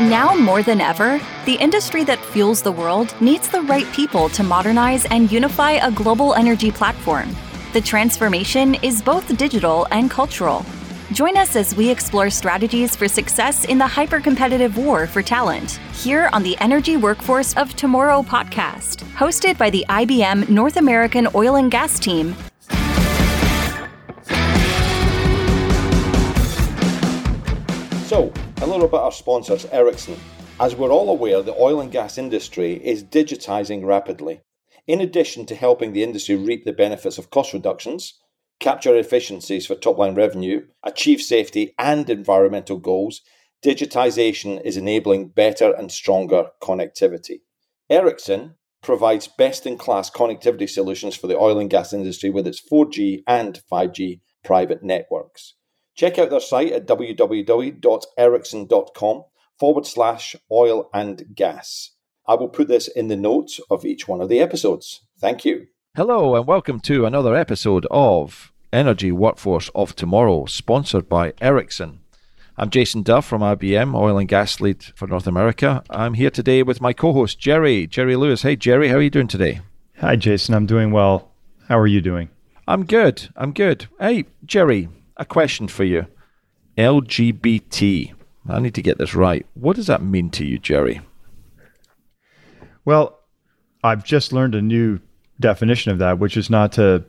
Now 0.00 0.34
more 0.34 0.60
than 0.60 0.80
ever, 0.80 1.20
the 1.44 1.54
industry 1.54 2.02
that 2.02 2.18
fuels 2.18 2.62
the 2.62 2.72
world 2.72 3.14
needs 3.20 3.46
the 3.48 3.62
right 3.62 3.86
people 3.92 4.28
to 4.30 4.42
modernize 4.42 5.04
and 5.04 5.30
unify 5.30 5.74
a 5.74 5.92
global 5.92 6.34
energy 6.34 6.72
platform. 6.72 7.28
The 7.72 7.80
transformation 7.80 8.74
is 8.82 9.00
both 9.00 9.36
digital 9.36 9.86
and 9.92 10.10
cultural. 10.10 10.66
Join 11.12 11.36
us 11.36 11.54
as 11.54 11.76
we 11.76 11.88
explore 11.88 12.28
strategies 12.28 12.96
for 12.96 13.06
success 13.06 13.66
in 13.66 13.78
the 13.78 13.86
hyper 13.86 14.18
competitive 14.18 14.76
war 14.76 15.06
for 15.06 15.22
talent 15.22 15.78
here 15.92 16.28
on 16.32 16.42
the 16.42 16.58
Energy 16.58 16.96
Workforce 16.96 17.54
of 17.54 17.76
Tomorrow 17.76 18.22
podcast, 18.22 19.04
hosted 19.14 19.56
by 19.56 19.70
the 19.70 19.84
IBM 19.88 20.48
North 20.48 20.76
American 20.76 21.28
Oil 21.36 21.54
and 21.54 21.70
Gas 21.70 22.00
team. 22.00 22.34
So, 28.06 28.32
little 28.66 28.86
about 28.86 29.04
our 29.04 29.12
sponsors, 29.12 29.66
Ericsson. 29.66 30.16
As 30.60 30.76
we're 30.76 30.92
all 30.92 31.10
aware, 31.10 31.42
the 31.42 31.56
oil 31.60 31.80
and 31.80 31.90
gas 31.90 32.16
industry 32.16 32.74
is 32.84 33.02
digitizing 33.02 33.84
rapidly. 33.84 34.42
In 34.86 35.00
addition 35.00 35.46
to 35.46 35.54
helping 35.54 35.92
the 35.92 36.02
industry 36.02 36.36
reap 36.36 36.64
the 36.64 36.72
benefits 36.72 37.18
of 37.18 37.30
cost 37.30 37.52
reductions, 37.52 38.20
capture 38.60 38.96
efficiencies 38.96 39.66
for 39.66 39.74
top 39.74 39.98
line 39.98 40.14
revenue, 40.14 40.66
achieve 40.82 41.20
safety 41.20 41.74
and 41.78 42.08
environmental 42.08 42.78
goals, 42.78 43.20
digitization 43.64 44.60
is 44.62 44.76
enabling 44.76 45.28
better 45.28 45.72
and 45.72 45.90
stronger 45.90 46.50
connectivity. 46.62 47.40
Ericsson 47.90 48.54
provides 48.82 49.26
best 49.26 49.66
in 49.66 49.78
class 49.78 50.10
connectivity 50.10 50.68
solutions 50.68 51.16
for 51.16 51.26
the 51.26 51.36
oil 51.36 51.58
and 51.58 51.70
gas 51.70 51.92
industry 51.92 52.30
with 52.30 52.46
its 52.46 52.60
4G 52.70 53.22
and 53.26 53.60
5G 53.70 54.20
private 54.44 54.82
networks. 54.82 55.54
Check 55.94 56.18
out 56.18 56.30
their 56.30 56.40
site 56.40 56.72
at 56.72 56.88
www.ericsson.com 56.88 59.24
forward 59.58 59.86
slash 59.86 60.34
oil 60.50 60.90
and 60.92 61.24
gas. 61.34 61.90
I 62.26 62.34
will 62.34 62.48
put 62.48 62.66
this 62.66 62.88
in 62.88 63.06
the 63.06 63.14
notes 63.16 63.60
of 63.70 63.84
each 63.84 64.08
one 64.08 64.20
of 64.20 64.28
the 64.28 64.40
episodes. 64.40 65.02
Thank 65.20 65.44
you. 65.44 65.68
Hello, 65.94 66.34
and 66.34 66.48
welcome 66.48 66.80
to 66.80 67.06
another 67.06 67.36
episode 67.36 67.86
of 67.92 68.52
Energy 68.72 69.12
Workforce 69.12 69.70
of 69.72 69.94
Tomorrow, 69.94 70.46
sponsored 70.46 71.08
by 71.08 71.32
Ericsson. 71.40 72.00
I'm 72.58 72.70
Jason 72.70 73.04
Duff 73.04 73.24
from 73.24 73.42
IBM, 73.42 73.94
Oil 73.94 74.18
and 74.18 74.28
Gas 74.28 74.60
Lead 74.60 74.82
for 74.96 75.06
North 75.06 75.28
America. 75.28 75.84
I'm 75.90 76.14
here 76.14 76.30
today 76.30 76.64
with 76.64 76.80
my 76.80 76.92
co 76.92 77.12
host, 77.12 77.38
Jerry, 77.38 77.86
Jerry 77.86 78.16
Lewis. 78.16 78.42
Hey, 78.42 78.56
Jerry, 78.56 78.88
how 78.88 78.96
are 78.96 79.02
you 79.02 79.10
doing 79.10 79.28
today? 79.28 79.60
Hi, 79.98 80.16
Jason. 80.16 80.56
I'm 80.56 80.66
doing 80.66 80.90
well. 80.90 81.30
How 81.68 81.78
are 81.78 81.86
you 81.86 82.00
doing? 82.00 82.30
I'm 82.66 82.84
good. 82.84 83.28
I'm 83.36 83.52
good. 83.52 83.86
Hey, 84.00 84.24
Jerry, 84.44 84.88
a 85.16 85.24
question 85.24 85.68
for 85.68 85.84
you. 85.84 86.06
LGBT. 86.76 88.14
I 88.48 88.60
need 88.60 88.74
to 88.74 88.82
get 88.82 88.98
this 88.98 89.14
right. 89.14 89.46
What 89.54 89.76
does 89.76 89.86
that 89.86 90.02
mean 90.02 90.30
to 90.30 90.44
you, 90.44 90.58
Jerry? 90.58 91.00
Well, 92.84 93.18
I've 93.82 94.04
just 94.04 94.32
learned 94.32 94.54
a 94.54 94.62
new 94.62 95.00
definition 95.40 95.92
of 95.92 95.98
that, 95.98 96.18
which 96.18 96.36
is 96.36 96.50
not 96.50 96.72
to 96.72 97.04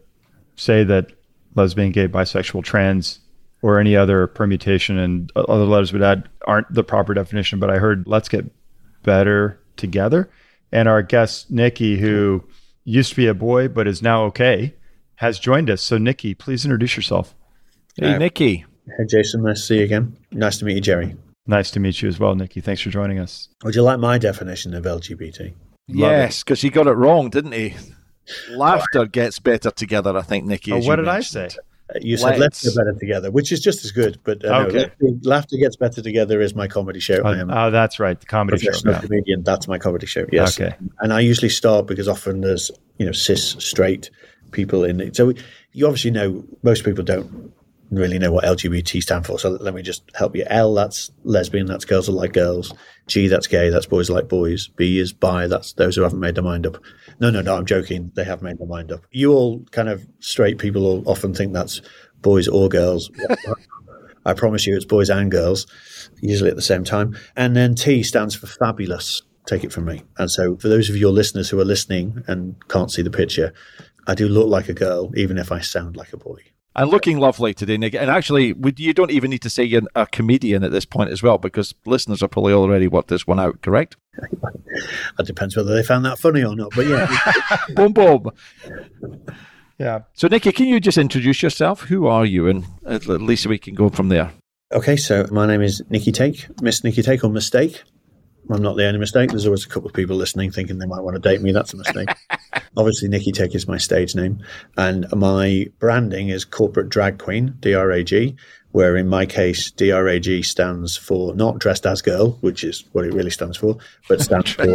say 0.56 0.84
that 0.84 1.12
lesbian, 1.56 1.92
gay, 1.92 2.08
bisexual, 2.08 2.64
trans, 2.64 3.20
or 3.62 3.80
any 3.80 3.96
other 3.96 4.28
permutation 4.28 4.98
and 4.98 5.32
other 5.36 5.66
letters 5.66 5.92
would 5.92 6.04
add 6.04 6.30
aren't 6.46 6.72
the 6.74 6.84
proper 6.84 7.14
definition. 7.14 7.60
But 7.60 7.72
I 7.72 7.78
heard 7.78 8.08
let's 8.08 8.30
get 8.30 8.46
better 9.04 9.60
together. 9.76 10.30
And 10.72 10.88
our 10.88 11.02
guest, 11.02 11.54
Nicci, 11.54 11.98
who 11.98 12.44
used 12.84 13.12
to 13.12 13.16
be 13.16 13.28
a 13.28 13.34
boy 13.34 13.68
but 13.68 13.88
is 13.88 14.02
now 14.02 14.24
okay, 14.26 14.76
has 15.16 15.40
joined 15.40 15.70
us. 15.70 15.82
So, 15.82 15.98
Nicci, 15.98 16.38
please 16.38 16.66
introduce 16.66 16.96
yourself. 16.96 17.34
Hey, 17.98 18.14
Nicci. 18.18 18.66
Hey, 18.98 19.06
Jason. 19.08 19.44
Nice 19.44 19.62
to 19.62 19.66
see 19.68 19.78
you 19.80 19.84
again. 19.86 20.16
Nice 20.32 20.58
to 20.60 20.66
meet 20.66 20.76
you, 20.76 20.82
Jerry. 20.82 21.16
Nice 21.48 21.72
to 21.72 21.80
meet 21.80 22.02
you 22.02 22.10
as 22.10 22.20
well, 22.20 22.36
Nicci. 22.36 22.62
Thanks 22.64 22.82
for 22.82 22.90
joining 22.90 23.20
us. 23.20 23.50
Would 23.64 23.76
you 23.76 23.84
like 23.84 24.00
my 24.00 24.18
definition 24.18 24.74
of 24.74 24.84
LGBT? 24.84 25.54
Yes, 25.88 26.44
because 26.44 26.62
he 26.62 26.70
got 26.70 26.88
it 26.88 26.92
wrong, 26.94 27.30
didn't 27.30 27.52
he? 27.54 27.76
Laughter 28.52 29.06
gets 29.06 29.40
better 29.40 29.70
together, 29.72 30.18
I 30.18 30.22
think, 30.24 30.46
Nicci. 30.46 30.72
Oh, 30.74 30.78
what 30.78 30.98
you 31.00 31.06
did 31.06 31.08
I 31.08 31.20
say? 31.22 31.46
Uh, 31.46 32.00
You 32.02 32.18
said 32.18 32.40
let's 32.40 32.64
get 32.64 32.76
better 32.76 32.98
together, 33.00 33.30
which 33.30 33.52
is 33.52 33.60
just 33.60 33.86
as 33.86 33.92
good. 33.92 34.20
But 34.24 34.44
uh, 34.44 34.64
no, 34.64 34.68
Okay. 34.68 34.80
Laughter- 34.80 35.30
Laughter 35.30 35.58
Gets 35.58 35.76
Better 35.76 36.02
Together 36.02 36.42
is 36.42 36.56
my 36.56 36.68
comedy 36.68 37.00
show. 37.00 37.22
I 37.24 37.38
am 37.38 37.52
Oh, 37.52 37.70
that's 37.70 38.00
right. 38.00 38.20
The 38.20 38.26
a 38.26 38.28
comedy 38.28 38.58
show. 38.58 38.66
professional 38.72 38.94
yeah. 38.96 39.02
comedian. 39.02 39.44
That's 39.44 39.68
my 39.68 39.78
comedy 39.78 40.08
show. 40.08 40.26
Yes. 40.32 40.60
Okay. 40.60 40.76
And 41.00 41.14
I 41.14 41.20
usually 41.20 41.50
start 41.50 41.86
because 41.86 42.08
often 42.08 42.42
there's 42.42 42.72
you 42.98 43.06
know 43.06 43.12
cis 43.12 43.56
straight 43.60 44.10
people 44.52 44.84
in 44.84 45.00
it. 45.00 45.16
So 45.16 45.32
you 45.74 45.86
obviously 45.86 46.10
know 46.12 46.44
most 46.64 46.84
people 46.84 47.04
don't 47.04 47.54
really 47.92 48.20
know 48.20 48.32
what 48.32 48.46
LGBT 48.46 49.02
stand 49.02 49.26
for. 49.26 49.40
So 49.40 49.52
let 49.52 49.74
me 49.74 49.82
just 49.82 50.04
help 50.16 50.36
you. 50.36 50.46
L 50.48 50.74
that's 50.74 51.12
lesbian. 51.24 51.66
That's 51.66 51.86
girls 51.86 52.10
like 52.10 52.34
girls. 52.34 52.74
G 53.08 53.28
that's 53.28 53.48
gay. 53.48 53.70
That's 53.70 53.86
boys 53.86 54.10
like 54.10 54.28
boys. 54.28 54.68
B 54.68 55.00
is 55.00 55.14
bi. 55.14 55.48
That's 55.48 55.74
those 55.74 55.96
who 55.96 56.02
haven't 56.02 56.20
made 56.20 56.36
their 56.36 56.44
mind 56.44 56.66
up. 56.66 56.78
No, 57.20 57.30
no, 57.30 57.42
no. 57.42 57.56
I'm 57.56 57.66
joking. 57.66 58.12
They 58.16 58.24
have 58.24 58.42
made 58.42 58.58
their 58.58 58.68
mind 58.68 58.92
up. 58.92 59.06
You 59.12 59.34
all 59.34 59.64
kind 59.72 59.90
of 59.90 60.06
straight 60.20 60.58
people 60.58 60.86
all 60.86 61.04
often 61.06 61.34
think 61.34 61.54
that's 61.54 61.82
boys 62.22 62.48
or 62.48 62.70
girls. 62.70 63.12
I 64.26 64.34
promise 64.34 64.66
you, 64.66 64.76
it's 64.76 64.86
boys 64.86 65.12
and 65.12 65.30
girls, 65.30 65.68
usually 66.20 66.50
at 66.50 66.56
the 66.56 66.62
same 66.62 66.84
time. 66.84 67.16
And 67.36 67.56
then 67.56 67.76
T 67.76 68.02
stands 68.02 68.34
for 68.34 68.48
fabulous. 68.48 69.22
Take 69.46 69.64
it 69.64 69.72
from 69.72 69.86
me. 69.86 70.02
And 70.18 70.32
so, 70.32 70.56
for 70.58 70.68
those 70.68 70.90
of 70.90 70.98
your 70.98 71.12
listeners 71.12 71.50
who 71.52 71.60
are 71.60 71.66
listening 71.66 72.24
and 72.26 72.56
can't 72.68 72.92
see 72.92 73.04
the 73.04 73.12
picture, 73.12 73.54
I 74.08 74.16
do 74.16 74.28
look 74.28 74.48
like 74.48 74.70
a 74.70 74.74
girl, 74.74 75.12
even 75.16 75.38
if 75.38 75.52
I 75.52 75.60
sound 75.60 75.96
like 75.96 76.14
a 76.14 76.18
boy. 76.18 76.40
And 76.76 76.90
looking 76.90 77.20
lovely 77.20 77.54
today, 77.54 77.78
Nick. 77.78 77.96
And 77.96 78.10
actually, 78.10 78.52
would- 78.54 78.80
you 78.80 78.94
don't 78.94 79.12
even 79.12 79.30
need 79.32 79.42
to 79.44 79.50
say 79.50 79.64
you're 79.64 79.84
a 79.96 80.06
comedian 80.08 80.64
at 80.64 80.72
this 80.72 80.86
point 80.86 81.10
as 81.10 81.24
well, 81.24 81.38
because 81.38 81.74
listeners 81.86 82.22
are 82.22 82.28
probably 82.28 82.54
already 82.54 82.88
worked 82.88 83.08
this 83.08 83.26
one 83.26 83.40
out, 83.40 83.62
correct? 83.62 83.96
It 85.18 85.26
depends 85.26 85.56
whether 85.56 85.74
they 85.74 85.84
found 85.84 86.04
that 86.04 86.20
funny 86.20 86.44
or 86.44 86.54
not. 86.54 86.72
But 86.76 86.88
yeah, 86.88 87.08
boom, 87.76 87.94
boom. 87.94 88.30
Yeah. 89.80 90.02
So, 90.14 90.28
Nicci, 90.28 90.54
can 90.54 90.68
you 90.68 90.82
just 90.82 90.98
introduce 90.98 91.42
yourself? 91.42 91.82
Who 91.84 92.08
are 92.08 92.26
you? 92.26 92.48
And 92.50 92.66
at 92.86 93.08
least 93.08 93.48
we 93.48 93.58
can 93.58 93.74
go 93.74 93.88
from 93.90 94.10
there. 94.10 94.32
Okay, 94.74 94.98
so 94.98 95.26
my 95.32 95.46
name 95.48 95.62
is 95.62 95.82
Nicci 95.90 96.14
Take, 96.14 96.48
Miss 96.62 96.82
Nicci 96.82 97.04
Take 97.06 97.24
or 97.24 97.30
Mistake. 97.30 97.84
I'm 98.50 98.62
not 98.62 98.78
the 98.78 98.86
only 98.86 99.00
mistake. 99.00 99.32
There's 99.32 99.46
always 99.46 99.66
a 99.66 99.70
couple 99.70 99.88
of 99.88 99.96
people 99.96 100.16
listening 100.16 100.52
thinking 100.52 100.78
they 100.78 100.86
might 100.86 101.02
want 101.02 101.16
to 101.16 101.22
date 101.22 101.42
me. 101.42 101.52
That's 101.52 101.74
a 101.74 101.78
mistake. 101.78 102.10
Obviously, 102.78 103.10
Nicci 103.10 103.34
Take 103.34 103.56
is 103.56 103.68
my 103.68 103.78
stage 103.78 104.16
name. 104.16 104.44
And 104.78 105.08
my 105.14 105.68
branding 105.80 106.30
is 106.30 106.46
Corporate 106.46 106.90
Drag 106.90 107.18
Queen, 107.18 107.56
DRAG, 107.60 108.38
where 108.72 108.98
in 108.98 109.08
my 109.08 109.26
case, 109.26 109.72
DRAG 109.72 110.44
stands 110.44 110.98
for 110.98 111.34
not 111.36 111.60
dressed 111.60 111.86
as 111.86 112.02
girl, 112.02 112.32
which 112.42 112.64
is 112.64 112.84
what 112.92 113.06
it 113.06 113.14
really 113.14 113.32
stands 113.32 113.58
for, 113.58 113.78
but 114.08 114.22
stands 114.22 114.52
for 114.52 114.68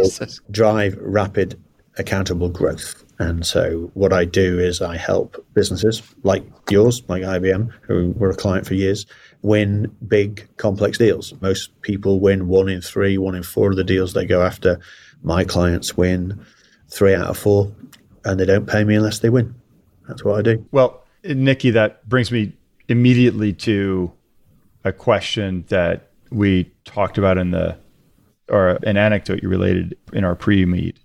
drive 0.51 0.97
rapid 0.99 1.61
accountable 1.97 2.49
growth. 2.49 3.03
And 3.19 3.45
so 3.45 3.91
what 3.93 4.13
I 4.13 4.25
do 4.25 4.57
is 4.57 4.81
I 4.81 4.97
help 4.97 5.45
businesses 5.53 6.01
like 6.23 6.43
yours, 6.71 7.03
like 7.07 7.21
IBM, 7.21 7.69
who 7.81 8.13
were 8.17 8.31
a 8.31 8.35
client 8.35 8.65
for 8.65 8.73
years, 8.73 9.05
win 9.41 9.95
big 10.07 10.47
complex 10.57 10.97
deals. 10.97 11.33
Most 11.41 11.81
people 11.81 12.19
win 12.19 12.47
one 12.47 12.69
in 12.69 12.81
three, 12.81 13.17
one 13.17 13.35
in 13.35 13.43
four 13.43 13.71
of 13.71 13.75
the 13.75 13.83
deals 13.83 14.13
they 14.13 14.25
go 14.25 14.43
after. 14.43 14.79
My 15.23 15.43
clients 15.43 15.97
win 15.97 16.43
three 16.89 17.15
out 17.15 17.27
of 17.27 17.37
four, 17.37 17.71
and 18.23 18.39
they 18.39 18.45
don't 18.45 18.67
pay 18.67 18.83
me 18.83 18.95
unless 18.95 19.19
they 19.19 19.29
win. 19.29 19.55
That's 20.07 20.23
what 20.23 20.37
I 20.37 20.41
do. 20.41 20.65
Well, 20.71 21.03
Nicci, 21.23 21.73
that 21.73 22.07
brings 22.07 22.31
me 22.31 22.53
immediately 22.87 23.53
to 23.53 24.11
a 24.83 24.91
question 24.91 25.65
that 25.69 26.09
we 26.31 26.71
talked 26.85 27.17
about 27.17 27.37
in 27.37 27.51
the, 27.51 27.77
or 28.49 28.79
an 28.83 28.97
anecdote 28.97 29.41
you 29.41 29.49
related 29.49 29.97
in 30.13 30.23
our 30.23 30.35
pre 30.35 30.65
meet 30.65 30.97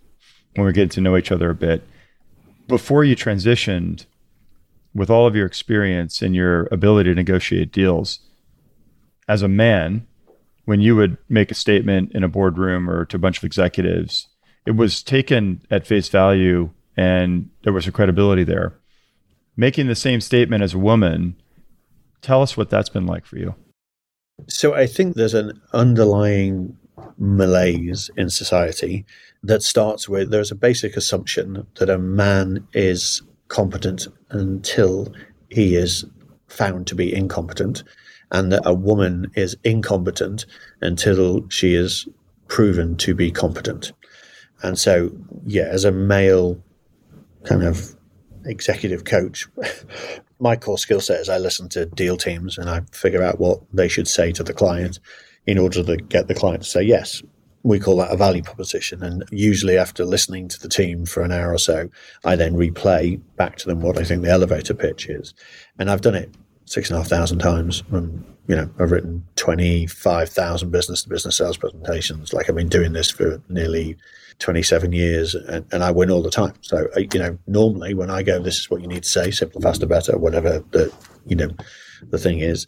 when 0.55 0.65
we 0.65 0.71
are 0.71 0.73
getting 0.73 0.89
to 0.91 1.01
know 1.01 1.17
each 1.17 1.31
other 1.31 1.51
a 1.51 1.55
bit. 1.55 1.83
Before 2.69 3.05
you 3.05 3.15
transitioned, 3.15 4.07
with 4.97 5.11
all 5.11 5.27
of 5.27 5.37
your 5.37 5.47
experience 5.47 6.23
and 6.23 6.35
your 6.35 6.69
ability 6.73 7.11
to 7.11 7.15
negotiate 7.15 7.71
deals, 7.71 8.21
as 9.29 9.43
a 9.43 9.49
man, 9.49 10.07
when 10.65 10.81
you 10.81 10.97
would 10.97 11.17
make 11.29 11.51
a 11.51 11.55
statement 11.55 12.13
in 12.13 12.25
a 12.25 12.29
boardroom 12.29 12.89
or 12.89 13.05
to 13.07 13.17
a 13.17 13.21
bunch 13.21 13.39
of 13.39 13.45
executives, 13.45 14.29
it 14.67 14.77
was 14.77 15.03
taken 15.03 15.63
at 15.71 15.87
face 15.87 16.09
value 16.09 16.71
and 16.97 17.51
there 17.63 17.73
was 17.73 17.87
a 17.87 17.93
credibility 17.93 18.45
there 18.45 18.79
making 19.57 19.87
the 19.87 19.95
same 19.95 20.21
statement 20.21 20.63
as 20.63 20.75
a 20.75 20.79
woman. 20.79 21.35
Tell 22.21 22.43
us 22.43 22.57
what 22.57 22.71
that's 22.71 22.89
been 22.89 23.07
like 23.07 23.25
for 23.25 23.39
you. 23.39 23.55
So 24.49 24.75
I 24.75 24.87
think 24.87 25.15
there's 25.15 25.35
an 25.35 25.61
underlying 25.73 26.77
malaise 27.19 28.11
in 28.17 28.29
society 28.29 29.07
that 29.43 29.63
starts 29.63 30.09
with 30.09 30.31
there's 30.31 30.51
a 30.51 30.57
basic 30.57 30.97
assumption 30.97 31.67
that 31.77 31.89
a 31.89 31.99
man 31.99 32.67
is 32.75 33.23
competent 33.49 34.09
until 34.31 35.13
he 35.49 35.77
is 35.77 36.05
found 36.49 36.87
to 36.87 36.95
be 36.95 37.15
incompetent, 37.15 37.83
and 38.31 38.53
that 38.53 38.63
a 38.65 38.75
woman 38.75 39.31
is 39.35 39.57
incompetent 39.65 40.47
until 40.81 41.49
she 41.49 41.75
is 41.75 42.09
proven 42.49 42.97
to 42.97 43.15
be 43.15 43.31
competent. 43.31 43.93
And 44.63 44.79
so, 44.79 45.11
yeah, 45.45 45.65
as 45.65 45.85
a 45.85 45.93
male 45.93 46.63
kind 47.45 47.63
of 47.63 47.95
executive 48.45 49.05
coach, 49.05 49.47
my 50.41 50.57
core 50.57 50.79
skill 50.79 51.01
set 51.01 51.21
is 51.21 51.29
I 51.29 51.39
listen 51.39 51.69
to 51.71 51.87
deal 51.87 52.17
teams 52.17 52.59
and 52.59 52.69
I 52.69 52.83
figure 52.93 53.23
out 53.23 53.39
what 53.39 53.61
they 53.73 53.89
should 53.89 54.09
say 54.09 54.33
to 54.33 54.43
the 54.43 54.55
client. 54.55 54.99
in 55.47 55.59
order 55.59 55.83
to 55.83 55.97
get 55.97 56.27
the 56.27 56.35
client 56.35 56.65
to 56.65 56.69
say 56.69 56.83
yes. 56.83 57.23
We 57.63 57.81
call 57.81 57.97
that 57.99 58.13
a 58.13 58.17
value 58.17 58.43
proposition. 58.43 59.03
And 59.03 59.25
usually, 59.31 59.77
after 59.77 60.05
listening 60.05 60.49
to 60.49 60.61
the 60.61 60.69
team 60.69 61.05
for 61.05 61.23
an 61.23 61.33
hour 61.33 61.53
or 61.53 61.59
so, 61.59 61.89
I 62.25 62.37
then 62.37 62.55
replay 62.55 63.21
back 63.37 63.57
to 63.59 63.67
them 63.67 63.81
what 63.81 63.99
I 63.99 64.05
think 64.05 64.23
the 64.23 64.31
elevator 64.31 64.75
pitch 64.75 65.09
is. 65.09 65.35
And 65.79 65.91
I've 65.91 66.01
done 66.01 66.15
it 66.15 66.35
six 66.67 66.91
and 66.91 66.97
a 66.97 67.01
half 67.01 67.09
thousand 67.09 67.39
times. 67.39 67.83
And, 67.91 68.25
you 68.47 68.55
know, 68.55 68.69
I've 68.79 68.91
written 68.91 69.27
25,000 69.37 70.71
business 70.71 71.03
to 71.03 71.09
business 71.09 71.37
sales 71.37 71.57
presentations. 71.57 72.33
Like 72.33 72.49
I've 72.49 72.57
been 72.57 72.69
doing 72.69 72.93
this 72.93 73.11
for 73.11 73.41
nearly 73.49 73.97
27 74.39 74.93
years 74.93 75.35
and, 75.35 75.65
and 75.73 75.83
I 75.83 75.91
win 75.91 76.11
all 76.11 76.23
the 76.23 76.31
time. 76.31 76.55
So, 76.61 76.87
you 76.97 77.19
know, 77.19 77.39
normally 77.47 77.95
when 77.95 78.11
I 78.11 78.23
go, 78.23 78.41
this 78.41 78.59
is 78.59 78.71
what 78.71 78.83
you 78.83 78.89
need 78.89 79.05
to 79.05 79.09
say, 79.09 79.31
simpler, 79.31 79.63
faster, 79.63 79.87
better, 79.87 80.19
whatever 80.19 80.63
the, 80.71 80.93
you 81.25 81.37
know, 81.37 81.51
the 82.11 82.19
thing 82.19 82.41
is, 82.41 82.67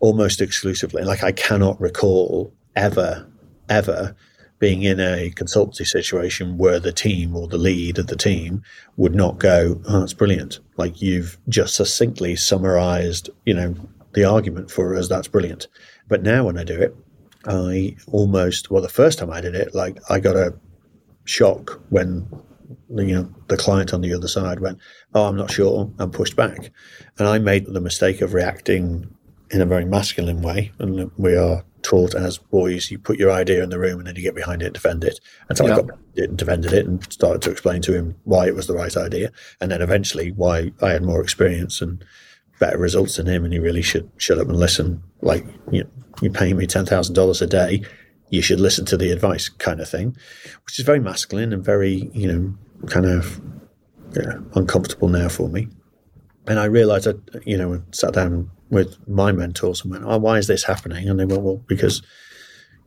almost 0.00 0.40
exclusively. 0.40 1.04
Like 1.04 1.22
I 1.22 1.32
cannot 1.32 1.80
recall 1.80 2.52
ever, 2.74 3.26
ever 3.68 4.16
being 4.58 4.82
in 4.82 5.00
a 5.00 5.30
consultancy 5.30 5.86
situation 5.86 6.56
where 6.56 6.80
the 6.80 6.92
team 6.92 7.36
or 7.36 7.46
the 7.46 7.58
lead 7.58 7.98
of 7.98 8.06
the 8.06 8.16
team 8.16 8.62
would 8.96 9.14
not 9.14 9.38
go, 9.38 9.80
"Oh, 9.86 10.00
that's 10.00 10.14
brilliant!" 10.14 10.60
Like 10.76 11.02
you've 11.02 11.38
just 11.48 11.74
succinctly 11.74 12.36
summarized, 12.36 13.30
you 13.44 13.54
know, 13.54 13.74
the 14.14 14.24
argument 14.24 14.70
for 14.70 14.94
us. 14.94 15.08
That's 15.08 15.28
brilliant. 15.28 15.68
But 16.08 16.22
now 16.22 16.44
when 16.46 16.58
I 16.58 16.64
do 16.64 16.80
it, 16.80 16.96
I 17.46 17.96
almost 18.08 18.70
well, 18.70 18.82
the 18.82 18.88
first 18.88 19.18
time 19.18 19.30
I 19.30 19.40
did 19.40 19.54
it, 19.54 19.74
like 19.74 19.98
I 20.10 20.20
got 20.20 20.36
a 20.36 20.54
shock 21.24 21.80
when 21.90 22.26
you 22.88 23.14
know 23.14 23.28
the 23.48 23.56
client 23.56 23.92
on 23.92 24.00
the 24.00 24.14
other 24.14 24.28
side 24.28 24.60
went, 24.60 24.78
"Oh, 25.14 25.24
I'm 25.24 25.36
not 25.36 25.50
sure," 25.50 25.92
and 25.98 26.12
pushed 26.12 26.36
back, 26.36 26.70
and 27.18 27.28
I 27.28 27.38
made 27.38 27.66
the 27.66 27.80
mistake 27.80 28.20
of 28.20 28.34
reacting 28.34 29.15
in 29.50 29.60
a 29.60 29.66
very 29.66 29.84
masculine 29.84 30.42
way, 30.42 30.72
and 30.78 31.10
we 31.16 31.36
are 31.36 31.64
taught 31.82 32.14
as 32.14 32.38
boys, 32.38 32.90
you 32.90 32.98
put 32.98 33.18
your 33.18 33.30
idea 33.30 33.62
in 33.62 33.70
the 33.70 33.78
room 33.78 33.98
and 33.98 34.08
then 34.08 34.16
you 34.16 34.22
get 34.22 34.34
behind 34.34 34.60
it 34.60 34.66
and 34.66 34.74
defend 34.74 35.04
it. 35.04 35.20
And 35.48 35.56
so 35.56 35.66
yeah. 35.66 35.74
I 35.74 35.76
got 35.82 35.98
it 36.16 36.30
and 36.30 36.38
defended 36.38 36.72
it 36.72 36.84
and 36.84 37.12
started 37.12 37.42
to 37.42 37.50
explain 37.52 37.80
to 37.82 37.94
him 37.94 38.16
why 38.24 38.48
it 38.48 38.56
was 38.56 38.66
the 38.66 38.74
right 38.74 38.96
idea, 38.96 39.30
and 39.60 39.70
then 39.70 39.82
eventually 39.82 40.32
why 40.32 40.72
I 40.82 40.90
had 40.90 41.04
more 41.04 41.22
experience 41.22 41.80
and 41.80 42.04
better 42.58 42.78
results 42.78 43.16
than 43.16 43.26
him, 43.26 43.44
and 43.44 43.52
he 43.52 43.58
really 43.58 43.82
should 43.82 44.10
shut 44.16 44.38
up 44.38 44.48
and 44.48 44.58
listen. 44.58 45.02
Like 45.22 45.46
you 45.70 45.84
know, 45.84 45.90
you're 46.20 46.32
paying 46.32 46.56
me 46.56 46.66
ten 46.66 46.86
thousand 46.86 47.14
dollars 47.14 47.40
a 47.40 47.46
day, 47.46 47.82
you 48.30 48.42
should 48.42 48.60
listen 48.60 48.84
to 48.86 48.96
the 48.96 49.12
advice, 49.12 49.48
kind 49.48 49.80
of 49.80 49.88
thing, 49.88 50.16
which 50.64 50.78
is 50.78 50.84
very 50.84 51.00
masculine 51.00 51.52
and 51.52 51.64
very 51.64 52.10
you 52.12 52.26
know 52.26 52.54
kind 52.88 53.06
of 53.06 53.40
uncomfortable 54.54 55.08
now 55.08 55.28
for 55.28 55.48
me. 55.48 55.68
And 56.46 56.58
I 56.60 56.64
realized 56.66 57.06
that, 57.06 57.42
you 57.44 57.56
know, 57.56 57.82
sat 57.92 58.14
down 58.14 58.50
with 58.70 58.96
my 59.08 59.32
mentors 59.32 59.82
and 59.82 59.90
went, 59.90 60.04
oh, 60.04 60.18
why 60.18 60.38
is 60.38 60.46
this 60.46 60.64
happening? 60.64 61.08
And 61.08 61.18
they 61.18 61.24
went, 61.24 61.42
well, 61.42 61.62
because, 61.66 62.02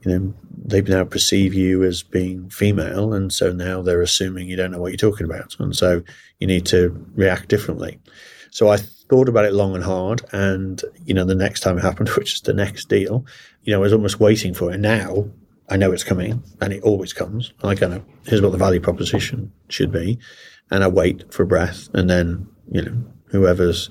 you 0.02 0.12
know, 0.12 0.34
they 0.66 0.82
now 0.82 1.04
perceive 1.04 1.54
you 1.54 1.84
as 1.84 2.04
being 2.04 2.50
female. 2.50 3.14
And 3.14 3.32
so 3.32 3.52
now 3.52 3.82
they're 3.82 4.02
assuming 4.02 4.48
you 4.48 4.56
don't 4.56 4.72
know 4.72 4.80
what 4.80 4.92
you're 4.92 4.98
talking 4.98 5.26
about. 5.26 5.56
And 5.60 5.76
so 5.76 6.04
you 6.40 6.48
need 6.48 6.66
to 6.68 7.06
react 7.16 7.48
differently. 7.48 8.00
So 8.52 8.70
I 8.70 8.78
thought 8.78 9.30
about 9.30 9.46
it 9.46 9.54
long 9.54 9.76
and 9.76 9.84
hard. 9.84 10.22
And, 10.32 10.82
you 11.06 11.14
know, 11.14 11.26
the 11.26 11.36
next 11.36 11.62
time 11.62 11.78
it 11.78 11.82
happened, 11.82 12.10
which 12.18 12.36
is 12.36 12.42
the 12.42 12.54
next 12.54 12.90
deal, 12.90 13.26
you 13.64 13.72
know, 13.72 13.80
I 13.80 13.82
was 13.82 13.94
almost 13.94 14.20
waiting 14.20 14.54
for 14.54 14.72
it. 14.72 14.80
Now 14.80 15.30
I 15.70 15.78
know 15.78 15.92
it's 15.92 16.04
coming 16.04 16.44
and 16.60 16.74
it 16.74 16.84
always 16.84 17.14
comes. 17.14 17.54
I 17.64 17.76
kind 17.76 17.94
of, 17.94 18.04
here's 18.26 18.42
what 18.42 18.52
the 18.52 18.58
value 18.58 18.80
proposition 18.80 19.52
should 19.70 19.92
be. 19.92 20.20
And 20.72 20.84
I 20.84 20.88
wait 20.88 21.32
for 21.34 21.46
breath 21.46 21.90
and 21.94 22.10
then, 22.10 22.48
you 22.72 22.82
know, 22.82 23.04
whoever's 23.28 23.90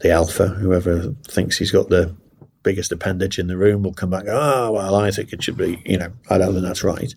the 0.00 0.10
alpha, 0.10 0.48
whoever 0.48 1.14
thinks 1.28 1.58
he's 1.58 1.70
got 1.70 1.88
the 1.88 2.14
biggest 2.62 2.92
appendage 2.92 3.38
in 3.38 3.46
the 3.46 3.56
room 3.56 3.82
will 3.82 3.94
come 3.94 4.10
back. 4.10 4.24
Oh, 4.28 4.72
well, 4.72 4.94
I 4.94 5.10
think 5.10 5.32
it 5.32 5.42
should 5.42 5.56
be, 5.56 5.82
you 5.84 5.98
know, 5.98 6.12
I 6.28 6.38
don't 6.38 6.52
think 6.52 6.64
that's 6.64 6.84
right. 6.84 7.14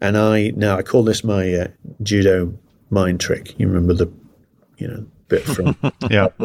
And 0.00 0.16
I, 0.16 0.52
now 0.56 0.76
I 0.76 0.82
call 0.82 1.04
this 1.04 1.24
my 1.24 1.52
uh, 1.54 1.68
Jedi 2.02 2.56
mind 2.90 3.20
trick. 3.20 3.58
You 3.58 3.68
remember 3.68 3.94
the, 3.94 4.12
you 4.78 4.88
know, 4.88 5.06
bit 5.28 5.42
from 5.42 5.76
yeah. 6.10 6.28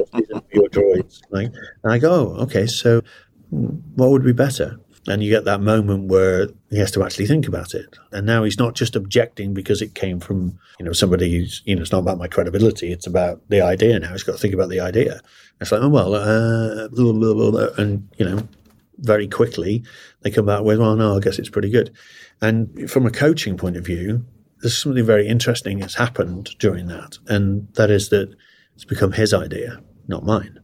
your 0.53 0.69
droids. 0.69 1.21
Like, 1.31 1.51
and 1.83 1.93
I 1.93 1.97
go, 1.97 2.11
oh, 2.11 2.43
okay, 2.43 2.67
so 2.67 3.01
what 3.49 4.09
would 4.11 4.23
be 4.23 4.33
better? 4.33 4.79
And 5.07 5.23
you 5.23 5.31
get 5.31 5.45
that 5.45 5.61
moment 5.61 6.09
where 6.09 6.49
he 6.69 6.77
has 6.77 6.91
to 6.91 7.03
actually 7.03 7.25
think 7.25 7.47
about 7.47 7.73
it. 7.73 7.97
And 8.11 8.25
now 8.25 8.43
he's 8.43 8.59
not 8.59 8.75
just 8.75 8.95
objecting 8.95 9.53
because 9.53 9.81
it 9.81 9.95
came 9.95 10.19
from, 10.19 10.59
you 10.77 10.85
know, 10.85 10.91
somebody 10.91 11.31
who's, 11.31 11.61
you 11.65 11.75
know, 11.75 11.81
it's 11.81 11.91
not 11.91 11.99
about 11.99 12.17
my 12.17 12.27
credibility. 12.27 12.91
It's 12.91 13.07
about 13.07 13.41
the 13.49 13.61
idea 13.61 13.99
now. 13.99 14.11
He's 14.11 14.23
got 14.23 14.33
to 14.33 14.37
think 14.37 14.53
about 14.53 14.69
the 14.69 14.81
idea. 14.81 15.21
It's 15.61 15.71
like, 15.71 15.81
oh, 15.81 15.89
well, 15.89 16.13
uh, 16.13 16.89
blah, 16.89 17.13
blah, 17.13 17.51
blah, 17.51 17.67
and, 17.77 18.07
you 18.17 18.25
know, 18.25 18.47
very 18.99 19.27
quickly 19.27 19.83
they 20.21 20.31
come 20.31 20.45
back 20.45 20.63
with, 20.63 20.79
well, 20.79 20.95
no, 20.95 21.17
I 21.17 21.19
guess 21.19 21.39
it's 21.39 21.49
pretty 21.49 21.69
good. 21.69 21.91
And 22.41 22.89
from 22.89 23.05
a 23.05 23.11
coaching 23.11 23.57
point 23.57 23.77
of 23.77 23.85
view, 23.85 24.25
there's 24.61 24.77
something 24.77 25.05
very 25.05 25.27
interesting 25.27 25.79
has 25.79 25.95
happened 25.95 26.55
during 26.59 26.87
that. 26.87 27.17
And 27.27 27.73
that 27.75 27.89
is 27.89 28.09
that 28.09 28.33
it's 28.75 28.85
become 28.85 29.13
his 29.13 29.33
idea, 29.33 29.81
not 30.07 30.25
mine. 30.25 30.59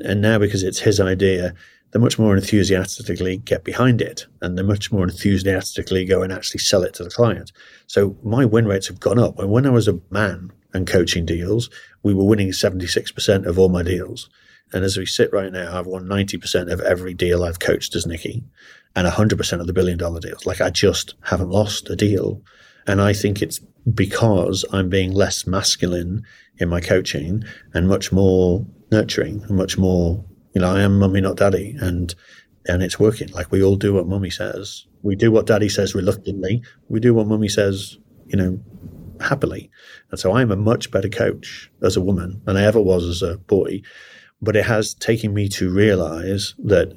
And 0.00 0.20
now 0.20 0.38
because 0.38 0.62
it's 0.62 0.80
his 0.80 1.00
idea, 1.00 1.54
they 1.92 1.98
much 1.98 2.18
more 2.18 2.36
enthusiastically 2.36 3.38
get 3.38 3.64
behind 3.64 4.02
it 4.02 4.26
and 4.42 4.58
they 4.58 4.62
much 4.62 4.92
more 4.92 5.04
enthusiastically 5.04 6.04
go 6.04 6.22
and 6.22 6.32
actually 6.32 6.60
sell 6.60 6.82
it 6.82 6.94
to 6.94 7.04
the 7.04 7.10
client. 7.10 7.52
So 7.86 8.16
my 8.22 8.44
win 8.44 8.66
rates 8.66 8.88
have 8.88 9.00
gone 9.00 9.18
up. 9.18 9.38
And 9.38 9.50
when 9.50 9.66
I 9.66 9.70
was 9.70 9.88
a 9.88 10.00
man 10.10 10.52
and 10.74 10.86
coaching 10.86 11.24
deals, 11.24 11.70
we 12.02 12.12
were 12.12 12.24
winning 12.24 12.50
76% 12.50 13.46
of 13.46 13.58
all 13.58 13.70
my 13.70 13.82
deals. 13.82 14.28
And 14.72 14.84
as 14.84 14.98
we 14.98 15.06
sit 15.06 15.32
right 15.32 15.50
now, 15.50 15.78
I've 15.78 15.86
won 15.86 16.04
90% 16.04 16.70
of 16.70 16.80
every 16.80 17.14
deal 17.14 17.42
I've 17.42 17.58
coached 17.58 17.94
as 17.96 18.04
Nicci 18.04 18.44
and 18.94 19.08
100% 19.08 19.60
of 19.60 19.66
the 19.66 19.72
billion 19.72 19.96
dollar 19.96 20.20
deals. 20.20 20.44
Like 20.44 20.60
I 20.60 20.70
just 20.70 21.14
haven't 21.22 21.50
lost 21.50 21.88
a 21.88 21.96
deal. 21.96 22.42
And 22.86 23.00
I 23.00 23.14
think 23.14 23.40
it's 23.40 23.60
because 23.94 24.64
I'm 24.72 24.90
being 24.90 25.12
less 25.12 25.46
masculine 25.46 26.22
in 26.58 26.68
my 26.68 26.80
coaching 26.80 27.44
and 27.72 27.88
much 27.88 28.12
more 28.12 28.66
nurturing 28.90 29.42
and 29.44 29.56
much 29.56 29.78
more 29.78 30.24
you 30.58 30.62
know, 30.62 30.74
I 30.74 30.80
am 30.80 30.98
mummy, 30.98 31.20
not 31.20 31.36
daddy, 31.36 31.76
and 31.80 32.12
and 32.66 32.82
it's 32.82 32.98
working. 32.98 33.28
Like 33.28 33.52
we 33.52 33.62
all 33.62 33.76
do 33.76 33.94
what 33.94 34.08
mummy 34.08 34.28
says. 34.28 34.86
We 35.02 35.14
do 35.14 35.30
what 35.30 35.46
daddy 35.46 35.68
says 35.68 35.94
reluctantly. 35.94 36.64
We 36.88 36.98
do 36.98 37.14
what 37.14 37.28
mummy 37.28 37.48
says, 37.48 37.96
you 38.26 38.36
know, 38.36 38.58
happily. 39.20 39.70
And 40.10 40.18
so 40.18 40.32
I'm 40.32 40.50
a 40.50 40.56
much 40.56 40.90
better 40.90 41.08
coach 41.08 41.70
as 41.80 41.96
a 41.96 42.00
woman 42.00 42.42
than 42.44 42.56
I 42.56 42.64
ever 42.64 42.80
was 42.80 43.04
as 43.04 43.22
a 43.22 43.38
boy. 43.38 43.82
But 44.42 44.56
it 44.56 44.64
has 44.64 44.94
taken 44.94 45.32
me 45.32 45.48
to 45.50 45.70
realize 45.70 46.56
that 46.64 46.92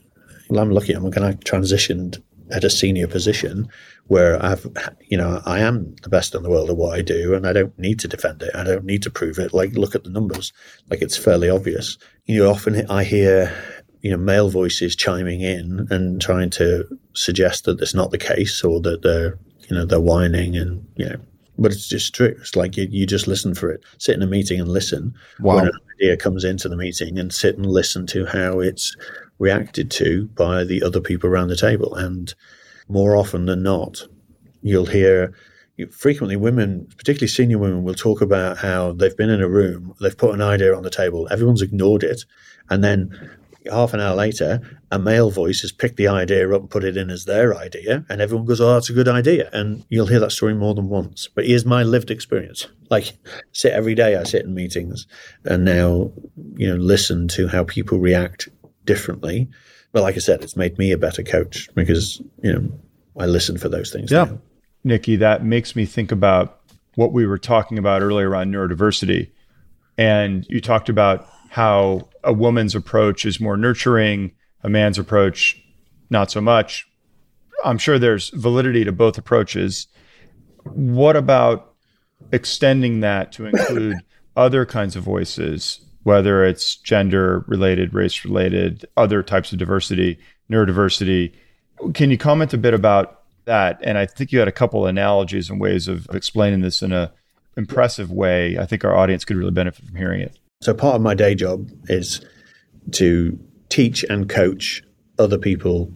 well, 0.49 0.59
I'm 0.59 0.71
lucky. 0.71 0.93
I'm 0.93 1.07
going 1.11 1.37
to 1.37 1.37
transitioned 1.45 2.19
at 2.51 2.63
a 2.63 2.69
senior 2.69 3.07
position 3.07 3.67
where 4.07 4.43
I've, 4.43 4.67
you 5.07 5.17
know, 5.17 5.41
I 5.45 5.59
am 5.59 5.95
the 6.03 6.09
best 6.09 6.35
in 6.35 6.43
the 6.43 6.49
world 6.49 6.69
at 6.69 6.77
what 6.77 6.97
I 6.97 7.01
do, 7.01 7.33
and 7.33 7.47
I 7.47 7.53
don't 7.53 7.77
need 7.79 7.99
to 7.99 8.07
defend 8.07 8.41
it. 8.41 8.53
I 8.53 8.63
don't 8.63 8.83
need 8.83 9.03
to 9.03 9.09
prove 9.09 9.39
it. 9.39 9.53
Like, 9.53 9.73
look 9.73 9.95
at 9.95 10.03
the 10.03 10.09
numbers. 10.09 10.51
Like, 10.89 11.01
it's 11.01 11.17
fairly 11.17 11.49
obvious. 11.49 11.97
You 12.25 12.43
know, 12.43 12.51
often 12.51 12.89
I 12.89 13.03
hear, 13.03 13.53
you 14.01 14.11
know, 14.11 14.17
male 14.17 14.49
voices 14.49 14.95
chiming 14.95 15.41
in 15.41 15.87
and 15.89 16.21
trying 16.21 16.49
to 16.51 16.85
suggest 17.13 17.65
that 17.65 17.81
it's 17.81 17.95
not 17.95 18.11
the 18.11 18.17
case 18.17 18.63
or 18.63 18.81
that 18.81 19.01
they're, 19.01 19.37
you 19.69 19.75
know, 19.75 19.85
they're 19.85 20.01
whining 20.01 20.57
and, 20.57 20.85
you 20.95 21.05
know, 21.05 21.15
but 21.57 21.71
it's 21.71 21.87
just 21.87 22.15
true. 22.15 22.35
It's 22.39 22.55
like 22.55 22.75
you, 22.75 22.87
you 22.89 23.05
just 23.05 23.27
listen 23.27 23.53
for 23.53 23.69
it. 23.69 23.83
Sit 23.99 24.15
in 24.15 24.23
a 24.23 24.27
meeting 24.27 24.59
and 24.59 24.69
listen. 24.69 25.13
Wow. 25.39 25.55
When 25.55 25.67
an 25.67 25.79
idea 25.95 26.17
comes 26.17 26.43
into 26.43 26.67
the 26.67 26.75
meeting 26.75 27.19
and 27.19 27.31
sit 27.31 27.55
and 27.55 27.65
listen 27.65 28.07
to 28.07 28.25
how 28.25 28.59
it's 28.59 28.95
reacted 29.41 29.89
to 29.89 30.27
by 30.35 30.63
the 30.63 30.83
other 30.83 31.01
people 31.01 31.27
around 31.27 31.47
the 31.47 31.57
table. 31.57 31.95
And 31.95 32.33
more 32.87 33.15
often 33.15 33.47
than 33.47 33.63
not, 33.63 34.03
you'll 34.61 34.85
hear 34.85 35.33
frequently 35.89 36.35
women, 36.35 36.87
particularly 36.95 37.27
senior 37.27 37.57
women, 37.57 37.83
will 37.83 37.95
talk 37.95 38.21
about 38.21 38.59
how 38.59 38.91
they've 38.91 39.17
been 39.17 39.31
in 39.31 39.41
a 39.41 39.49
room, 39.49 39.95
they've 39.99 40.17
put 40.17 40.35
an 40.35 40.41
idea 40.41 40.75
on 40.75 40.83
the 40.83 40.91
table, 40.91 41.27
everyone's 41.31 41.63
ignored 41.63 42.03
it, 42.03 42.23
and 42.69 42.83
then 42.83 43.09
half 43.69 43.93
an 43.95 43.99
hour 43.99 44.15
later, 44.15 44.61
a 44.91 44.99
male 44.99 45.31
voice 45.31 45.61
has 45.61 45.71
picked 45.71 45.97
the 45.97 46.07
idea 46.07 46.51
up 46.53 46.61
and 46.61 46.69
put 46.69 46.83
it 46.83 46.95
in 46.95 47.09
as 47.09 47.25
their 47.25 47.57
idea, 47.57 48.05
and 48.09 48.21
everyone 48.21 48.45
goes, 48.45 48.61
"Oh, 48.61 48.73
that's 48.73 48.91
a 48.91 48.93
good 48.93 49.07
idea." 49.07 49.49
And 49.53 49.83
you'll 49.89 50.07
hear 50.07 50.19
that 50.19 50.31
story 50.31 50.53
more 50.53 50.75
than 50.75 50.89
once. 50.89 51.29
But 51.33 51.47
here's 51.47 51.65
my 51.65 51.81
lived 51.81 52.11
experience. 52.11 52.67
Like, 52.89 53.13
sit 53.51 53.73
every 53.73 53.95
day. 53.95 54.15
I 54.15 54.23
sit 54.23 54.45
in 54.45 54.53
meetings, 54.53 55.07
and 55.45 55.65
now 55.65 56.11
you 56.55 56.67
know 56.67 56.75
listen 56.75 57.27
to 57.29 57.47
how 57.47 57.63
people 57.63 57.99
react 57.99 58.49
differently. 58.85 59.49
But 59.91 60.03
like 60.03 60.15
I 60.15 60.19
said, 60.19 60.41
it's 60.41 60.55
made 60.55 60.77
me 60.77 60.91
a 60.91 60.97
better 60.97 61.23
coach 61.23 61.69
because, 61.75 62.21
you 62.41 62.53
know, 62.53 62.71
I 63.19 63.25
listen 63.25 63.57
for 63.57 63.69
those 63.69 63.91
things. 63.91 64.11
Yeah. 64.11 64.25
Now. 64.25 64.39
Nicci, 64.85 65.19
that 65.19 65.43
makes 65.43 65.75
me 65.75 65.85
think 65.85 66.11
about 66.11 66.61
what 66.95 67.13
we 67.13 67.25
were 67.25 67.37
talking 67.37 67.77
about 67.77 68.01
earlier 68.01 68.29
around 68.29 68.51
neurodiversity. 68.51 69.29
And 69.97 70.45
you 70.49 70.61
talked 70.61 70.89
about 70.89 71.27
how 71.49 72.09
a 72.23 72.33
woman's 72.33 72.75
approach 72.75 73.25
is 73.25 73.39
more 73.39 73.57
nurturing, 73.57 74.31
a 74.63 74.69
man's 74.69 74.97
approach, 74.97 75.61
not 76.09 76.31
so 76.31 76.41
much. 76.41 76.87
I'm 77.63 77.77
sure 77.77 77.99
there's 77.99 78.29
validity 78.29 78.83
to 78.85 78.91
both 78.91 79.17
approaches. 79.17 79.87
What 80.63 81.15
about 81.15 81.73
extending 82.31 83.01
that 83.01 83.31
to 83.33 83.45
include 83.45 83.97
other 84.35 84.65
kinds 84.65 84.95
of 84.95 85.03
voices 85.03 85.81
whether 86.03 86.43
it's 86.43 86.75
gender 86.75 87.45
related, 87.47 87.93
race 87.93 88.25
related, 88.25 88.85
other 88.97 89.21
types 89.21 89.51
of 89.51 89.59
diversity, 89.59 90.17
neurodiversity. 90.49 91.33
Can 91.93 92.11
you 92.11 92.17
comment 92.17 92.53
a 92.53 92.57
bit 92.57 92.73
about 92.73 93.23
that? 93.45 93.79
And 93.83 93.97
I 93.97 94.05
think 94.05 94.31
you 94.31 94.39
had 94.39 94.47
a 94.47 94.51
couple 94.53 94.85
analogies 94.85 95.49
and 95.49 95.59
ways 95.59 95.87
of 95.87 96.07
explaining 96.13 96.61
this 96.61 96.81
in 96.81 96.91
a 96.91 97.11
impressive 97.57 98.11
way. 98.11 98.57
I 98.57 98.65
think 98.65 98.85
our 98.85 98.95
audience 98.95 99.25
could 99.25 99.37
really 99.37 99.51
benefit 99.51 99.85
from 99.85 99.95
hearing 99.95 100.21
it. 100.21 100.37
So 100.61 100.73
part 100.73 100.95
of 100.95 101.01
my 101.01 101.13
day 101.13 101.35
job 101.35 101.69
is 101.85 102.23
to 102.91 103.37
teach 103.69 104.03
and 104.09 104.29
coach 104.29 104.83
other 105.17 105.37
people 105.37 105.91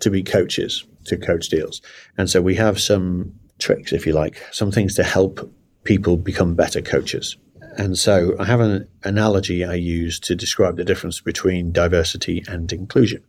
to 0.00 0.10
be 0.10 0.22
coaches 0.22 0.84
to 1.06 1.16
coach 1.16 1.48
deals. 1.48 1.80
And 2.18 2.28
so 2.28 2.42
we 2.42 2.54
have 2.56 2.80
some 2.80 3.32
tricks, 3.58 3.92
if 3.92 4.06
you 4.06 4.12
like, 4.12 4.42
some 4.52 4.70
things 4.70 4.94
to 4.96 5.04
help 5.04 5.52
people 5.84 6.16
become 6.16 6.54
better 6.54 6.82
coaches. 6.82 7.36
And 7.76 7.98
so 7.98 8.34
I 8.38 8.44
have 8.44 8.60
an 8.60 8.88
analogy 9.04 9.64
I 9.64 9.74
use 9.74 10.18
to 10.20 10.34
describe 10.34 10.76
the 10.76 10.84
difference 10.84 11.20
between 11.20 11.72
diversity 11.72 12.42
and 12.48 12.72
inclusion. 12.72 13.22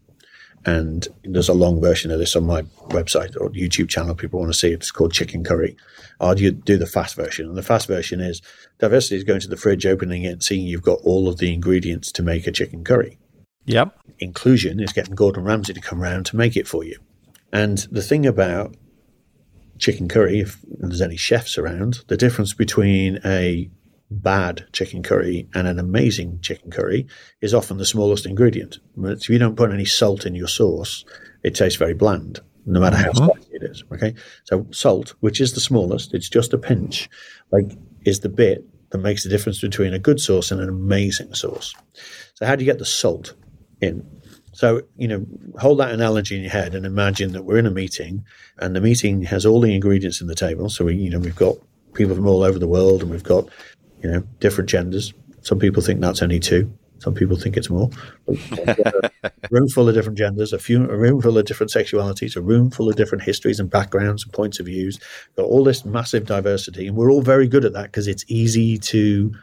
And 0.66 1.08
there's 1.24 1.50
a 1.50 1.54
long 1.54 1.80
version 1.80 2.12
of 2.12 2.20
this 2.20 2.36
on 2.36 2.46
my 2.46 2.63
website 2.89 3.39
or 3.39 3.50
YouTube 3.51 3.89
channel. 3.89 4.16
People 4.16 4.39
want 4.39 4.51
to 4.51 4.58
see 4.58 4.72
it. 4.72 4.75
It's 4.75 4.92
called 4.92 5.13
Chicken 5.13 5.44
Curry. 5.44 5.77
I'll 6.20 6.34
do 6.34 6.51
the 6.51 6.88
fast 6.88 7.16
version. 7.16 7.48
And 7.48 7.58
the 7.58 7.63
fast 7.63 7.88
version 7.88 8.20
is 8.20 8.42
diversity 8.80 9.18
is 9.18 9.24
going 9.24 9.39
to 9.42 9.48
the 9.48 9.58
fridge, 9.58 9.86
opening 9.86 10.24
it, 10.24 10.32
and 10.32 10.44
seeing 10.44 10.66
you've 10.66 10.82
got 10.82 11.00
all 11.04 11.27
of 11.27 11.38
the 11.38 11.54
ingredients 11.54 12.12
to 12.13 12.24
make 12.24 12.48
a 12.48 12.51
chicken 12.51 12.84
curry. 12.84 13.18
Yep. 13.66 13.98
Inclusion 14.20 14.80
is 14.80 14.94
getting 14.94 15.16
Gordon 15.16 15.44
Ramsay 15.44 15.74
to 15.74 15.82
come 15.82 16.01
around 16.01 16.25
to 16.27 16.38
make 16.38 16.58
it 16.58 16.68
for 16.68 16.84
you. 16.84 16.98
And 17.54 17.77
the 17.92 18.01
thing 18.01 18.25
about 18.25 18.75
chicken 19.77 20.08
curry, 20.08 20.39
if 20.39 20.58
there's 20.68 21.01
any 21.01 21.18
chefs 21.18 21.58
around, 21.58 22.00
the 22.08 22.18
difference 22.18 22.54
between 22.54 23.20
a 23.24 23.70
bad 24.09 24.65
chicken 24.71 25.03
curry 25.03 25.47
and 25.53 25.67
an 25.67 25.79
amazing 25.79 26.39
chicken 26.41 26.71
curry 26.71 27.07
is 27.41 27.53
often 27.53 27.77
the 27.77 27.85
smallest 27.85 28.25
ingredient. 28.25 28.79
If 28.97 29.29
you 29.29 29.37
don't 29.37 29.57
put 29.57 29.71
any 29.71 29.85
salt 29.85 30.25
in 30.25 30.35
your 30.35 30.47
sauce, 30.47 31.03
it 31.43 31.55
tastes 31.55 31.77
very 31.77 31.93
bland, 31.93 32.39
no 32.65 32.79
matter 32.79 32.97
how 32.97 33.09
uh-huh. 33.09 33.29
spicy 33.33 33.49
it 33.53 33.63
is. 33.63 33.83
Okay, 33.91 34.13
so 34.43 34.65
salt, 34.71 35.13
which 35.19 35.41
is 35.41 35.53
the 35.53 35.59
smallest, 35.59 36.13
it's 36.13 36.29
just 36.29 36.53
a 36.53 36.57
pinch, 36.57 37.09
like 37.51 37.71
is 38.05 38.21
the 38.21 38.29
bit 38.29 38.65
that 38.91 38.99
makes 38.99 39.23
the 39.23 39.29
difference 39.29 39.59
between 39.59 39.93
a 39.93 39.99
good 39.99 40.19
sauce 40.19 40.51
and 40.51 40.61
an 40.61 40.69
amazing 40.69 41.33
sauce. 41.33 41.73
So 42.35 42.45
how 42.45 42.55
do 42.55 42.63
you 42.63 42.71
get 42.71 42.79
the 42.79 42.85
salt 42.85 43.33
in? 43.81 44.05
So, 44.53 44.81
you 44.95 45.07
know, 45.07 45.25
hold 45.59 45.79
that 45.79 45.91
analogy 45.91 46.35
in 46.35 46.41
your 46.41 46.51
head 46.51 46.73
and 46.73 46.85
imagine 46.85 47.33
that 47.33 47.43
we're 47.43 47.59
in 47.59 47.67
a 47.67 47.71
meeting 47.71 48.25
and 48.57 48.75
the 48.75 48.81
meeting 48.81 49.21
has 49.23 49.45
all 49.45 49.61
the 49.61 49.75
ingredients 49.75 50.19
in 50.19 50.27
the 50.27 50.33
table. 50.33 50.69
So, 50.69 50.85
we, 50.85 50.95
you 50.95 51.11
know, 51.11 51.19
we've 51.19 51.35
got 51.35 51.57
people 51.93 52.15
from 52.15 52.27
all 52.27 52.41
over 52.41 52.57
the 52.57 52.67
world 52.67 53.01
and 53.01 53.11
we've 53.11 53.21
got, 53.21 53.49
you 54.01 54.12
know, 54.12 54.24
different 54.39 54.70
genders. 54.70 55.13
Some 55.42 55.60
people 55.60 55.82
think 55.82 56.01
that's 56.01 56.22
only 56.22 56.39
two. 56.39 56.72
Some 57.00 57.13
people 57.13 57.38
think 57.38 57.58
it's 57.58 57.70
more. 57.70 57.89
a 58.27 59.01
room 59.51 59.68
full 59.70 59.88
of 59.88 59.96
different 59.96 60.18
genders, 60.18 60.51
a, 60.51 60.60
few, 60.60 60.89
a 60.89 60.98
room 60.98 61.22
full 61.22 61.38
of 61.38 61.46
different 61.46 61.72
sexualities, 61.72 62.36
a 62.36 62.42
room 62.42 62.72
full 62.72 62.89
of 62.89 62.96
different 62.96 63.24
histories 63.24 63.60
and 63.60 63.70
backgrounds 63.70 64.24
and 64.24 64.34
points 64.34 64.60
of 64.60 64.66
views. 64.66 65.00
Got 65.36 65.46
all 65.46 65.63
this 65.63 65.86
massive 65.86 66.25
diversity, 66.25 66.88
and 66.88 66.98
we're 66.98 67.12
all 67.12 67.22
very 67.22 67.48
good 67.48 67.66
at 67.66 67.74
that 67.74 67.84
because 67.84 68.08
it's 68.08 68.25
easy 68.27 68.77
to 68.80 69.34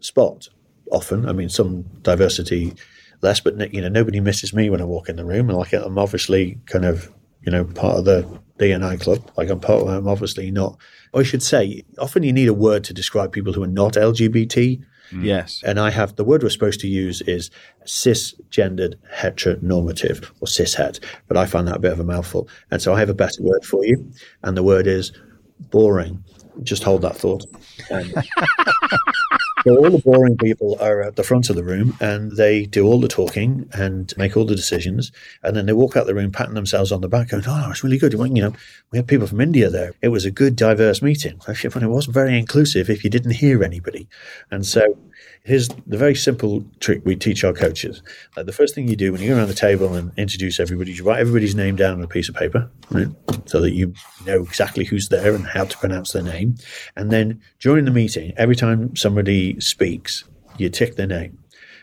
spot. 0.00 0.48
Often, 0.92 1.28
I 1.28 1.32
mean, 1.32 1.48
some 1.48 1.82
diversity 2.02 2.74
less, 3.22 3.40
but 3.40 3.72
you 3.72 3.80
know, 3.80 3.88
nobody 3.88 4.20
misses 4.20 4.52
me 4.52 4.70
when 4.70 4.80
I 4.80 4.84
walk 4.84 5.08
in 5.08 5.16
the 5.16 5.24
room, 5.24 5.48
and 5.48 5.58
like 5.58 5.72
I'm 5.72 5.98
obviously 5.98 6.58
kind 6.66 6.84
of 6.84 7.10
you 7.42 7.52
know 7.52 7.64
part 7.64 7.96
of 7.96 8.04
the 8.04 8.40
DNI 8.60 9.00
club. 9.00 9.30
Like 9.36 9.48
I'm 9.48 9.60
part 9.60 9.82
of. 9.82 9.88
I'm 9.88 10.08
obviously 10.08 10.50
not. 10.50 10.78
I 11.14 11.22
should 11.22 11.42
say, 11.42 11.84
often 11.98 12.22
you 12.22 12.32
need 12.32 12.48
a 12.48 12.54
word 12.54 12.84
to 12.84 12.94
describe 12.94 13.32
people 13.32 13.52
who 13.52 13.62
are 13.62 13.68
not 13.68 13.94
LGBT. 13.94 14.82
Mm. 15.10 15.24
Yes. 15.24 15.60
And 15.64 15.80
I 15.80 15.90
have 15.90 16.14
the 16.14 16.24
word 16.24 16.42
we're 16.42 16.50
supposed 16.50 16.80
to 16.80 16.88
use 16.88 17.20
is 17.22 17.50
cisgendered 17.84 18.94
heteronormative 19.12 20.30
or 20.40 20.46
cishet, 20.46 21.00
but 21.26 21.36
I 21.36 21.46
find 21.46 21.66
that 21.66 21.76
a 21.76 21.80
bit 21.80 21.92
of 21.92 21.98
a 21.98 22.04
mouthful. 22.04 22.48
And 22.70 22.80
so 22.80 22.94
I 22.94 23.00
have 23.00 23.08
a 23.08 23.14
better 23.14 23.42
word 23.42 23.64
for 23.64 23.84
you. 23.84 24.08
And 24.42 24.56
the 24.56 24.62
word 24.62 24.86
is 24.86 25.10
boring. 25.58 26.22
Just 26.62 26.84
hold 26.84 27.02
that 27.02 27.16
thought. 27.16 27.44
So 29.66 29.76
all 29.76 29.90
the 29.90 29.98
boring 29.98 30.38
people 30.38 30.78
are 30.80 31.02
at 31.02 31.16
the 31.16 31.22
front 31.22 31.50
of 31.50 31.56
the 31.56 31.64
room 31.64 31.94
and 32.00 32.32
they 32.36 32.64
do 32.64 32.86
all 32.86 32.98
the 32.98 33.08
talking 33.08 33.68
and 33.74 34.12
make 34.16 34.34
all 34.34 34.46
the 34.46 34.54
decisions. 34.54 35.12
And 35.42 35.54
then 35.54 35.66
they 35.66 35.74
walk 35.74 35.96
out 35.96 36.06
the 36.06 36.14
room, 36.14 36.32
patting 36.32 36.54
themselves 36.54 36.90
on 36.92 37.02
the 37.02 37.08
back, 37.08 37.28
going, 37.28 37.44
Oh, 37.46 37.68
it's 37.70 37.84
really 37.84 37.98
good. 37.98 38.14
You 38.14 38.28
know, 38.28 38.54
we 38.90 38.98
had 38.98 39.06
people 39.06 39.26
from 39.26 39.40
India 39.40 39.68
there. 39.68 39.92
It 40.00 40.08
was 40.08 40.24
a 40.24 40.30
good, 40.30 40.56
diverse 40.56 41.02
meeting. 41.02 41.40
Actually, 41.46 41.84
it 41.84 41.88
wasn't 41.88 42.14
very 42.14 42.38
inclusive 42.38 42.88
if 42.88 43.04
you 43.04 43.10
didn't 43.10 43.32
hear 43.32 43.62
anybody. 43.62 44.08
And 44.50 44.64
so 44.64 44.96
here's 45.44 45.68
the 45.68 45.96
very 45.96 46.14
simple 46.14 46.64
trick 46.80 47.02
we 47.04 47.16
teach 47.16 47.44
our 47.44 47.52
coaches. 47.52 48.02
Like 48.36 48.46
the 48.46 48.52
first 48.52 48.74
thing 48.74 48.88
you 48.88 48.96
do 48.96 49.12
when 49.12 49.20
you 49.20 49.28
go 49.28 49.36
around 49.36 49.48
the 49.48 49.54
table 49.54 49.94
and 49.94 50.12
introduce 50.16 50.60
everybody, 50.60 50.92
is 50.92 50.98
you 50.98 51.04
write 51.04 51.20
everybody's 51.20 51.54
name 51.54 51.76
down 51.76 51.94
on 51.94 52.02
a 52.02 52.08
piece 52.08 52.28
of 52.28 52.34
paper, 52.34 52.70
right? 52.90 53.08
So 53.46 53.60
that 53.60 53.72
you 53.72 53.94
know 54.26 54.42
exactly 54.42 54.84
who's 54.84 55.08
there 55.08 55.34
and 55.34 55.46
how 55.46 55.64
to 55.64 55.78
pronounce 55.78 56.12
their 56.12 56.22
name. 56.22 56.56
And 56.96 57.10
then 57.10 57.40
during 57.58 57.84
the 57.84 57.90
meeting, 57.90 58.32
every 58.36 58.56
time 58.56 58.94
somebody 58.96 59.58
speaks, 59.60 60.24
you 60.58 60.68
tick 60.68 60.96
their 60.96 61.06
name. 61.06 61.38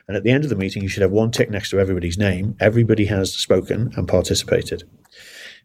And 0.08 0.16
at 0.16 0.24
the 0.24 0.32
end 0.32 0.44
of 0.44 0.50
the 0.50 0.56
meeting, 0.56 0.84
you 0.84 0.90
should 0.90 1.02
have 1.02 1.12
one 1.12 1.32
tick 1.32 1.50
next 1.50 1.70
to 1.72 1.80
everybody's 1.80 2.18
name. 2.18 2.56
Everybody 2.60 3.06
has 3.06 3.34
spoken 3.34 3.92
and 3.98 4.08
participated. 4.08 4.84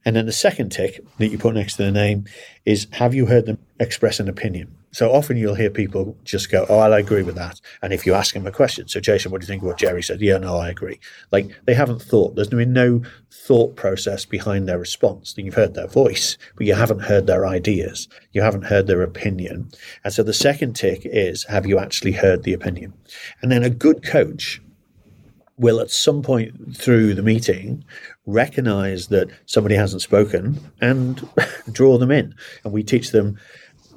And 0.05 0.17
then 0.17 0.27
the 0.27 0.33
second 0.33 0.71
tick 0.71 1.01
that 1.19 1.29
you 1.29 1.39
put 1.39 1.55
next 1.55 1.77
to 1.77 1.85
the 1.85 1.93
name 1.93 2.25
is 2.65 2.89
have 2.93 3.15
you 3.15 3.27
heard 3.27 3.47
them 3.47 3.59
express 3.79 4.19
an 4.19 4.29
opinion? 4.29 4.75
So 4.93 5.11
often 5.11 5.37
you'll 5.37 5.55
hear 5.55 5.71
people 5.71 6.17
just 6.25 6.51
go, 6.51 6.67
"Oh, 6.69 6.79
I 6.79 6.99
agree 6.99 7.23
with 7.23 7.35
that." 7.37 7.61
And 7.81 7.93
if 7.93 8.07
you 8.07 8.15
ask 8.15 8.35
them 8.35 8.47
a 8.47 8.53
question, 8.53 8.89
so 8.89 9.01
Jason, 9.01 9.33
what 9.33 9.41
do 9.41 9.45
you 9.45 9.49
think 9.49 9.63
of 9.63 9.69
what 9.69 9.79
Jerry 9.79 10.03
said? 10.03 10.21
Yeah, 10.21 10.39
no, 10.39 10.57
I 10.57 10.69
agree. 10.69 11.01
Like 11.31 11.51
they 11.65 11.75
haven't 11.75 12.03
thought. 12.03 12.35
There's 12.35 12.49
been 12.49 12.73
no 12.73 13.03
thought 13.31 13.75
process 13.75 14.25
behind 14.25 14.69
their 14.69 14.79
response. 14.79 15.35
You've 15.37 15.55
heard 15.55 15.75
their 15.75 15.87
voice, 15.87 16.37
but 16.57 16.67
you 16.67 16.75
haven't 16.75 17.01
heard 17.01 17.27
their 17.27 17.47
ideas. 17.47 18.09
You 18.33 18.43
haven't 18.43 18.67
heard 18.67 18.87
their 18.87 19.03
opinion. 19.03 19.71
And 20.05 20.13
so 20.13 20.23
the 20.23 20.35
second 20.35 20.75
tick 20.75 21.03
is, 21.05 21.45
have 21.45 21.67
you 21.67 21.79
actually 21.79 22.13
heard 22.13 22.43
the 22.43 22.53
opinion? 22.53 22.93
And 23.41 23.51
then 23.51 23.63
a 23.63 23.71
good 23.71 24.05
coach 24.05 24.61
will 25.59 25.81
at 25.81 25.91
some 25.91 26.23
point 26.23 26.77
through 26.77 27.15
the 27.15 27.23
meeting 27.23 27.85
recognize 28.27 29.09
that 29.09 29.29
somebody 29.47 29.75
hasn't 29.75 30.03
spoken 30.03 30.59
and 30.81 31.29
draw 31.73 31.99
them 31.99 32.11
in. 32.11 32.35
And 32.65 32.73
we 32.73 32.83
teach 32.83 33.11
them 33.11 33.39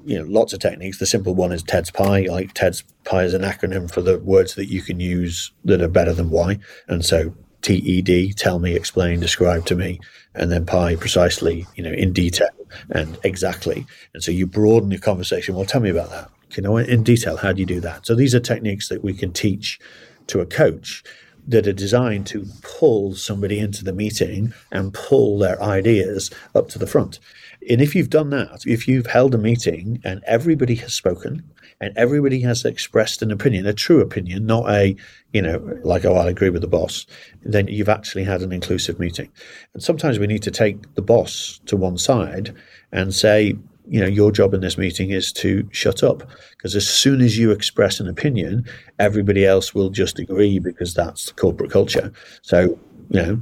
you 0.05 0.17
know 0.17 0.25
lots 0.25 0.53
of 0.53 0.59
techniques. 0.59 0.99
The 0.99 1.05
simple 1.05 1.35
one 1.35 1.51
is 1.51 1.63
TED's 1.63 1.91
Pi. 1.91 2.21
Like 2.29 2.53
TED's 2.53 2.83
Pi 3.03 3.23
is 3.23 3.33
an 3.33 3.41
acronym 3.41 3.91
for 3.91 4.01
the 4.01 4.19
words 4.19 4.55
that 4.55 4.69
you 4.69 4.81
can 4.81 4.99
use 4.99 5.51
that 5.65 5.81
are 5.81 5.87
better 5.87 6.13
than 6.13 6.29
why. 6.29 6.59
And 6.87 7.03
so 7.03 7.35
TED, 7.61 8.37
tell 8.37 8.59
me, 8.59 8.75
explain, 8.75 9.19
describe 9.19 9.65
to 9.65 9.75
me, 9.75 9.99
and 10.35 10.51
then 10.51 10.65
Pi 10.65 10.95
precisely, 10.95 11.65
you 11.75 11.83
know, 11.83 11.91
in 11.91 12.13
detail 12.13 12.49
and 12.89 13.17
exactly. 13.23 13.85
And 14.13 14.23
so 14.23 14.31
you 14.31 14.45
broaden 14.45 14.91
your 14.91 14.99
conversation. 14.99 15.55
Well, 15.55 15.65
tell 15.65 15.81
me 15.81 15.89
about 15.89 16.11
that. 16.11 16.29
You 16.55 16.63
know, 16.63 16.77
in 16.77 17.03
detail, 17.03 17.37
how 17.37 17.51
do 17.53 17.59
you 17.59 17.65
do 17.65 17.79
that? 17.81 18.05
So 18.05 18.15
these 18.15 18.35
are 18.35 18.39
techniques 18.39 18.87
that 18.89 19.03
we 19.03 19.13
can 19.13 19.33
teach 19.33 19.79
to 20.27 20.39
a 20.39 20.45
coach 20.45 21.03
that 21.47 21.67
are 21.67 21.73
designed 21.73 22.25
to 22.27 22.45
pull 22.61 23.15
somebody 23.15 23.59
into 23.59 23.83
the 23.83 23.93
meeting 23.93 24.53
and 24.71 24.93
pull 24.93 25.37
their 25.37 25.61
ideas 25.61 26.31
up 26.55 26.69
to 26.69 26.79
the 26.79 26.87
front. 26.87 27.19
And 27.69 27.81
if 27.81 27.95
you've 27.95 28.09
done 28.09 28.29
that, 28.29 28.63
if 28.65 28.87
you've 28.87 29.07
held 29.07 29.33
a 29.33 29.39
meeting 29.39 29.99
and 30.03 30.21
everybody 30.25 30.75
has 30.75 30.93
spoken 30.93 31.43
and 31.81 31.97
everybody 31.97 32.41
has 32.41 32.63
expressed 32.63 33.21
an 33.21 33.31
opinion, 33.31 33.65
a 33.65 33.73
true 33.73 34.01
opinion, 34.01 34.45
not 34.45 34.69
a, 34.69 34.95
you 35.33 35.41
know, 35.41 35.57
like, 35.83 36.05
oh, 36.05 36.15
I 36.15 36.29
agree 36.29 36.49
with 36.49 36.61
the 36.61 36.67
boss, 36.67 37.05
then 37.41 37.67
you've 37.67 37.89
actually 37.89 38.23
had 38.23 38.41
an 38.41 38.51
inclusive 38.51 38.99
meeting. 38.99 39.31
And 39.73 39.81
sometimes 39.81 40.19
we 40.19 40.27
need 40.27 40.43
to 40.43 40.51
take 40.51 40.93
the 40.95 41.01
boss 41.01 41.59
to 41.65 41.75
one 41.75 41.97
side 41.97 42.55
and 42.91 43.13
say, 43.13 43.55
you 43.87 43.99
know, 43.99 44.07
your 44.07 44.31
job 44.31 44.53
in 44.53 44.61
this 44.61 44.77
meeting 44.77 45.11
is 45.11 45.31
to 45.33 45.67
shut 45.71 46.03
up. 46.03 46.29
Because 46.51 46.75
as 46.75 46.87
soon 46.87 47.21
as 47.21 47.37
you 47.37 47.51
express 47.51 47.99
an 47.99 48.07
opinion, 48.07 48.65
everybody 48.99 49.45
else 49.45 49.73
will 49.73 49.89
just 49.89 50.19
agree 50.19 50.59
because 50.59 50.93
that's 50.93 51.31
corporate 51.31 51.71
culture. 51.71 52.11
So, 52.41 52.79
you 53.09 53.21
know, 53.21 53.41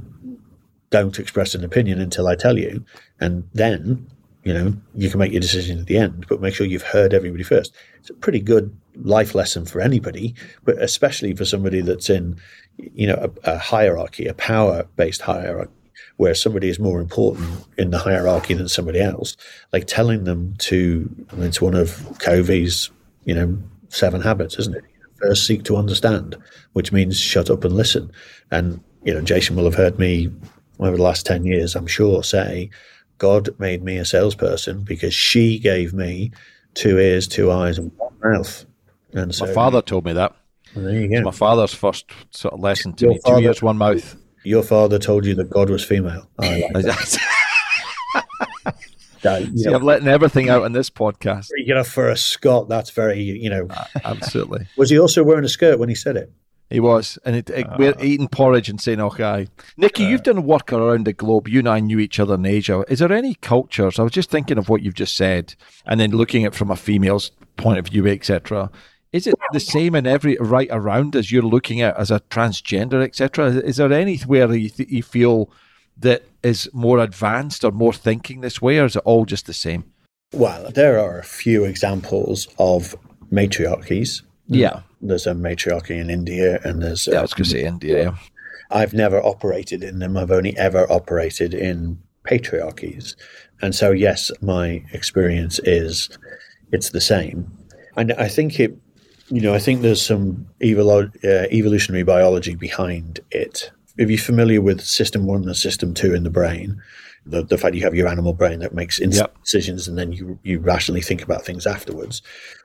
don't 0.90 1.18
express 1.18 1.54
an 1.54 1.64
opinion 1.64 2.00
until 2.00 2.26
I 2.26 2.36
tell 2.36 2.58
you. 2.58 2.84
And 3.20 3.48
then 3.54 4.06
you 4.44 4.52
know, 4.52 4.74
you 4.94 5.08
can 5.08 5.18
make 5.18 5.32
your 5.32 5.40
decision 5.40 5.78
at 5.80 5.86
the 5.86 5.96
end, 5.96 6.26
but 6.28 6.40
make 6.40 6.54
sure 6.54 6.66
you've 6.66 6.82
heard 6.82 7.14
everybody 7.14 7.42
first. 7.42 7.74
It's 7.98 8.10
a 8.10 8.14
pretty 8.14 8.40
good 8.40 8.76
life 8.94 9.34
lesson 9.34 9.64
for 9.64 9.80
anybody, 9.80 10.34
but 10.64 10.80
especially 10.80 11.34
for 11.34 11.46
somebody 11.46 11.80
that's 11.80 12.10
in, 12.10 12.36
you 12.76 13.06
know, 13.06 13.32
a, 13.44 13.52
a 13.52 13.58
hierarchy, 13.58 14.26
a 14.26 14.34
power-based 14.34 15.22
hierarchy, 15.22 15.72
where 16.16 16.34
somebody 16.34 16.68
is 16.68 16.78
more 16.78 17.00
important 17.00 17.48
in 17.78 17.90
the 17.90 17.98
hierarchy 17.98 18.52
than 18.52 18.68
somebody 18.68 19.00
else. 19.00 19.34
Like 19.72 19.86
telling 19.86 20.24
them 20.24 20.54
to, 20.58 21.08
I 21.32 21.36
mean, 21.36 21.46
it's 21.46 21.62
one 21.62 21.74
of 21.74 22.18
Covey's, 22.18 22.90
you 23.24 23.34
know, 23.34 23.58
seven 23.88 24.20
habits, 24.20 24.58
isn't 24.58 24.76
it? 24.76 24.84
First, 25.22 25.46
seek 25.46 25.64
to 25.64 25.76
understand, 25.76 26.36
which 26.74 26.92
means 26.92 27.18
shut 27.18 27.48
up 27.48 27.64
and 27.64 27.74
listen. 27.74 28.12
And 28.50 28.82
you 29.04 29.14
know, 29.14 29.22
Jason 29.22 29.56
will 29.56 29.64
have 29.64 29.74
heard 29.74 29.98
me 29.98 30.30
over 30.80 30.98
the 30.98 31.02
last 31.02 31.24
ten 31.24 31.46
years, 31.46 31.74
I'm 31.74 31.86
sure, 31.86 32.22
say 32.22 32.68
God 33.18 33.50
made 33.58 33.82
me 33.82 33.96
a 33.98 34.04
salesperson 34.04 34.82
because 34.82 35.14
she 35.14 35.58
gave 35.58 35.92
me 35.92 36.32
two 36.74 36.98
ears, 36.98 37.28
two 37.28 37.50
eyes, 37.50 37.78
and 37.78 37.92
one 37.96 38.14
mouth. 38.22 38.66
And 39.12 39.34
so, 39.34 39.46
my 39.46 39.52
father 39.52 39.82
told 39.82 40.04
me 40.04 40.12
that. 40.14 40.34
There 40.74 41.00
you 41.00 41.08
go. 41.08 41.22
my 41.22 41.30
father's 41.30 41.72
first 41.72 42.10
sort 42.30 42.54
of 42.54 42.60
lesson 42.60 42.94
to 42.94 43.04
Your 43.04 43.14
me: 43.14 43.20
father, 43.24 43.40
two 43.40 43.46
ears, 43.46 43.62
one 43.62 43.78
mouth. 43.78 44.16
Your 44.42 44.62
father 44.62 44.98
told 44.98 45.24
you 45.24 45.34
that 45.36 45.50
God 45.50 45.70
was 45.70 45.84
female. 45.84 46.28
I 46.38 46.68
like 46.74 46.84
that. 46.84 47.18
that 49.22 49.42
See, 49.56 49.70
know, 49.70 49.76
I'm 49.76 49.82
letting 49.82 50.08
everything 50.08 50.48
out 50.48 50.64
on 50.64 50.72
this 50.72 50.90
podcast. 50.90 51.48
you 51.56 51.74
off 51.74 51.88
for 51.88 52.08
a 52.08 52.16
Scot. 52.16 52.68
That's 52.68 52.90
very, 52.90 53.20
you 53.20 53.50
know. 53.50 53.68
Uh, 53.70 53.84
absolutely. 54.04 54.66
Was 54.76 54.90
he 54.90 54.98
also 54.98 55.22
wearing 55.22 55.44
a 55.44 55.48
skirt 55.48 55.78
when 55.78 55.88
he 55.88 55.94
said 55.94 56.16
it? 56.16 56.32
He 56.74 56.80
was, 56.80 57.20
and 57.24 57.36
it, 57.36 57.50
it, 57.50 57.68
we're 57.78 57.94
ah. 57.96 58.02
eating 58.02 58.26
porridge 58.26 58.68
and 58.68 58.80
saying, 58.80 59.00
"Okay, 59.00 59.46
Nicci, 59.78 60.06
uh. 60.06 60.08
you've 60.08 60.24
done 60.24 60.42
work 60.42 60.72
around 60.72 61.06
the 61.06 61.12
globe. 61.12 61.46
You 61.46 61.60
and 61.60 61.68
I 61.68 61.78
knew 61.78 62.00
each 62.00 62.18
other 62.18 62.34
in 62.34 62.44
Asia. 62.44 62.84
Is 62.88 62.98
there 62.98 63.12
any 63.12 63.36
cultures? 63.36 64.00
I 64.00 64.02
was 64.02 64.10
just 64.10 64.28
thinking 64.28 64.58
of 64.58 64.68
what 64.68 64.82
you've 64.82 64.94
just 64.94 65.16
said, 65.16 65.54
and 65.86 66.00
then 66.00 66.10
looking 66.10 66.44
at 66.44 66.52
it 66.52 66.56
from 66.56 66.72
a 66.72 66.76
female's 66.76 67.30
point 67.56 67.78
of 67.78 67.86
view, 67.86 68.08
etc. 68.08 68.72
Is 69.12 69.28
it 69.28 69.36
the 69.52 69.60
same 69.60 69.94
in 69.94 70.04
every 70.04 70.36
right 70.40 70.66
around 70.72 71.14
as 71.14 71.30
you're 71.30 71.44
looking 71.44 71.80
at 71.80 71.96
as 71.96 72.10
a 72.10 72.18
transgender, 72.28 73.04
etc.? 73.04 73.50
Is 73.50 73.76
there 73.76 73.92
anywhere 73.92 74.52
you, 74.52 74.68
th- 74.68 74.90
you 74.90 75.04
feel 75.04 75.52
that 75.96 76.24
is 76.42 76.68
more 76.72 76.98
advanced 76.98 77.62
or 77.62 77.70
more 77.70 77.92
thinking 77.92 78.40
this 78.40 78.60
way, 78.60 78.80
or 78.80 78.86
is 78.86 78.96
it 78.96 79.02
all 79.04 79.26
just 79.26 79.46
the 79.46 79.52
same? 79.52 79.84
Well, 80.32 80.72
there 80.72 80.98
are 80.98 81.20
a 81.20 81.24
few 81.24 81.64
examples 81.64 82.48
of 82.58 82.96
matriarchies. 83.30 84.22
Yeah, 84.48 84.80
There's 85.06 85.26
a 85.26 85.34
matriarchy 85.34 85.98
in 85.98 86.10
India, 86.10 86.60
and 86.64 86.82
there's. 86.82 87.06
yeah. 87.06 87.18
I 87.18 87.22
was 87.22 87.34
going 87.34 87.44
to 87.44 87.50
say 87.50 87.64
India. 87.64 88.02
Yeah. 88.04 88.16
I've 88.70 88.94
never 88.94 89.24
operated 89.24 89.84
in 89.84 89.98
them. 89.98 90.16
I've 90.16 90.30
only 90.30 90.56
ever 90.56 90.90
operated 90.90 91.54
in 91.54 91.98
patriarchies. 92.24 93.14
And 93.60 93.74
so, 93.74 93.92
yes, 93.92 94.30
my 94.40 94.84
experience 94.92 95.60
is 95.60 96.18
it's 96.72 96.90
the 96.90 97.00
same. 97.00 97.50
And 97.96 98.12
I 98.14 98.28
think 98.28 98.58
it, 98.58 98.76
you 99.28 99.40
know, 99.40 99.54
I 99.54 99.58
think 99.58 99.82
there's 99.82 100.02
some 100.02 100.46
evol- 100.60 101.14
uh, 101.24 101.46
evolutionary 101.52 102.02
biology 102.02 102.54
behind 102.54 103.20
it. 103.30 103.70
If 103.96 104.10
you're 104.10 104.18
familiar 104.18 104.60
with 104.60 104.80
system 104.80 105.26
one 105.26 105.44
and 105.44 105.56
system 105.56 105.94
two 105.94 106.14
in 106.14 106.24
the 106.24 106.30
brain, 106.30 106.82
the, 107.26 107.42
the 107.42 107.58
fact 107.58 107.74
you 107.74 107.82
have 107.82 107.94
your 107.94 108.08
animal 108.08 108.32
brain 108.32 108.60
that 108.60 108.74
makes 108.74 109.00
instant 109.00 109.30
Yep. 109.30 109.42
decisions 109.42 109.88
and 109.88 109.96
then 109.96 110.12
you, 110.12 110.38
you 110.42 110.58
rationally 110.58 111.00
think 111.00 111.22
about 111.22 111.44
things 111.44 111.66
afterwards. 111.66 112.22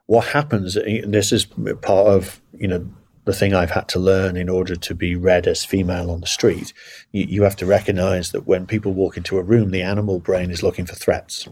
What 0.07 0.25
happens, 0.27 0.75
and 0.75 1.13
this 1.13 1.31
is 1.31 1.45
part 1.45 2.07
of, 2.07 2.41
you 2.57 2.67
know, 2.67 2.87
the 3.25 3.33
thing 3.33 3.53
I've 3.53 3.69
had 3.69 3.87
to 3.89 3.99
learn 3.99 4.35
in 4.35 4.49
order 4.49 4.75
to 4.75 4.95
be 4.95 5.15
read 5.15 5.45
as 5.45 5.63
female 5.63 6.09
on 6.09 6.21
the 6.21 6.27
street, 6.27 6.73
you, 7.11 7.25
you 7.25 7.43
have 7.43 7.55
to 7.57 7.65
recognize 7.65 8.31
that 8.31 8.47
when 8.47 8.65
people 8.65 8.91
walk 8.93 9.17
into 9.17 9.37
a 9.37 9.43
room, 9.43 9.69
the 9.69 9.83
animal 9.83 10.19
brain 10.19 10.49
is 10.49 10.63
looking 10.63 10.87
for 10.87 10.95
threats. 10.95 11.47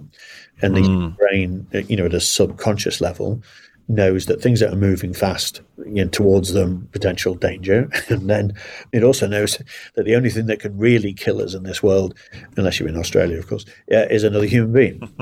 And 0.61 0.75
the 0.75 0.81
human 0.81 1.11
brain, 1.11 1.67
uh, 1.75 1.79
you 1.79 1.95
know, 1.95 2.05
at 2.05 2.15
a 2.15 2.19
subconscious 2.19 2.99
level, 2.99 3.43
knows 3.87 4.25
that 4.25 4.41
things 4.41 4.59
that 4.59 4.73
are 4.73 4.77
moving 4.77 5.13
fast 5.13 5.61
you 5.85 6.03
know, 6.03 6.09
towards 6.09 6.53
them, 6.53 6.89
potential 6.91 7.35
danger. 7.35 7.89
And 8.09 8.29
then 8.29 8.53
it 8.93 9.03
also 9.03 9.27
knows 9.27 9.61
that 9.95 10.05
the 10.05 10.15
only 10.15 10.29
thing 10.29 10.45
that 10.45 10.59
can 10.59 10.77
really 10.77 11.13
kill 11.13 11.41
us 11.41 11.53
in 11.53 11.63
this 11.63 11.83
world, 11.83 12.15
unless 12.55 12.79
you're 12.79 12.87
in 12.87 12.97
Australia, 12.97 13.37
of 13.37 13.47
course, 13.47 13.65
uh, 13.91 14.07
is 14.09 14.23
another 14.23 14.45
human 14.45 14.71
being. 14.71 15.15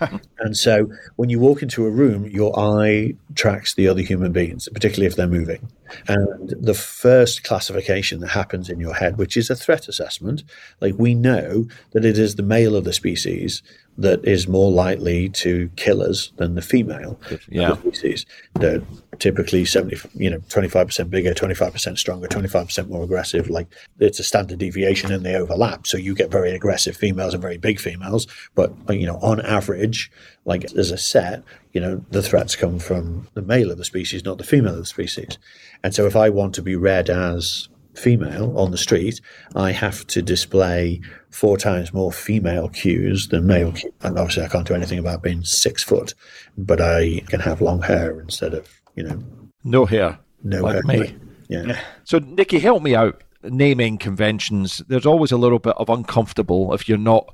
and 0.38 0.56
so 0.56 0.90
when 1.16 1.28
you 1.28 1.38
walk 1.38 1.62
into 1.62 1.84
a 1.84 1.90
room, 1.90 2.26
your 2.26 2.58
eye 2.58 3.14
tracks 3.34 3.74
the 3.74 3.88
other 3.88 4.00
human 4.00 4.32
beings, 4.32 4.68
particularly 4.72 5.06
if 5.06 5.16
they're 5.16 5.26
moving. 5.26 5.70
And 6.08 6.54
the 6.58 6.74
first 6.74 7.44
classification 7.44 8.20
that 8.20 8.28
happens 8.28 8.70
in 8.70 8.80
your 8.80 8.94
head, 8.94 9.18
which 9.18 9.36
is 9.36 9.50
a 9.50 9.56
threat 9.56 9.86
assessment, 9.86 10.44
like 10.80 10.94
we 10.96 11.14
know 11.14 11.66
that 11.92 12.04
it 12.04 12.18
is 12.18 12.34
the 12.34 12.42
male 12.42 12.74
of 12.74 12.84
the 12.84 12.92
species 12.92 13.62
that 13.96 14.24
is 14.24 14.48
more 14.48 14.72
likely 14.72 15.28
to 15.28 15.70
kill 15.76 16.02
us 16.02 16.32
than 16.36 16.54
the 16.56 16.62
female 16.62 17.18
Yeah. 17.48 17.76
species. 17.76 18.26
They're 18.58 18.82
typically 19.20 19.64
70, 19.64 19.96
you 20.14 20.28
know, 20.30 20.38
25% 20.48 21.10
bigger, 21.10 21.32
25% 21.32 21.96
stronger, 21.98 22.26
25% 22.26 22.88
more 22.88 23.04
aggressive. 23.04 23.48
Like 23.48 23.68
it's 24.00 24.18
a 24.18 24.24
standard 24.24 24.58
deviation 24.58 25.12
and 25.12 25.24
they 25.24 25.36
overlap. 25.36 25.86
So 25.86 25.96
you 25.96 26.14
get 26.16 26.30
very 26.30 26.50
aggressive 26.50 26.96
females 26.96 27.34
and 27.34 27.40
very 27.42 27.56
big 27.58 27.78
females. 27.78 28.26
But, 28.56 28.72
you 28.90 29.06
know, 29.06 29.18
on 29.22 29.40
average, 29.40 30.10
like 30.44 30.64
as 30.76 30.90
a 30.90 30.98
set, 30.98 31.44
you 31.72 31.80
know, 31.80 32.04
the 32.10 32.22
threats 32.22 32.56
come 32.56 32.80
from 32.80 33.28
the 33.34 33.42
male 33.42 33.70
of 33.70 33.78
the 33.78 33.84
species, 33.84 34.24
not 34.24 34.38
the 34.38 34.44
female 34.44 34.72
of 34.72 34.78
the 34.80 34.86
species. 34.86 35.38
And 35.84 35.94
so 35.94 36.06
if 36.06 36.16
I 36.16 36.30
want 36.30 36.54
to 36.56 36.62
be 36.62 36.74
read 36.74 37.08
as 37.10 37.68
female 37.94 38.56
on 38.58 38.70
the 38.70 38.78
street, 38.78 39.20
I 39.54 39.72
have 39.72 40.06
to 40.08 40.22
display 40.22 41.00
four 41.30 41.56
times 41.56 41.92
more 41.92 42.12
female 42.12 42.68
cues 42.68 43.28
than 43.28 43.46
male 43.46 43.72
cues. 43.72 43.92
And 44.02 44.18
obviously, 44.18 44.44
I 44.44 44.48
can't 44.48 44.66
do 44.66 44.74
anything 44.74 44.98
about 44.98 45.22
being 45.22 45.44
six 45.44 45.82
foot, 45.82 46.14
but 46.56 46.80
I 46.80 47.22
can 47.28 47.40
have 47.40 47.60
long 47.60 47.82
hair 47.82 48.20
instead 48.20 48.54
of, 48.54 48.68
you 48.94 49.02
know, 49.04 49.22
No 49.64 49.84
hair. 49.86 50.18
no 50.42 50.62
Like 50.62 50.84
hair. 50.86 51.00
me. 51.00 51.16
Yeah. 51.48 51.80
So, 52.04 52.20
Nicci, 52.20 52.60
help 52.60 52.82
me 52.82 52.94
out. 52.94 53.22
Naming 53.42 53.98
conventions, 53.98 54.82
there's 54.88 55.04
always 55.04 55.30
a 55.32 55.36
little 55.36 55.58
bit 55.58 55.74
of 55.76 55.90
uncomfortable 55.90 56.72
if 56.72 56.88
you're 56.88 56.96
not 56.96 57.26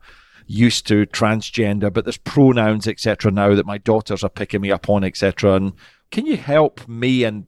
used 0.48 0.84
to 0.88 1.06
transgender, 1.06 1.92
but 1.92 2.04
there's 2.04 2.16
pronouns, 2.18 2.88
etc. 2.88 3.30
now 3.30 3.54
that 3.54 3.64
my 3.66 3.78
daughters 3.78 4.24
are 4.24 4.28
picking 4.30 4.60
me 4.60 4.72
up 4.72 4.88
on, 4.90 5.04
etc. 5.04 5.54
And 5.54 5.72
can 6.10 6.26
you 6.26 6.36
help 6.36 6.88
me 6.88 7.22
and 7.22 7.46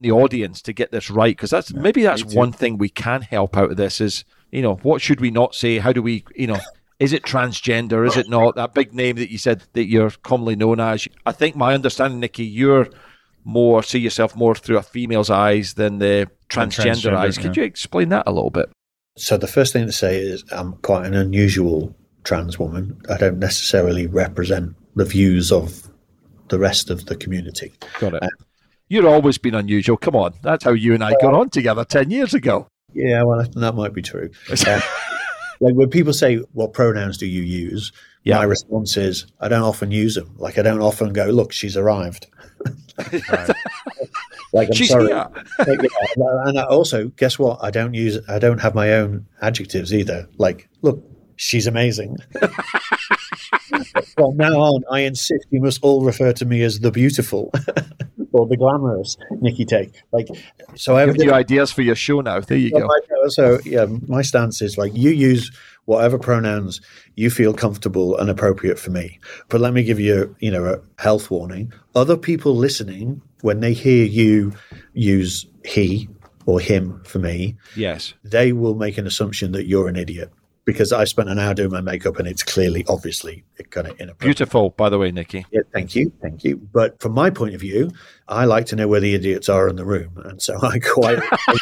the 0.00 0.12
audience 0.12 0.62
to 0.62 0.72
get 0.72 0.90
this 0.90 1.10
right? 1.10 1.36
Because 1.36 1.50
that's 1.50 1.72
maybe 1.72 2.02
that's 2.02 2.24
one 2.24 2.52
thing 2.52 2.78
we 2.78 2.88
can 2.88 3.22
help 3.22 3.56
out 3.56 3.70
of 3.70 3.76
this 3.76 4.00
is, 4.00 4.24
you 4.50 4.62
know, 4.62 4.76
what 4.76 5.00
should 5.00 5.20
we 5.20 5.30
not 5.30 5.54
say? 5.54 5.78
How 5.78 5.92
do 5.92 6.02
we, 6.02 6.24
you 6.34 6.46
know, 6.46 6.58
is 6.98 7.12
it 7.12 7.22
transgender? 7.22 8.06
Is 8.06 8.16
it 8.16 8.28
not? 8.28 8.56
That 8.56 8.74
big 8.74 8.94
name 8.94 9.16
that 9.16 9.30
you 9.30 9.38
said 9.38 9.62
that 9.72 9.86
you're 9.86 10.10
commonly 10.22 10.56
known 10.56 10.80
as. 10.80 11.06
I 11.24 11.32
think 11.32 11.56
my 11.56 11.74
understanding, 11.74 12.20
Nicci, 12.20 12.50
you're 12.50 12.88
more 13.46 13.80
see 13.82 14.00
yourself 14.00 14.34
more 14.34 14.56
through 14.56 14.76
a 14.76 14.82
female's 14.82 15.30
eyes 15.30 15.74
than 15.74 15.98
the 15.98 16.28
transgender, 16.48 17.12
transgender, 17.12 17.16
eyes. 17.16 17.38
Could 17.38 17.56
you 17.56 17.62
explain 17.62 18.08
that 18.08 18.24
a 18.26 18.32
little 18.32 18.50
bit? 18.50 18.70
So 19.16 19.38
the 19.38 19.46
first 19.46 19.72
thing 19.72 19.86
to 19.86 19.92
say 19.92 20.18
is 20.18 20.44
I'm 20.50 20.74
quite 20.78 21.06
an 21.06 21.14
unusual 21.14 21.94
trans 22.24 22.58
woman. 22.58 23.00
I 23.08 23.16
don't 23.16 23.38
necessarily 23.38 24.08
represent 24.08 24.74
the 24.96 25.04
views 25.04 25.52
of 25.52 25.88
the 26.48 26.58
rest 26.58 26.90
of 26.90 27.06
the 27.06 27.16
community. 27.16 27.72
Got 28.00 28.14
it. 28.14 28.22
Um, 28.22 28.28
You've 28.88 29.04
always 29.06 29.38
been 29.38 29.54
unusual. 29.54 29.96
Come 29.96 30.14
on, 30.16 30.34
that's 30.42 30.64
how 30.64 30.72
you 30.72 30.94
and 30.94 31.02
I 31.02 31.12
got 31.20 31.34
on 31.34 31.50
together 31.50 31.84
ten 31.84 32.10
years 32.10 32.34
ago. 32.34 32.68
Yeah, 32.92 33.22
well, 33.24 33.44
that 33.54 33.74
might 33.74 33.92
be 33.92 34.02
true. 34.02 34.30
Uh, 34.50 34.80
like 35.60 35.74
when 35.74 35.90
people 35.90 36.12
say, 36.12 36.36
"What 36.52 36.72
pronouns 36.72 37.18
do 37.18 37.26
you 37.26 37.42
use?" 37.42 37.92
Yeah. 38.22 38.38
My 38.38 38.44
response 38.44 38.96
is, 38.96 39.26
"I 39.40 39.48
don't 39.48 39.62
often 39.62 39.90
use 39.90 40.14
them. 40.14 40.34
Like 40.38 40.56
I 40.58 40.62
don't 40.62 40.80
often 40.80 41.12
go, 41.12 41.26
look, 41.26 41.52
she's 41.52 41.76
arrived." 41.76 42.26
like 44.52 44.68
I'm 44.68 44.72
She's 44.72 44.88
sorry. 44.88 45.08
here. 45.08 45.28
Like, 45.58 45.82
yeah, 45.82 46.42
and 46.46 46.58
I 46.58 46.62
also, 46.64 47.08
guess 47.08 47.38
what? 47.38 47.58
I 47.62 47.70
don't 47.70 47.94
use. 47.94 48.18
I 48.28 48.38
don't 48.38 48.58
have 48.60 48.74
my 48.74 48.92
own 48.94 49.26
adjectives 49.42 49.92
either. 49.92 50.28
Like, 50.38 50.68
look, 50.82 51.02
she's 51.36 51.66
amazing. 51.66 52.16
From 54.16 54.36
now 54.36 54.52
on, 54.60 54.84
I 54.90 55.00
insist 55.00 55.46
you 55.50 55.60
must 55.60 55.82
all 55.82 56.04
refer 56.04 56.32
to 56.34 56.44
me 56.44 56.62
as 56.62 56.80
the 56.80 56.90
beautiful 56.90 57.52
or 58.32 58.46
the 58.46 58.56
glamorous 58.56 59.16
Nicci 59.32 59.66
Take. 59.66 60.02
Like, 60.12 60.28
so 60.74 60.96
I 60.96 61.00
have 61.00 61.10
a 61.16 61.24
you 61.24 61.32
ideas 61.32 61.72
for 61.72 61.82
your 61.82 61.94
show 61.94 62.20
now. 62.20 62.40
There 62.40 62.58
you 62.58 62.70
so 62.70 62.78
go. 62.80 62.86
my, 62.86 62.98
uh, 63.24 63.28
so 63.28 63.58
yeah, 63.64 63.86
my 64.06 64.22
stance 64.22 64.62
is 64.62 64.76
like 64.78 64.94
you 64.94 65.10
use 65.10 65.50
whatever 65.86 66.18
pronouns 66.18 66.80
you 67.14 67.30
feel 67.30 67.54
comfortable 67.54 68.16
and 68.18 68.28
appropriate 68.28 68.78
for 68.78 68.90
me. 68.90 69.18
But 69.48 69.60
let 69.60 69.72
me 69.72 69.84
give 69.84 70.00
you, 70.00 70.34
you 70.40 70.50
know, 70.50 70.64
a 70.64 71.02
health 71.02 71.30
warning. 71.30 71.72
Other 71.94 72.16
people 72.16 72.54
listening, 72.56 73.22
when 73.42 73.60
they 73.60 73.72
hear 73.72 74.04
you 74.04 74.52
use 74.94 75.46
he 75.64 76.08
or 76.44 76.60
him 76.60 77.02
for 77.04 77.18
me, 77.20 77.56
Yes. 77.76 78.14
they 78.24 78.52
will 78.52 78.74
make 78.74 78.98
an 78.98 79.06
assumption 79.06 79.52
that 79.52 79.66
you're 79.66 79.88
an 79.88 79.96
idiot 79.96 80.32
because 80.66 80.92
I 80.92 81.04
spent 81.04 81.28
an 81.30 81.38
hour 81.38 81.54
doing 81.54 81.70
my 81.70 81.80
makeup 81.80 82.18
and 82.18 82.26
it's 82.28 82.42
clearly, 82.42 82.84
obviously, 82.88 83.44
it 83.56 83.70
kind 83.70 83.86
of 83.86 83.92
inappropriate. 84.00 84.36
Beautiful, 84.36 84.70
by 84.70 84.88
the 84.90 84.98
way, 84.98 85.12
Nicci. 85.12 85.44
Yeah, 85.52 85.60
thank 85.72 85.94
you, 85.94 86.12
thank 86.20 86.42
you. 86.44 86.56
But 86.56 87.00
from 87.00 87.12
my 87.12 87.30
point 87.30 87.54
of 87.54 87.60
view, 87.60 87.92
I 88.28 88.44
like 88.46 88.66
to 88.66 88.76
know 88.76 88.88
where 88.88 88.98
the 88.98 89.14
idiots 89.14 89.48
are 89.48 89.68
in 89.68 89.76
the 89.76 89.84
room, 89.84 90.20
and 90.24 90.42
so 90.42 90.58
I 90.62 90.80
quite 90.80 91.20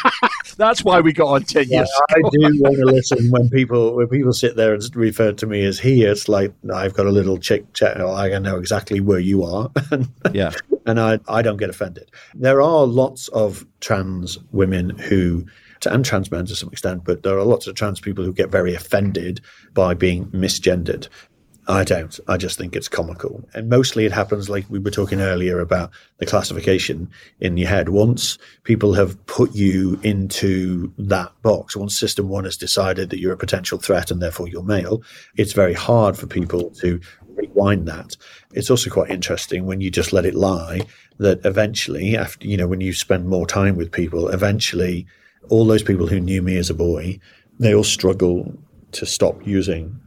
That's 0.57 0.83
why 0.83 1.01
we 1.01 1.13
got 1.13 1.27
on 1.27 1.43
ten 1.43 1.65
Yeah, 1.69 1.79
years. 1.79 1.91
I 2.09 2.15
do 2.31 2.39
want 2.61 2.75
to 2.77 2.85
listen 2.85 3.29
when 3.29 3.49
people 3.49 3.95
when 3.95 4.07
people 4.07 4.33
sit 4.33 4.55
there 4.55 4.73
and 4.73 4.95
refer 4.95 5.31
to 5.33 5.45
me 5.45 5.63
as 5.65 5.79
he. 5.79 6.03
It's 6.03 6.27
like 6.27 6.51
I've 6.73 6.93
got 6.95 7.05
a 7.05 7.11
little 7.11 7.37
chick 7.37 7.71
chat. 7.73 8.01
I 8.01 8.37
know 8.39 8.57
exactly 8.57 8.99
where 8.99 9.19
you 9.19 9.43
are, 9.43 9.69
Yeah. 10.33 10.51
and 10.87 10.99
I 10.99 11.19
I 11.27 11.43
don't 11.43 11.57
get 11.57 11.69
offended. 11.69 12.09
There 12.33 12.61
are 12.61 12.85
lots 12.85 13.27
of 13.29 13.65
trans 13.81 14.39
women 14.51 14.89
who. 14.89 15.45
And 15.85 16.05
trans 16.05 16.31
men 16.31 16.45
to 16.47 16.55
some 16.55 16.69
extent, 16.69 17.03
but 17.03 17.23
there 17.23 17.37
are 17.37 17.43
lots 17.43 17.67
of 17.67 17.75
trans 17.75 17.99
people 17.99 18.23
who 18.23 18.33
get 18.33 18.49
very 18.49 18.73
offended 18.73 19.41
by 19.73 19.93
being 19.93 20.27
misgendered. 20.27 21.07
I 21.67 21.83
don't. 21.83 22.19
I 22.27 22.37
just 22.37 22.59
think 22.59 22.75
it's 22.75 22.87
comical. 22.87 23.43
And 23.55 23.69
mostly 23.69 24.05
it 24.05 24.11
happens 24.11 24.49
like 24.49 24.69
we 24.69 24.77
were 24.77 24.91
talking 24.91 25.19
earlier 25.19 25.59
about 25.59 25.89
the 26.19 26.25
classification 26.25 27.09
in 27.39 27.57
your 27.57 27.69
head. 27.69 27.89
Once 27.89 28.37
people 28.63 28.93
have 28.93 29.23
put 29.25 29.55
you 29.55 29.99
into 30.03 30.93
that 30.99 31.31
box, 31.41 31.75
once 31.75 31.97
system 31.97 32.29
one 32.29 32.43
has 32.43 32.55
decided 32.55 33.09
that 33.09 33.19
you're 33.19 33.33
a 33.33 33.37
potential 33.37 33.79
threat 33.79 34.11
and 34.11 34.21
therefore 34.21 34.47
you're 34.47 34.63
male, 34.63 35.01
it's 35.37 35.53
very 35.53 35.73
hard 35.73 36.15
for 36.15 36.27
people 36.27 36.69
to 36.81 36.99
rewind 37.29 37.87
that. 37.87 38.15
It's 38.53 38.69
also 38.69 38.91
quite 38.91 39.09
interesting 39.09 39.65
when 39.65 39.81
you 39.81 39.89
just 39.89 40.13
let 40.13 40.25
it 40.25 40.35
lie 40.35 40.81
that 41.17 41.43
eventually, 41.45 42.15
after, 42.15 42.47
you 42.47 42.57
know, 42.57 42.67
when 42.67 42.81
you 42.81 42.93
spend 42.93 43.27
more 43.27 43.47
time 43.47 43.75
with 43.75 43.91
people, 43.91 44.29
eventually 44.29 45.07
all 45.49 45.65
those 45.65 45.83
people 45.83 46.07
who 46.07 46.19
knew 46.19 46.41
me 46.41 46.57
as 46.57 46.69
a 46.69 46.73
boy, 46.73 47.19
they 47.59 47.73
all 47.73 47.83
struggle 47.83 48.53
to 48.93 49.05
stop 49.05 49.45
using 49.45 49.99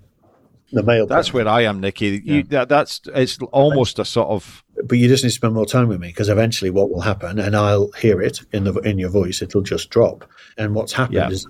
the 0.73 0.83
male. 0.83 1.07
That's 1.07 1.33
where 1.33 1.49
I 1.49 1.63
am, 1.63 1.81
Nicci. 1.81 2.21
You, 2.25 2.43
that, 2.45 2.69
that's 2.69 3.01
it's 3.15 3.39
almost 3.53 3.99
a 3.99 4.05
sort 4.05 4.29
of 4.29 4.63
but 4.85 4.99
you 4.99 5.09
just 5.09 5.25
need 5.25 5.31
to 5.31 5.35
spend 5.35 5.55
more 5.55 5.67
time 5.67 5.89
with 5.89 6.01
me 6.01 6.09
because 6.09 6.29
eventually 6.29 6.71
what 6.71 6.91
will 6.91 7.01
happen 7.01 7.39
and 7.39 7.57
i'll 7.57 7.91
hear 7.93 8.21
it 8.23 8.41
in 8.53 8.65
the 8.65 8.73
in 8.81 8.99
your 8.99 9.11
voice 9.11 9.43
it'll 9.43 9.63
just 9.63 9.91
drop 9.91 10.29
and 10.57 10.75
what's 10.75 10.93
happened 10.93 11.15
Yeah. 11.17 11.31
is 11.31 11.47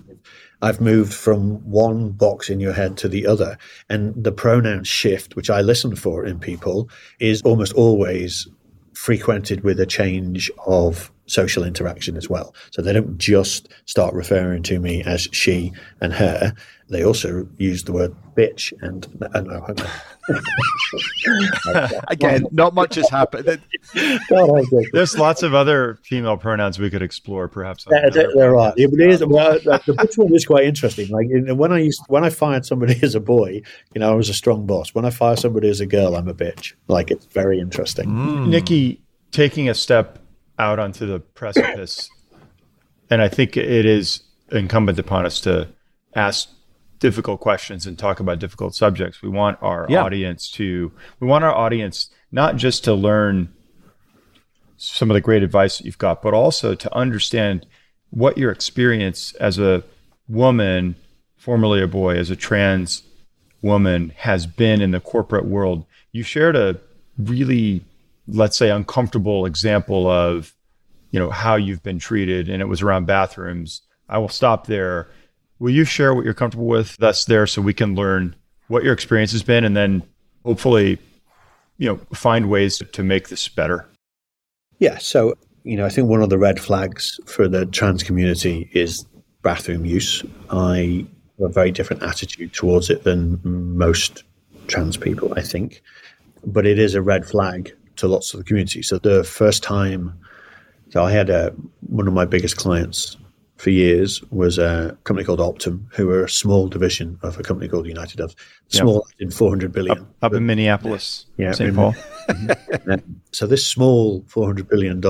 i've 0.62 0.80
moved 0.80 1.12
from 1.12 1.56
one 1.70 2.10
box 2.10 2.48
in 2.48 2.58
your 2.60 2.72
head 2.72 2.96
to 2.98 3.08
the 3.08 3.26
other 3.26 3.58
and 3.88 4.14
the 4.24 4.32
pronoun 4.32 4.84
shift 4.84 5.36
which 5.36 5.50
i 5.50 5.60
listen 5.60 5.94
for 5.94 6.24
in 6.24 6.38
people 6.38 6.88
is 7.20 7.42
almost 7.42 7.72
always 7.74 8.48
frequented 8.94 9.62
with 9.62 9.78
a 9.78 9.86
change 9.86 10.50
of 10.66 11.12
social 11.28 11.64
interaction 11.64 12.16
as 12.16 12.28
well 12.28 12.54
so 12.70 12.82
they 12.82 12.92
don't 12.92 13.18
just 13.18 13.68
start 13.86 14.12
referring 14.14 14.62
to 14.62 14.78
me 14.80 15.02
as 15.04 15.28
she 15.32 15.72
and 16.00 16.12
her 16.12 16.52
they 16.90 17.04
also 17.04 17.46
use 17.58 17.84
the 17.84 17.92
word 17.92 18.14
bitch 18.34 18.72
and, 18.80 19.06
and 19.34 19.48
oh, 19.50 19.74
again, 22.08 22.46
not 22.50 22.74
much 22.74 22.94
has 22.94 23.08
happened. 23.08 23.44
God, 24.30 24.58
I 24.58 24.62
dig 24.70 24.86
There's 24.92 25.18
lots 25.18 25.42
of 25.42 25.54
other 25.54 25.98
female 26.02 26.36
pronouns 26.36 26.78
we 26.78 26.88
could 26.90 27.02
explore, 27.02 27.48
perhaps. 27.48 27.86
on 27.86 27.92
Yeah, 27.92 27.98
another 28.06 28.30
they're 28.34 28.52
right. 28.52 28.74
podcast. 28.74 28.92
It 29.00 29.00
is. 29.12 29.24
Well, 29.26 29.52
the 29.60 29.82
the 29.86 29.92
bitch 29.98 30.18
one 30.18 30.34
is 30.34 30.46
quite 30.46 30.64
interesting. 30.64 31.08
Like 31.08 31.26
when 31.30 31.72
I 31.72 31.78
used 31.80 32.02
when 32.08 32.24
I 32.24 32.30
fired 32.30 32.64
somebody 32.64 32.98
as 33.02 33.14
a 33.14 33.20
boy, 33.20 33.62
you 33.94 34.00
know, 34.00 34.10
I 34.10 34.14
was 34.14 34.28
a 34.28 34.34
strong 34.34 34.66
boss. 34.66 34.94
When 34.94 35.04
I 35.04 35.10
fire 35.10 35.36
somebody 35.36 35.68
as 35.68 35.80
a 35.80 35.86
girl, 35.86 36.16
I'm 36.16 36.28
a 36.28 36.34
bitch. 36.34 36.72
Like 36.88 37.10
it's 37.10 37.26
very 37.26 37.60
interesting. 37.60 38.08
Mm. 38.08 38.48
Nicci, 38.48 38.98
taking 39.30 39.68
a 39.68 39.74
step 39.74 40.18
out 40.58 40.78
onto 40.78 41.06
the 41.06 41.20
precipice, 41.20 42.08
and 43.10 43.22
I 43.22 43.28
think 43.28 43.56
it 43.56 43.86
is 43.86 44.22
incumbent 44.50 44.98
upon 44.98 45.26
us 45.26 45.40
to 45.40 45.68
ask 46.14 46.48
difficult 46.98 47.40
questions 47.40 47.86
and 47.86 47.98
talk 47.98 48.18
about 48.20 48.38
difficult 48.40 48.74
subjects. 48.74 49.22
We 49.22 49.28
want 49.28 49.58
our 49.62 49.86
Yeah. 49.88 50.02
audience 50.02 50.50
to, 50.52 50.90
we 51.20 51.28
want 51.28 51.44
our 51.44 51.54
audience 51.54 52.10
not 52.32 52.56
just 52.56 52.82
to 52.84 52.94
learn 52.94 53.50
some 54.76 55.10
of 55.10 55.14
the 55.14 55.20
great 55.20 55.42
advice 55.42 55.78
that 55.78 55.84
you've 55.86 55.98
got, 55.98 56.22
but 56.22 56.34
also 56.34 56.74
to 56.74 56.94
understand 56.96 57.66
what 58.10 58.38
your 58.38 58.50
experience 58.50 59.32
as 59.34 59.58
a 59.58 59.82
woman, 60.28 60.96
formerly 61.36 61.82
a 61.82 61.86
boy, 61.86 62.16
as 62.16 62.30
a 62.30 62.36
trans 62.36 63.02
woman 63.62 64.12
has 64.16 64.46
been 64.46 64.80
in 64.80 64.90
the 64.92 65.00
corporate 65.00 65.44
world. 65.44 65.84
You 66.12 66.22
shared 66.22 66.56
a 66.56 66.80
really, 67.16 67.84
let's 68.28 68.56
say, 68.56 68.70
uncomfortable 68.70 69.46
example 69.46 70.08
of, 70.08 70.54
you 71.10 71.18
know, 71.18 71.30
how 71.30 71.56
you've 71.56 71.82
been 71.82 71.98
treated, 71.98 72.48
and 72.48 72.62
it 72.62 72.66
was 72.66 72.82
around 72.82 73.06
bathrooms. 73.06 73.82
I 74.08 74.18
will 74.18 74.28
stop 74.28 74.66
there. 74.66 75.08
Will 75.58 75.70
you 75.70 75.84
share 75.84 76.14
what 76.14 76.24
you're 76.24 76.34
comfortable 76.34 76.66
with 76.66 76.96
that's 76.98 77.24
there 77.24 77.46
so 77.46 77.60
we 77.60 77.74
can 77.74 77.94
learn 77.94 78.36
what 78.68 78.84
your 78.84 78.92
experience 78.92 79.32
has 79.32 79.42
been 79.42 79.64
and 79.64 79.76
then 79.76 80.02
hopefully, 80.44 80.98
you 81.78 81.88
know, 81.88 81.96
find 82.14 82.48
ways 82.48 82.80
to 82.92 83.02
make 83.02 83.28
this 83.28 83.48
better? 83.48 83.86
Yeah. 84.78 84.98
So 84.98 85.34
you 85.68 85.76
know, 85.76 85.84
I 85.84 85.90
think 85.90 86.08
one 86.08 86.22
of 86.22 86.30
the 86.30 86.38
red 86.38 86.58
flags 86.58 87.20
for 87.26 87.46
the 87.46 87.66
trans 87.66 88.02
community 88.02 88.70
is 88.72 89.04
bathroom 89.42 89.84
use. 89.84 90.24
I 90.48 91.06
have 91.38 91.50
a 91.50 91.52
very 91.52 91.70
different 91.70 92.02
attitude 92.02 92.54
towards 92.54 92.88
it 92.88 93.04
than 93.04 93.38
most 93.44 94.24
trans 94.66 94.96
people, 94.96 95.34
I 95.36 95.42
think. 95.42 95.82
But 96.46 96.66
it 96.66 96.78
is 96.78 96.94
a 96.94 97.02
red 97.02 97.26
flag 97.26 97.76
to 97.98 98.08
lots 98.08 98.32
of 98.34 98.38
the 98.38 98.44
community. 98.44 98.82
So 98.82 98.98
the 98.98 99.24
first 99.24 99.62
time, 99.62 100.18
so 100.90 101.04
I 101.04 101.12
had 101.12 101.30
a 101.30 101.54
one 101.80 102.08
of 102.08 102.14
my 102.14 102.24
biggest 102.24 102.56
clients 102.56 103.16
for 103.58 103.70
years 103.70 104.22
was 104.30 104.56
a 104.56 104.96
company 105.04 105.26
called 105.26 105.40
Optum, 105.40 105.92
who 105.92 106.06
were 106.06 106.24
a 106.24 106.30
small 106.30 106.68
division 106.68 107.18
of 107.22 107.38
a 107.38 107.42
company 107.42 107.68
called 107.68 107.86
United 107.86 108.20
Health. 108.20 108.36
Small 108.68 109.06
in 109.18 109.30
400 109.30 109.72
billion. 109.72 110.06
Up 110.22 110.32
in 110.32 110.46
Minneapolis, 110.46 111.26
Yeah, 111.36 111.52
St. 111.52 111.74
Paul. 111.74 111.94
Um, 112.86 113.22
so 113.32 113.46
this 113.46 113.66
small 113.66 114.20
$400 114.24 114.68
billion 114.68 115.02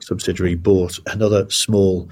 subsidiary 0.00 0.54
bought 0.54 0.98
another 1.06 1.48
small 1.50 2.08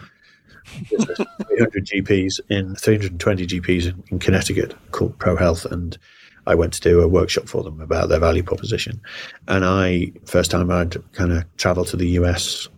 business, 0.90 1.18
300 1.48 1.86
GPs 1.86 2.40
in 2.50 2.74
320 2.76 3.46
GPs 3.46 3.86
in, 3.86 4.04
in 4.10 4.18
Connecticut 4.18 4.74
called 4.92 5.18
ProHealth, 5.18 5.64
And 5.70 5.96
I 6.50 6.54
went 6.56 6.72
to 6.74 6.80
do 6.80 7.00
a 7.00 7.08
workshop 7.08 7.48
for 7.48 7.62
them 7.62 7.80
about 7.80 8.08
their 8.08 8.18
value 8.18 8.42
proposition. 8.42 9.00
And 9.46 9.64
I, 9.64 10.12
first 10.26 10.50
time 10.50 10.70
I'd 10.70 10.96
kind 11.12 11.32
of 11.32 11.44
traveled 11.56 11.86
to 11.88 11.96
the 11.96 12.08
US, 12.20 12.68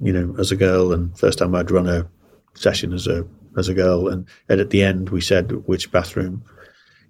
you 0.00 0.12
know, 0.12 0.34
as 0.38 0.50
a 0.50 0.56
girl, 0.56 0.92
and 0.92 1.16
first 1.16 1.38
time 1.38 1.54
I'd 1.54 1.70
run 1.70 1.88
a 1.88 2.08
session 2.54 2.92
as 2.92 3.06
a 3.06 3.26
as 3.56 3.68
a 3.68 3.74
girl. 3.74 4.08
And, 4.08 4.26
and 4.48 4.60
at 4.60 4.70
the 4.70 4.82
end, 4.82 5.10
we 5.10 5.20
said 5.20 5.52
which 5.66 5.90
bathroom 5.92 6.42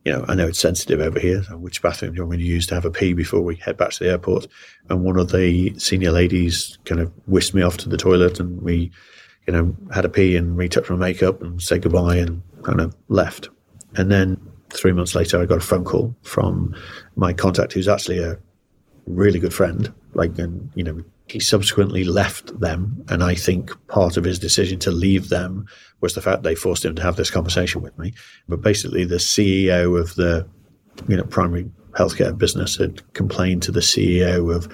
you 0.05 0.13
know, 0.13 0.25
I 0.29 0.35
know 0.35 0.47
it's 0.47 0.59
sensitive 0.59 1.01
over 1.01 1.21
here. 1.21 1.43
So 1.43 1.57
which 1.57 1.83
bathroom 1.83 2.13
do 2.13 2.17
you 2.17 2.23
want 2.23 2.39
me 2.39 2.45
to 2.45 2.51
use 2.51 2.67
to 2.69 2.75
have 2.75 2.85
a 2.85 2.91
pee 2.91 3.13
before 3.13 3.43
we 3.43 3.57
head 3.57 3.77
back 3.77 3.91
to 3.91 4.05
the 4.05 4.11
airport? 4.11 4.47
And 4.89 5.05
one 5.05 5.19
of 5.19 5.31
the 5.31 5.79
senior 5.79 6.11
ladies 6.11 6.79
kind 6.85 7.01
of 7.01 7.13
whisked 7.27 7.55
me 7.55 7.63
off 7.63 7.77
to 7.79 7.89
the 7.89 7.99
toilet 7.99 8.41
and 8.41 8.63
we, 8.63 8.91
you 9.47 9.53
know, 9.53 9.77
had 9.93 10.05
a 10.05 10.09
pee 10.09 10.37
and 10.37 10.57
retouched 10.57 10.91
my 10.91 10.97
makeup 10.97 11.43
and 11.43 11.61
said 11.61 11.83
goodbye 11.83 12.17
and 12.17 12.43
kind 12.63 12.81
of 12.81 12.97
left. 13.09 13.51
And 13.97 14.11
then 14.11 14.41
three 14.73 14.93
months 14.93 15.15
later, 15.15 15.41
I 15.41 15.47
got 15.47 15.59
a 15.59 15.63
phone 15.63 15.85
call 15.85 16.15
from 16.23 16.75
my 17.17 17.33
contact 17.33 17.73
who's 17.73 17.89
actually 17.89 18.19
a 18.19 18.39
really 19.07 19.39
good 19.39 19.55
friend. 19.55 19.93
Like, 20.15 20.39
and, 20.39 20.71
you 20.75 20.85
know, 20.85 21.03
he 21.29 21.41
subsequently 21.41 22.05
left 22.05 22.59
them. 22.59 23.05
And 23.09 23.23
I 23.23 23.35
think 23.35 23.73
part 23.89 24.17
of 24.17 24.25
his 24.25 24.39
decision 24.39 24.79
to 24.81 24.91
leave 24.91 25.29
them 25.29 25.67
was 26.01 26.15
the 26.15 26.23
fact 26.23 26.43
they 26.43 26.55
forced 26.55 26.85
him 26.85 26.95
to 26.97 27.03
have 27.03 27.17
this 27.17 27.31
conversation 27.31 27.83
with 27.83 27.97
me. 27.99 28.13
But 28.49 28.63
basically, 28.63 29.05
the 29.05 29.17
CEO 29.17 29.99
of 29.99 30.15
the, 30.17 30.47
you 31.09 31.17
know, 31.17 31.25
primary 31.25 31.71
healthcare 31.93 32.37
business 32.37 32.77
had 32.77 33.13
complained 33.15 33.63
to 33.65 33.73
the 33.73 33.81
CEO 33.81 34.55
of 34.55 34.69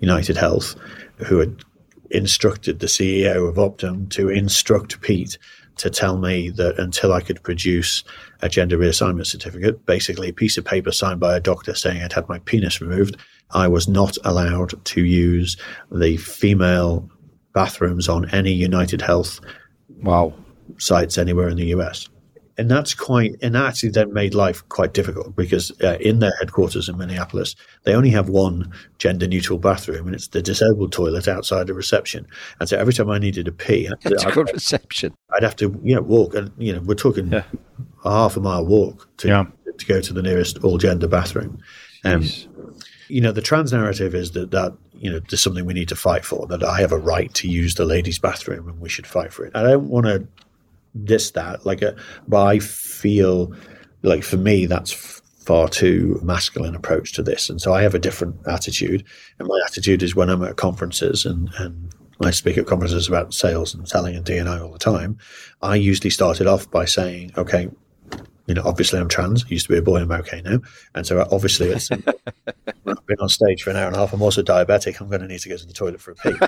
United 0.00 0.36
Health, 0.36 0.74
who 1.16 1.38
had 1.38 1.62
instructed 2.10 2.80
the 2.80 2.86
CEO 2.86 3.48
of 3.48 3.56
Optum 3.56 4.08
to 4.10 4.28
instruct 4.30 5.00
Pete 5.02 5.36
to 5.78 5.90
tell 5.90 6.18
me 6.18 6.50
that 6.50 6.78
until 6.78 7.12
I 7.12 7.20
could 7.20 7.42
produce 7.42 8.04
a 8.42 8.48
gender 8.48 8.76
reassignment 8.78 9.26
certificate, 9.26 9.84
basically 9.86 10.28
a 10.28 10.32
piece 10.32 10.56
of 10.58 10.64
paper 10.64 10.92
signed 10.92 11.20
by 11.20 11.36
a 11.36 11.40
doctor 11.40 11.74
saying 11.74 12.02
I'd 12.02 12.12
had 12.12 12.28
my 12.28 12.38
penis 12.40 12.80
removed, 12.80 13.16
I 13.50 13.68
was 13.68 13.88
not 13.88 14.16
allowed 14.24 14.84
to 14.84 15.04
use 15.04 15.56
the 15.90 16.16
female 16.16 17.08
bathrooms 17.54 18.08
on 18.08 18.28
any 18.30 18.52
United 18.52 19.00
Health 19.00 19.40
Wow. 20.02 20.34
sites 20.78 21.18
anywhere 21.18 21.48
in 21.48 21.56
the 21.56 21.66
US. 21.68 22.08
And 22.58 22.68
that's 22.68 22.92
quite, 22.92 23.36
and 23.40 23.54
that 23.54 23.64
actually 23.66 23.90
then 23.90 24.12
made 24.12 24.34
life 24.34 24.68
quite 24.68 24.92
difficult 24.92 25.36
because 25.36 25.70
uh, 25.80 25.96
in 26.00 26.18
their 26.18 26.32
headquarters 26.40 26.88
in 26.88 26.98
Minneapolis, 26.98 27.54
they 27.84 27.94
only 27.94 28.10
have 28.10 28.28
one 28.28 28.72
gender 28.98 29.28
neutral 29.28 29.58
bathroom 29.60 30.06
and 30.06 30.14
it's 30.14 30.26
the 30.28 30.42
disabled 30.42 30.90
toilet 30.92 31.28
outside 31.28 31.68
the 31.68 31.74
reception. 31.74 32.26
And 32.58 32.68
so 32.68 32.76
every 32.76 32.92
time 32.92 33.10
I 33.10 33.18
needed 33.18 33.46
a 33.46 33.52
pee, 33.52 33.88
I'd, 34.04 34.12
a 34.12 34.32
good 34.32 34.50
reception. 34.52 35.14
I'd 35.30 35.44
have 35.44 35.54
to, 35.56 35.80
you 35.84 35.94
know, 35.94 36.02
walk. 36.02 36.34
And, 36.34 36.50
you 36.58 36.72
know, 36.72 36.80
we're 36.80 36.94
talking 36.94 37.30
Yeah. 37.32 37.44
a 38.04 38.10
half 38.10 38.36
a 38.36 38.40
mile 38.40 38.66
walk 38.66 39.08
to, 39.18 39.28
Yeah. 39.28 39.46
to 39.78 39.86
go 39.86 40.00
to 40.00 40.12
the 40.12 40.22
nearest 40.22 40.58
all 40.64 40.78
gender 40.78 41.06
bathroom. 41.06 41.60
Um, 42.04 42.24
you 43.08 43.20
know, 43.20 43.32
the 43.32 43.40
trans 43.40 43.72
narrative 43.72 44.14
is 44.14 44.32
that 44.32 44.50
that 44.50 44.74
you 44.92 45.10
know 45.10 45.20
there's 45.30 45.40
something 45.40 45.64
we 45.64 45.74
need 45.74 45.88
to 45.88 45.96
fight 45.96 46.24
for. 46.24 46.46
That 46.46 46.62
I 46.62 46.80
have 46.80 46.92
a 46.92 46.98
right 46.98 47.32
to 47.34 47.48
use 47.48 47.74
the 47.74 47.84
ladies' 47.84 48.18
bathroom, 48.18 48.68
and 48.68 48.80
we 48.80 48.88
should 48.88 49.06
fight 49.06 49.32
for 49.32 49.44
it. 49.46 49.52
I 49.54 49.62
don't 49.62 49.88
want 49.88 50.06
to 50.06 50.26
diss 51.04 51.30
that, 51.32 51.64
like, 51.66 51.82
a, 51.82 51.96
but 52.26 52.44
I 52.44 52.58
feel 52.58 53.54
like 54.02 54.22
for 54.22 54.36
me 54.36 54.66
that's 54.66 54.92
far 54.92 55.68
too 55.68 56.20
masculine 56.22 56.74
approach 56.74 57.12
to 57.14 57.22
this, 57.22 57.48
and 57.48 57.60
so 57.60 57.72
I 57.72 57.82
have 57.82 57.94
a 57.94 57.98
different 57.98 58.36
attitude. 58.46 59.04
And 59.38 59.48
my 59.48 59.60
attitude 59.66 60.02
is 60.02 60.14
when 60.14 60.28
I'm 60.28 60.42
at 60.42 60.56
conferences 60.56 61.24
and 61.24 61.50
and 61.58 61.92
I 62.20 62.30
speak 62.32 62.58
at 62.58 62.66
conferences 62.66 63.08
about 63.08 63.32
sales 63.32 63.74
and 63.74 63.88
selling 63.88 64.16
and 64.16 64.24
D&I 64.24 64.58
all 64.58 64.72
the 64.72 64.78
time. 64.78 65.18
I 65.62 65.76
usually 65.76 66.10
started 66.10 66.46
off 66.46 66.68
by 66.70 66.84
saying, 66.84 67.32
okay, 67.36 67.68
you 68.48 68.54
know, 68.54 68.62
obviously 68.64 68.98
I'm 68.98 69.08
trans. 69.08 69.44
I 69.44 69.48
used 69.48 69.66
to 69.66 69.72
be 69.72 69.78
a 69.78 69.82
boy, 69.82 70.00
I'm 70.00 70.10
okay 70.10 70.40
now. 70.42 70.60
And 70.94 71.06
so 71.06 71.20
obviously 71.30 71.68
it's 71.68 71.90
I've 72.86 73.06
been 73.06 73.20
on 73.20 73.28
stage 73.28 73.62
for 73.62 73.70
an 73.70 73.76
hour 73.76 73.86
and 73.86 73.94
a 73.94 73.98
half. 73.98 74.14
I'm 74.14 74.22
also 74.22 74.42
diabetic. 74.42 75.00
I'm 75.00 75.08
going 75.08 75.20
to 75.20 75.28
need 75.28 75.40
to 75.40 75.50
go 75.50 75.56
to 75.56 75.66
the 75.66 75.72
toilet 75.74 76.00
for 76.00 76.12
a 76.12 76.14
pee. 76.14 76.38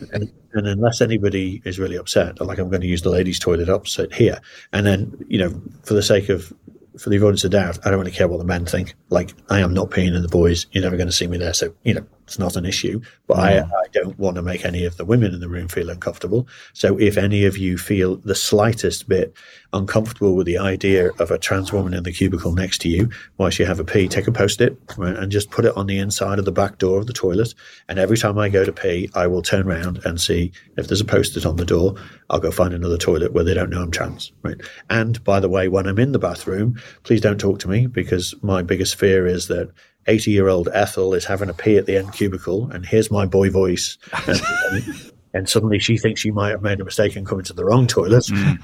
and, 0.12 0.30
and 0.52 0.66
unless 0.66 1.00
anybody 1.00 1.62
is 1.64 1.78
really 1.78 1.96
upset, 1.96 2.38
like 2.40 2.58
I'm 2.58 2.68
going 2.68 2.82
to 2.82 2.86
use 2.86 3.00
the 3.00 3.10
ladies' 3.10 3.38
toilet 3.38 3.70
opposite 3.70 4.12
here. 4.12 4.40
And 4.74 4.86
then, 4.86 5.24
you 5.26 5.38
know, 5.38 5.60
for 5.84 5.94
the 5.94 6.02
sake 6.02 6.28
of 6.28 6.52
for 6.98 7.08
the 7.08 7.16
avoidance 7.16 7.44
of 7.44 7.52
doubt, 7.52 7.78
I 7.86 7.90
don't 7.90 7.98
really 7.98 8.10
care 8.10 8.28
what 8.28 8.38
the 8.38 8.44
men 8.44 8.66
think. 8.66 8.94
Like 9.08 9.32
I 9.48 9.60
am 9.60 9.72
not 9.72 9.90
peeing 9.90 10.14
in 10.14 10.20
the 10.20 10.28
boys. 10.28 10.66
You're 10.72 10.84
never 10.84 10.98
going 10.98 11.08
to 11.08 11.14
see 11.14 11.26
me 11.26 11.38
there. 11.38 11.54
So, 11.54 11.74
you 11.82 11.94
know, 11.94 12.06
It's 12.30 12.38
not 12.38 12.54
an 12.54 12.64
issue, 12.64 13.00
but 13.26 13.40
I, 13.40 13.52
mm. 13.54 13.68
I 13.72 13.88
don't 13.90 14.16
want 14.16 14.36
to 14.36 14.42
make 14.42 14.64
any 14.64 14.84
of 14.84 14.96
the 14.96 15.04
women 15.04 15.34
in 15.34 15.40
the 15.40 15.48
room 15.48 15.66
feel 15.66 15.90
uncomfortable. 15.90 16.46
So 16.74 16.96
if 16.96 17.18
any 17.18 17.44
of 17.44 17.58
you 17.58 17.76
feel 17.76 18.18
the 18.18 18.36
slightest 18.36 19.08
bit 19.08 19.34
uncomfortable 19.72 20.36
with 20.36 20.46
the 20.46 20.56
idea 20.56 21.10
of 21.18 21.32
a 21.32 21.38
trans 21.38 21.72
woman 21.72 21.92
in 21.92 22.04
the 22.04 22.12
cubicle 22.12 22.52
next 22.52 22.82
to 22.82 22.88
you 22.88 23.10
while 23.34 23.50
you 23.50 23.66
have 23.66 23.80
a 23.80 23.84
pee, 23.84 24.06
take 24.06 24.28
a 24.28 24.32
post 24.32 24.60
it 24.60 24.78
right, 24.96 25.16
and 25.16 25.32
just 25.32 25.50
put 25.50 25.64
it 25.64 25.76
on 25.76 25.88
the 25.88 25.98
inside 25.98 26.38
of 26.38 26.44
the 26.44 26.52
back 26.52 26.78
door 26.78 27.00
of 27.00 27.08
the 27.08 27.12
toilet. 27.12 27.52
And 27.88 27.98
every 27.98 28.16
time 28.16 28.38
I 28.38 28.48
go 28.48 28.64
to 28.64 28.72
pee, 28.72 29.10
I 29.14 29.26
will 29.26 29.42
turn 29.42 29.66
around 29.66 30.00
and 30.04 30.20
see 30.20 30.52
if 30.76 30.86
there's 30.86 31.00
a 31.00 31.04
post 31.04 31.36
it 31.36 31.44
on 31.44 31.56
the 31.56 31.64
door. 31.64 31.96
I'll 32.30 32.38
go 32.38 32.52
find 32.52 32.72
another 32.72 32.96
toilet 32.96 33.32
where 33.32 33.42
they 33.42 33.54
don't 33.54 33.70
know 33.70 33.82
I'm 33.82 33.90
trans. 33.90 34.30
Right. 34.44 34.60
And 34.88 35.22
by 35.24 35.40
the 35.40 35.48
way, 35.48 35.66
when 35.66 35.88
I'm 35.88 35.98
in 35.98 36.12
the 36.12 36.20
bathroom, 36.20 36.80
please 37.02 37.20
don't 37.20 37.40
talk 37.40 37.58
to 37.58 37.68
me 37.68 37.88
because 37.88 38.36
my 38.40 38.62
biggest 38.62 38.94
fear 38.94 39.26
is 39.26 39.48
that 39.48 39.72
80 40.10 40.30
year 40.30 40.48
old 40.48 40.68
Ethel 40.72 41.14
is 41.14 41.24
having 41.24 41.48
a 41.48 41.54
pee 41.54 41.76
at 41.76 41.86
the 41.86 41.96
end 41.96 42.12
cubicle, 42.12 42.70
and 42.70 42.84
here's 42.84 43.10
my 43.10 43.26
boy 43.26 43.48
voice. 43.50 43.96
And, 44.26 44.40
and, 45.34 45.48
suddenly 45.48 45.78
she 45.78 45.96
thinks 45.96 46.20
she 46.20 46.32
might 46.32 46.50
have 46.50 46.62
made 46.62 46.80
a 46.80 46.84
mistake 46.84 47.14
and 47.16 47.26
come 47.26 47.38
into 47.38 47.52
the 47.52 47.64
wrong 47.64 47.86
toilet. 47.86 48.24
Mm. 48.24 48.58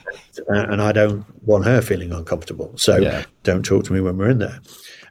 And, 0.48 0.72
and, 0.72 0.82
I 0.82 0.92
don't 0.92 1.24
want 1.46 1.64
her 1.64 1.80
feeling 1.80 2.12
uncomfortable. 2.12 2.72
So 2.76 2.96
yeah. 2.96 3.24
don't 3.44 3.64
talk 3.64 3.85
to 3.85 3.92
me 3.92 4.00
when 4.00 4.18
we're 4.18 4.30
in 4.30 4.38
there. 4.38 4.61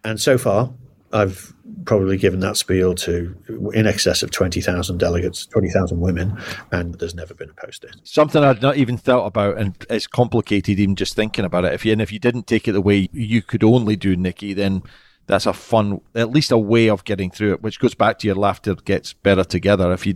And 0.03 0.19
so 0.19 0.37
far, 0.37 0.71
I've 1.13 1.53
probably 1.85 2.17
given 2.17 2.41
that 2.41 2.57
spiel 2.57 2.93
to 2.95 3.35
in 3.73 3.87
excess 3.87 4.21
of 4.21 4.31
20,000 4.31 4.97
delegates, 4.97 5.45
20,000 5.45 5.99
women, 5.99 6.37
and 6.71 6.95
there's 6.95 7.15
never 7.15 7.33
been 7.33 7.49
a 7.49 7.53
post 7.53 7.83
it. 7.85 7.95
Something 8.03 8.43
I'd 8.43 8.61
not 8.61 8.75
even 8.77 8.97
thought 8.97 9.25
about, 9.25 9.57
and 9.57 9.75
it's 9.89 10.07
complicated 10.07 10.79
even 10.79 10.95
just 10.95 11.15
thinking 11.15 11.45
about 11.45 11.65
it. 11.65 11.73
If 11.73 11.85
you, 11.85 11.93
and 11.93 12.01
if 12.01 12.11
you 12.11 12.19
didn't 12.19 12.47
take 12.47 12.67
it 12.67 12.73
the 12.73 12.81
way 12.81 13.09
you 13.13 13.41
could 13.41 13.63
only 13.63 13.95
do, 13.95 14.17
Nicci, 14.17 14.53
then 14.53 14.83
that's 15.27 15.45
a 15.45 15.53
fun, 15.53 16.01
at 16.13 16.29
least 16.29 16.51
a 16.51 16.57
way 16.57 16.89
of 16.89 17.03
getting 17.03 17.31
through 17.31 17.53
it, 17.53 17.63
which 17.63 17.79
goes 17.79 17.95
back 17.95 18.19
to 18.19 18.27
your 18.27 18.35
laughter 18.35 18.75
gets 18.75 19.13
better 19.13 19.43
together. 19.43 19.91
If 19.91 20.05
you, 20.05 20.15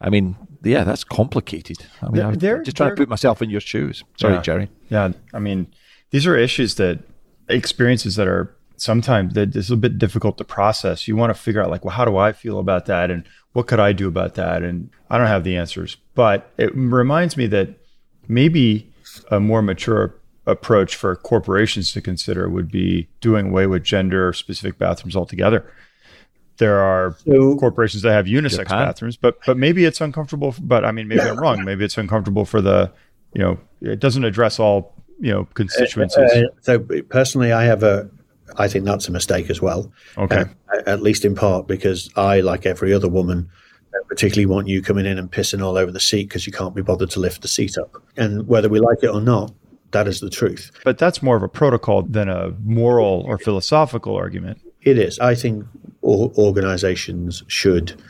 I 0.00 0.10
mean, 0.10 0.36
yeah, 0.62 0.84
that's 0.84 1.04
complicated. 1.04 1.78
I 2.02 2.08
mean, 2.08 2.22
I'm 2.22 2.38
just 2.38 2.76
trying 2.76 2.90
to 2.90 2.96
put 2.96 3.08
myself 3.08 3.42
in 3.42 3.50
your 3.50 3.60
shoes. 3.60 4.04
Sorry, 4.16 4.34
yeah, 4.34 4.42
Jerry. 4.42 4.70
Yeah, 4.88 5.12
I 5.34 5.38
mean, 5.38 5.66
these 6.10 6.26
are 6.26 6.36
issues 6.36 6.76
that 6.76 7.00
experiences 7.48 8.16
that 8.16 8.28
are 8.28 8.54
sometimes 8.76 9.34
that 9.34 9.54
it's 9.56 9.70
a 9.70 9.76
bit 9.76 9.98
difficult 9.98 10.38
to 10.38 10.44
process. 10.44 11.08
You 11.08 11.16
want 11.16 11.34
to 11.34 11.40
figure 11.40 11.62
out 11.62 11.70
like, 11.70 11.84
well, 11.84 11.94
how 11.94 12.04
do 12.04 12.16
I 12.16 12.32
feel 12.32 12.58
about 12.58 12.86
that, 12.86 13.10
and 13.10 13.24
what 13.52 13.66
could 13.66 13.80
I 13.80 13.92
do 13.92 14.08
about 14.08 14.34
that? 14.34 14.62
And 14.62 14.90
I 15.10 15.18
don't 15.18 15.26
have 15.26 15.44
the 15.44 15.56
answers, 15.56 15.96
but 16.14 16.52
it 16.58 16.74
reminds 16.74 17.36
me 17.36 17.46
that 17.48 17.70
maybe 18.28 18.92
a 19.30 19.40
more 19.40 19.62
mature 19.62 20.14
approach 20.48 20.96
for 20.96 21.14
corporations 21.14 21.92
to 21.92 22.00
consider 22.00 22.48
would 22.48 22.70
be 22.70 23.08
doing 23.20 23.48
away 23.48 23.66
with 23.66 23.84
gender 23.84 24.32
specific 24.32 24.78
bathrooms 24.78 25.14
altogether. 25.14 25.70
There 26.56 26.78
are 26.78 27.16
so, 27.24 27.56
corporations 27.56 28.02
that 28.02 28.12
have 28.12 28.26
unisex 28.26 28.58
Japan. 28.58 28.86
bathrooms, 28.86 29.16
but 29.16 29.38
but 29.46 29.56
maybe 29.56 29.84
it's 29.84 30.00
uncomfortable. 30.00 30.54
But 30.60 30.84
I 30.84 30.90
mean, 30.90 31.06
maybe 31.06 31.20
I'm 31.20 31.38
wrong. 31.38 31.64
Maybe 31.64 31.84
it's 31.84 31.96
uncomfortable 31.96 32.44
for 32.44 32.60
the, 32.60 32.90
you 33.32 33.42
know, 33.42 33.58
it 33.80 34.00
doesn't 34.00 34.24
address 34.24 34.58
all 34.58 34.94
you 35.20 35.32
know 35.32 35.44
constituencies. 35.54 36.18
Uh, 36.18 36.40
uh, 36.40 36.48
so 36.62 36.78
personally, 37.08 37.52
I 37.52 37.64
have 37.64 37.84
a, 37.84 38.10
I 38.56 38.66
think 38.66 38.86
that's 38.86 39.06
a 39.06 39.12
mistake 39.12 39.50
as 39.50 39.62
well. 39.62 39.92
Okay, 40.16 40.46
uh, 40.72 40.82
at 40.86 41.00
least 41.00 41.24
in 41.24 41.36
part 41.36 41.68
because 41.68 42.10
I, 42.16 42.40
like 42.40 42.66
every 42.66 42.92
other 42.92 43.08
woman, 43.08 43.48
particularly 44.08 44.46
want 44.46 44.66
you 44.66 44.82
coming 44.82 45.06
in 45.06 45.16
and 45.16 45.30
pissing 45.30 45.62
all 45.62 45.76
over 45.76 45.92
the 45.92 46.00
seat 46.00 46.24
because 46.24 46.44
you 46.44 46.52
can't 46.52 46.74
be 46.74 46.82
bothered 46.82 47.10
to 47.10 47.20
lift 47.20 47.42
the 47.42 47.48
seat 47.48 47.78
up. 47.78 48.02
And 48.16 48.48
whether 48.48 48.68
we 48.68 48.80
like 48.80 49.02
it 49.02 49.08
or 49.08 49.20
not, 49.20 49.52
that 49.92 50.08
is 50.08 50.20
the 50.20 50.30
truth. 50.30 50.70
But 50.84 50.98
that's 50.98 51.22
more 51.22 51.36
of 51.36 51.42
a 51.42 51.48
protocol 51.48 52.02
than 52.02 52.28
a 52.28 52.50
moral 52.64 53.22
or 53.26 53.38
philosophical 53.38 54.14
argument. 54.14 54.60
It 54.82 54.98
is. 54.98 55.18
I 55.18 55.34
think 55.34 55.66
organizations 56.02 57.42
should 57.46 58.00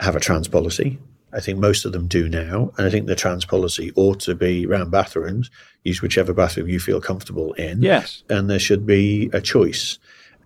have 0.00 0.16
a 0.16 0.20
trans 0.20 0.48
policy. 0.48 0.98
I 1.32 1.40
think 1.40 1.58
most 1.58 1.84
of 1.84 1.92
them 1.92 2.06
do 2.06 2.28
now. 2.28 2.72
And 2.76 2.86
I 2.86 2.90
think 2.90 3.06
the 3.06 3.14
trans 3.14 3.44
policy 3.44 3.92
ought 3.96 4.20
to 4.20 4.34
be 4.34 4.66
around 4.66 4.90
bathrooms. 4.90 5.50
Use 5.84 6.00
whichever 6.00 6.32
bathroom 6.32 6.68
you 6.68 6.80
feel 6.80 7.00
comfortable 7.00 7.52
in. 7.54 7.82
Yes. 7.82 8.22
And 8.28 8.48
there 8.48 8.58
should 8.58 8.86
be 8.86 9.30
a 9.32 9.40
choice. 9.40 9.98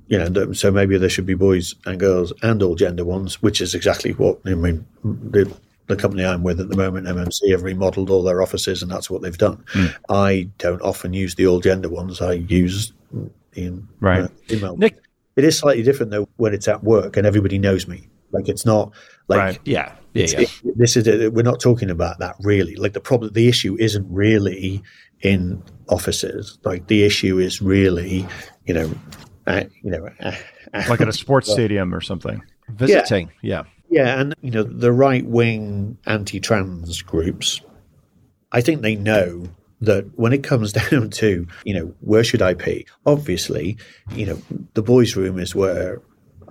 You 0.09 0.19
know, 0.19 0.53
so 0.53 0.73
maybe 0.73 0.99
there 0.99 1.09
should 1.09 1.27
be 1.27 1.35
boys 1.35 1.75
and 1.87 2.01
girls 2.01 2.33
and 2.43 2.63
all 2.63 2.75
gender 2.75 3.05
ones, 3.05 3.41
which 3.41 3.61
is 3.61 3.75
exactly 3.75 4.11
what 4.13 4.41
I 4.45 4.55
mean. 4.55 4.85
The, 5.05 5.53
the 5.91 6.01
company 6.01 6.25
I'm 6.25 6.43
with 6.43 6.61
at 6.61 6.69
the 6.69 6.77
moment, 6.77 7.07
MMC, 7.07 7.51
have 7.51 7.63
remodeled 7.63 8.11
all 8.11 8.23
their 8.23 8.43
offices, 8.43 8.83
and 8.83 8.91
that's 8.91 9.11
what 9.11 9.23
they've 9.23 9.37
done. 9.37 9.65
Mm. 9.75 9.95
I 10.09 10.49
don't 10.59 10.83
often 10.83 11.13
use 11.13 11.35
the 11.35 11.47
all 11.47 11.61
gender 11.61 11.89
ones. 11.89 12.21
I 12.21 12.33
use 12.33 12.93
in 13.55 13.87
right. 14.01 14.25
Uh, 14.25 14.29
email. 14.51 14.77
Nick, 14.77 14.99
it 15.37 15.45
is 15.45 15.59
slightly 15.59 15.83
different 15.83 16.13
though 16.13 16.29
when 16.37 16.55
it's 16.55 16.69
at 16.69 16.83
work 16.85 17.17
and 17.17 17.27
everybody 17.27 17.59
knows 17.59 17.87
me. 17.87 18.09
Like 18.33 18.49
it's 18.49 18.65
not 18.65 18.93
like 19.29 19.39
right. 19.39 19.59
yeah, 19.65 19.93
yeah, 20.15 20.27
yeah. 20.27 20.41
It, 20.41 20.79
this 20.79 20.97
is 20.97 21.09
a, 21.09 21.29
we're 21.31 21.43
not 21.43 21.61
talking 21.61 21.91
about 21.91 22.19
that 22.21 22.37
really. 22.41 22.77
Like 22.77 22.93
the 22.93 23.01
problem, 23.01 23.33
the 23.33 23.49
issue 23.49 23.77
isn't 23.79 24.07
really 24.09 24.83
in 25.23 25.63
offices. 25.89 26.59
Like 26.65 26.87
the 26.87 27.03
issue 27.03 27.39
is 27.39 27.61
really, 27.61 28.27
you 28.67 28.75
know, 28.75 28.91
uh, 29.47 29.65
you 29.83 29.91
know, 29.91 30.09
uh, 30.21 30.33
like 30.89 31.01
at 31.01 31.09
a 31.09 31.13
sports 31.13 31.51
stadium 31.53 31.95
or 31.95 32.01
something. 32.01 32.43
Visiting, 32.69 33.33
yeah. 33.43 33.65
yeah. 33.65 33.71
Yeah, 33.91 34.21
and 34.21 34.35
you 34.41 34.51
know 34.53 34.63
the 34.63 34.93
right 34.93 35.27
wing 35.27 35.99
anti-trans 36.07 37.03
groups, 37.03 37.61
I 38.53 38.61
think 38.61 38.83
they 38.83 38.95
know 38.95 39.49
that 39.81 40.07
when 40.17 40.33
it 40.33 40.45
comes 40.45 40.73
down 40.91 41.11
to 41.11 41.47
you 41.65 41.75
know 41.75 41.95
where 42.01 42.25
should 42.25 42.41
I 42.41 42.55
pee, 42.55 42.87
obviously, 43.05 43.77
you 44.15 44.27
know 44.27 44.41
the 44.75 44.83
boys' 44.83 45.17
room 45.17 45.39
is 45.39 45.55
where 45.55 46.01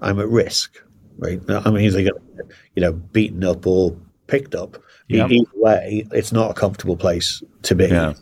I'm 0.01 0.19
at 0.19 0.27
risk, 0.27 0.83
right? 1.17 1.41
I'm 1.47 1.77
either 1.77 2.03
going 2.03 2.51
you 2.75 2.81
know 2.81 2.93
beaten 2.93 3.43
up 3.43 3.65
or 3.65 3.95
picked 4.27 4.53
up. 4.53 4.77
Yep. 5.07 5.31
Either 5.31 5.49
way, 5.55 6.07
it's 6.11 6.31
not 6.31 6.51
a 6.51 6.53
comfortable 6.53 6.95
place 6.97 7.41
to 7.63 7.73
be. 7.73 7.87
Yeah. 7.87 8.13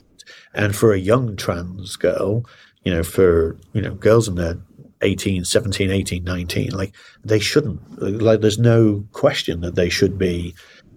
And 0.54 0.76
for 0.76 0.94
a 0.94 0.98
young 0.98 1.36
trans 1.36 1.96
girl, 1.98 2.46
you 2.84 2.94
know, 2.94 3.04
for 3.04 3.58
you 3.74 3.82
know 3.82 3.96
girls 3.96 4.28
in 4.28 4.36
their 4.36 4.58
18, 5.02 5.46
17, 5.46 5.92
18, 5.92 6.24
19. 6.24 6.72
Like 6.72 6.96
they 7.24 7.40
shouldn't. 7.40 8.02
Like 8.02 8.42
there's 8.42 8.60
no 8.60 9.06
question 9.12 9.62
that 9.62 9.76
they 9.76 9.90
should 9.90 10.18
be 10.18 10.56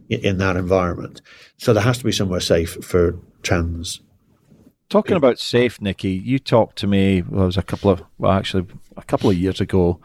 in, 0.09 0.21
in 0.21 0.39
that 0.39 0.57
environment. 0.57 1.21
So 1.59 1.73
there 1.73 1.83
has 1.83 1.99
to 1.99 2.05
be 2.05 2.13
somewhere 2.13 2.41
safe 2.41 2.73
for 2.83 3.19
trans. 3.43 4.01
Talking 4.89 5.17
about 5.17 5.39
safe, 5.39 5.79
Nicci, 5.79 6.25
you 6.25 6.41
talked 6.41 6.77
to 6.79 6.89
me. 6.89 7.23
Well, 7.23 7.45
it 7.45 7.47
was 7.47 7.57
a 7.57 7.63
couple 7.63 7.91
of 7.91 8.03
well, 8.19 8.33
actually 8.33 8.67
a 8.97 9.05
couple 9.05 9.31
of 9.31 9.37
years 9.37 9.61
ago. 9.61 10.01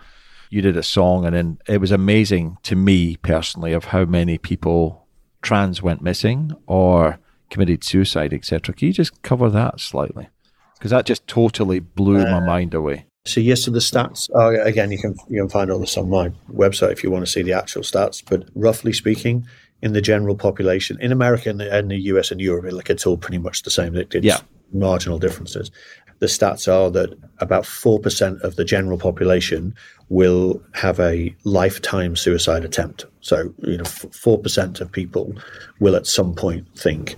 You 0.51 0.61
did 0.61 0.77
a 0.77 0.83
song, 0.83 1.25
and 1.25 1.35
then 1.35 1.57
it 1.67 1.81
was 1.81 1.91
amazing 1.91 2.57
to 2.63 2.75
me 2.75 3.15
personally 3.17 3.73
of 3.73 3.85
how 3.85 4.05
many 4.05 4.37
people 4.37 5.07
trans 5.41 5.81
went 5.81 6.03
missing 6.03 6.51
or 6.67 7.19
committed 7.49 7.83
suicide, 7.83 8.31
etc. 8.31 8.75
Can 8.75 8.87
you 8.87 8.93
just 8.93 9.21
cover 9.23 9.49
that 9.49 9.79
slightly? 9.79 10.29
Because 10.77 10.91
that 10.91 11.05
just 11.05 11.25
totally 11.25 11.79
blew 11.79 12.21
uh, 12.21 12.29
my 12.29 12.45
mind 12.45 12.73
away. 12.73 13.07
So 13.25 13.41
yes, 13.41 13.63
to 13.63 13.71
the 13.71 13.79
stats. 13.79 14.29
Uh, 14.35 14.61
again, 14.63 14.91
you 14.91 14.99
can 14.99 15.15
you 15.29 15.41
can 15.41 15.49
find 15.49 15.71
all 15.71 15.79
this 15.79 15.97
on 15.97 16.09
my 16.09 16.29
website 16.53 16.91
if 16.91 17.03
you 17.03 17.09
want 17.09 17.25
to 17.25 17.31
see 17.31 17.41
the 17.41 17.53
actual 17.53 17.81
stats. 17.81 18.23
But 18.23 18.47
roughly 18.53 18.93
speaking, 18.93 19.47
in 19.81 19.93
the 19.93 20.01
general 20.01 20.35
population 20.35 20.97
in 21.01 21.11
America 21.11 21.49
and 21.49 21.59
the, 21.59 21.75
and 21.75 21.91
the 21.91 21.99
US 22.11 22.31
and 22.31 22.39
Europe, 22.39 22.71
like 22.71 22.89
it's 22.89 23.05
all 23.05 23.17
pretty 23.17 23.39
much 23.39 23.63
the 23.63 23.71
same. 23.71 23.95
It's 23.95 24.15
yeah. 24.23 24.39
marginal 24.71 25.19
differences. 25.19 25.71
The 26.19 26.27
stats 26.27 26.71
are 26.71 26.89
that 26.91 27.17
about 27.39 27.65
four 27.65 27.99
percent 27.99 28.41
of 28.41 28.55
the 28.55 28.63
general 28.63 28.97
population 28.97 29.75
will 30.09 30.61
have 30.73 30.99
a 30.99 31.35
lifetime 31.43 32.15
suicide 32.15 32.63
attempt. 32.63 33.05
So 33.21 33.53
you 33.63 33.77
know, 33.77 33.83
four 33.85 34.37
percent 34.37 34.81
of 34.81 34.91
people 34.91 35.33
will 35.79 35.95
at 35.95 36.07
some 36.07 36.35
point 36.35 36.67
think 36.77 37.15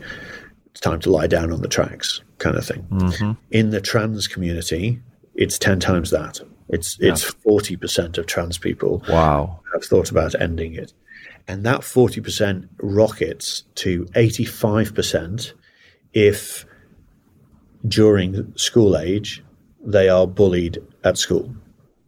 it's 0.72 0.80
time 0.80 1.00
to 1.02 1.12
lie 1.12 1.28
down 1.28 1.52
on 1.52 1.62
the 1.62 1.68
tracks, 1.68 2.22
kind 2.40 2.56
of 2.56 2.66
thing. 2.66 2.86
Mm-hmm. 2.92 3.32
In 3.52 3.70
the 3.70 3.82
trans 3.82 4.28
community, 4.28 5.00
it's 5.38 5.58
10 5.58 5.80
times 5.80 6.10
that. 6.12 6.42
It's 6.70 6.98
it's 7.00 7.24
40% 7.24 8.18
of 8.18 8.26
trans 8.26 8.58
people 8.58 9.04
wow. 9.08 9.62
have 9.74 9.86
thought 9.86 10.12
about 10.12 10.40
ending 10.42 10.74
it. 10.74 10.92
And 11.48 11.66
that 11.66 11.82
40% 11.82 12.68
rockets 12.82 13.64
to 13.76 14.04
85% 14.08 15.54
if 16.12 16.66
during 17.88 18.54
school 18.58 18.98
age 18.98 19.44
they 19.86 20.10
are 20.10 20.28
bullied 20.28 20.80
at 21.06 21.18
school. 21.18 21.56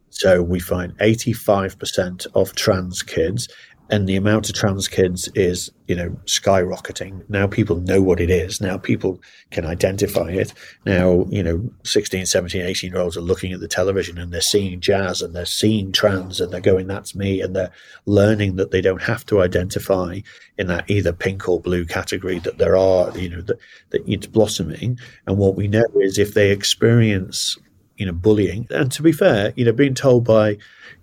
So 0.10 0.42
we 0.42 0.60
find 0.60 0.98
85% 0.98 2.28
of 2.36 2.54
trans 2.56 3.02
kids 3.02 3.48
and 3.90 4.08
the 4.08 4.16
amount 4.16 4.50
of 4.50 4.56
trans 4.56 4.88
kids 4.88 5.30
is 5.36 5.72
you 5.88 5.96
know 5.96 6.10
skyrocketing. 6.26 7.28
Now 7.30 7.48
people 7.48 7.78
know 7.78 8.02
what 8.02 8.20
it 8.20 8.30
is. 8.30 8.62
Now 8.62 8.78
people 8.78 9.22
can 9.50 9.66
identify 9.66 10.30
it. 10.30 10.54
Now 10.86 11.26
you 11.30 11.42
know 11.42 11.70
16 11.84 12.26
17 12.26 12.62
18 12.62 12.92
year 12.92 13.00
olds 13.00 13.18
are 13.18 13.22
looking 13.22 13.52
at 13.52 13.60
the 13.60 13.68
television 13.68 14.18
and 14.18 14.32
they're 14.32 14.42
seeing 14.42 14.80
jazz 14.80 15.22
and 15.22 15.36
they're 15.36 15.46
seeing 15.46 15.92
trans 15.92 16.40
and 16.40 16.52
they're 16.52 16.62
going 16.62 16.88
that's 16.88 17.16
me. 17.16 17.42
And 17.42 17.56
they're 17.56 17.72
learning 18.06 18.58
that 18.58 18.72
they 18.72 18.82
don't 18.82 19.02
have 19.02 19.26
to 19.28 19.42
identify 19.42 20.20
in 20.58 20.68
that 20.68 20.90
either 20.90 21.14
pink 21.14 21.50
or 21.50 21.60
blue 21.60 21.86
category 21.86 22.40
that 22.40 22.60
there 22.60 22.78
are 22.78 23.18
you 23.18 23.30
know 23.30 23.42
that, 23.42 23.60
that 23.90 24.08
it's 24.08 24.28
blossoming. 24.28 25.00
And 25.26 25.38
what 25.38 25.56
we 25.56 25.68
know 25.68 25.86
is 25.96 26.20
if 26.20 26.34
they 26.34 26.52
experience 26.52 27.58
you 28.00 28.06
know, 28.06 28.14
bullying. 28.14 28.66
And 28.72 28.92
to 28.94 29.04
be 29.04 29.12
fair, 29.12 29.54
you 29.56 29.66
know, 29.66 29.74
being 29.74 29.94
told 29.94 30.24
by, 30.24 30.58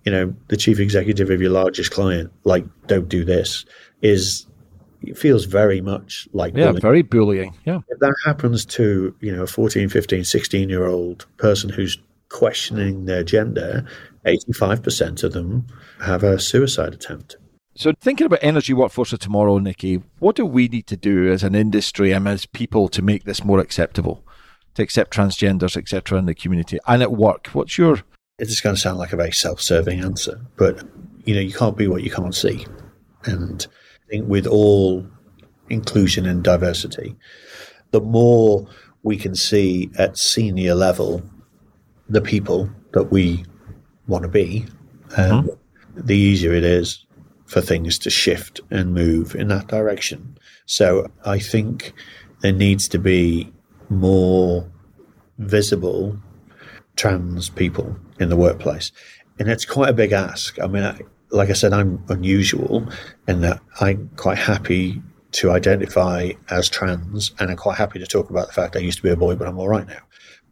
you 0.04 0.10
know, 0.10 0.34
the 0.48 0.56
chief 0.56 0.80
executive 0.80 1.30
of 1.30 1.40
your 1.40 1.50
largest 1.50 1.92
client, 1.92 2.32
like, 2.44 2.64
don't 2.86 3.08
do 3.08 3.24
this, 3.24 3.66
is 4.00 4.46
it 5.02 5.16
feels 5.16 5.44
very 5.44 5.80
much 5.80 6.26
like 6.32 6.54
yeah, 6.56 6.66
bullying. 6.66 6.80
very 6.80 7.02
bullying. 7.02 7.54
Yeah. 7.64 7.80
If 7.88 7.98
that 8.00 8.14
happens 8.24 8.64
to, 8.66 9.14
you 9.20 9.30
know, 9.30 9.42
a 9.42 9.46
14, 9.46 9.90
15, 9.90 10.24
16 10.24 10.68
year 10.68 10.86
old 10.86 11.26
person 11.36 11.68
who's 11.70 11.98
questioning 12.30 13.04
their 13.04 13.22
gender, 13.22 13.86
85% 14.24 15.22
of 15.22 15.32
them 15.34 15.66
have 16.00 16.24
a 16.24 16.40
suicide 16.40 16.94
attempt. 16.94 17.36
So, 17.74 17.92
thinking 18.00 18.24
about 18.24 18.38
energy 18.40 18.72
workforce 18.72 19.12
of 19.12 19.18
tomorrow, 19.18 19.58
Nicci, 19.58 20.02
what 20.18 20.34
do 20.34 20.46
we 20.46 20.66
need 20.66 20.86
to 20.86 20.96
do 20.96 21.30
as 21.30 21.42
an 21.42 21.54
industry 21.54 22.10
and 22.10 22.26
as 22.26 22.46
people 22.46 22.88
to 22.88 23.02
make 23.02 23.24
this 23.24 23.44
more 23.44 23.60
acceptable, 23.60 24.24
to 24.76 24.82
accept 24.82 25.14
transgenders, 25.14 25.76
etc., 25.76 26.18
in 26.18 26.26
the 26.26 26.34
community 26.34 26.78
and 26.86 27.02
at 27.02 27.12
work? 27.12 27.48
What's 27.48 27.76
your 27.76 28.02
It's 28.38 28.60
going 28.60 28.74
to 28.74 28.80
sound 28.80 28.98
like 28.98 29.12
a 29.12 29.16
very 29.16 29.32
self-serving 29.32 30.00
answer, 30.00 30.40
but 30.56 30.82
you 31.24 31.34
know, 31.34 31.40
you 31.40 31.52
can't 31.52 31.76
be 31.76 31.88
what 31.88 32.02
you 32.02 32.10
can't 32.10 32.34
see. 32.34 32.66
And 33.24 33.66
I 34.06 34.10
think 34.10 34.28
with 34.28 34.46
all 34.46 35.06
inclusion 35.68 36.26
and 36.26 36.42
diversity, 36.44 37.16
the 37.90 38.00
more 38.00 38.68
we 39.02 39.16
can 39.16 39.34
see 39.34 39.90
at 39.98 40.18
senior 40.18 40.74
level 40.74 41.22
the 42.08 42.20
people 42.20 42.70
that 42.92 43.10
we 43.10 43.44
want 44.06 44.22
to 44.22 44.28
be, 44.28 44.66
um, 45.16 45.50
the 45.94 46.16
easier 46.16 46.52
it 46.52 46.64
is 46.64 47.04
for 47.46 47.60
things 47.60 47.98
to 48.00 48.10
shift 48.10 48.60
and 48.70 48.94
move 48.94 49.34
in 49.34 49.48
that 49.48 49.68
direction. 49.68 50.36
So 50.66 51.10
I 51.24 51.38
think 51.38 51.92
there 52.40 52.52
needs 52.52 52.88
to 52.88 52.98
be 52.98 53.52
more 53.88 54.68
visible 55.38 56.16
trans 56.96 57.50
people 57.50 57.96
in 58.18 58.28
the 58.28 58.36
workplace. 58.36 58.92
And 59.38 59.48
it's 59.48 59.64
quite 59.64 59.90
a 59.90 59.94
big 59.94 60.12
ask. 60.12 60.58
I 60.60 60.66
mean, 60.66 60.82
I, 60.82 60.98
like 61.30 61.50
I 61.50 61.54
said, 61.54 61.72
I'm 61.72 62.02
unusual 62.08 62.86
in 63.28 63.42
that 63.42 63.60
I'm 63.80 64.10
quite 64.16 64.38
happy 64.38 65.02
to 65.32 65.50
identify 65.50 66.30
as 66.48 66.70
trans 66.70 67.32
and 67.38 67.50
I'm 67.50 67.56
quite 67.56 67.76
happy 67.76 67.98
to 67.98 68.06
talk 68.06 68.30
about 68.30 68.46
the 68.46 68.54
fact 68.54 68.76
I 68.76 68.80
used 68.80 68.96
to 68.98 69.02
be 69.02 69.10
a 69.10 69.16
boy, 69.16 69.34
but 69.34 69.46
I'm 69.46 69.58
all 69.58 69.68
right 69.68 69.86
now. 69.86 70.00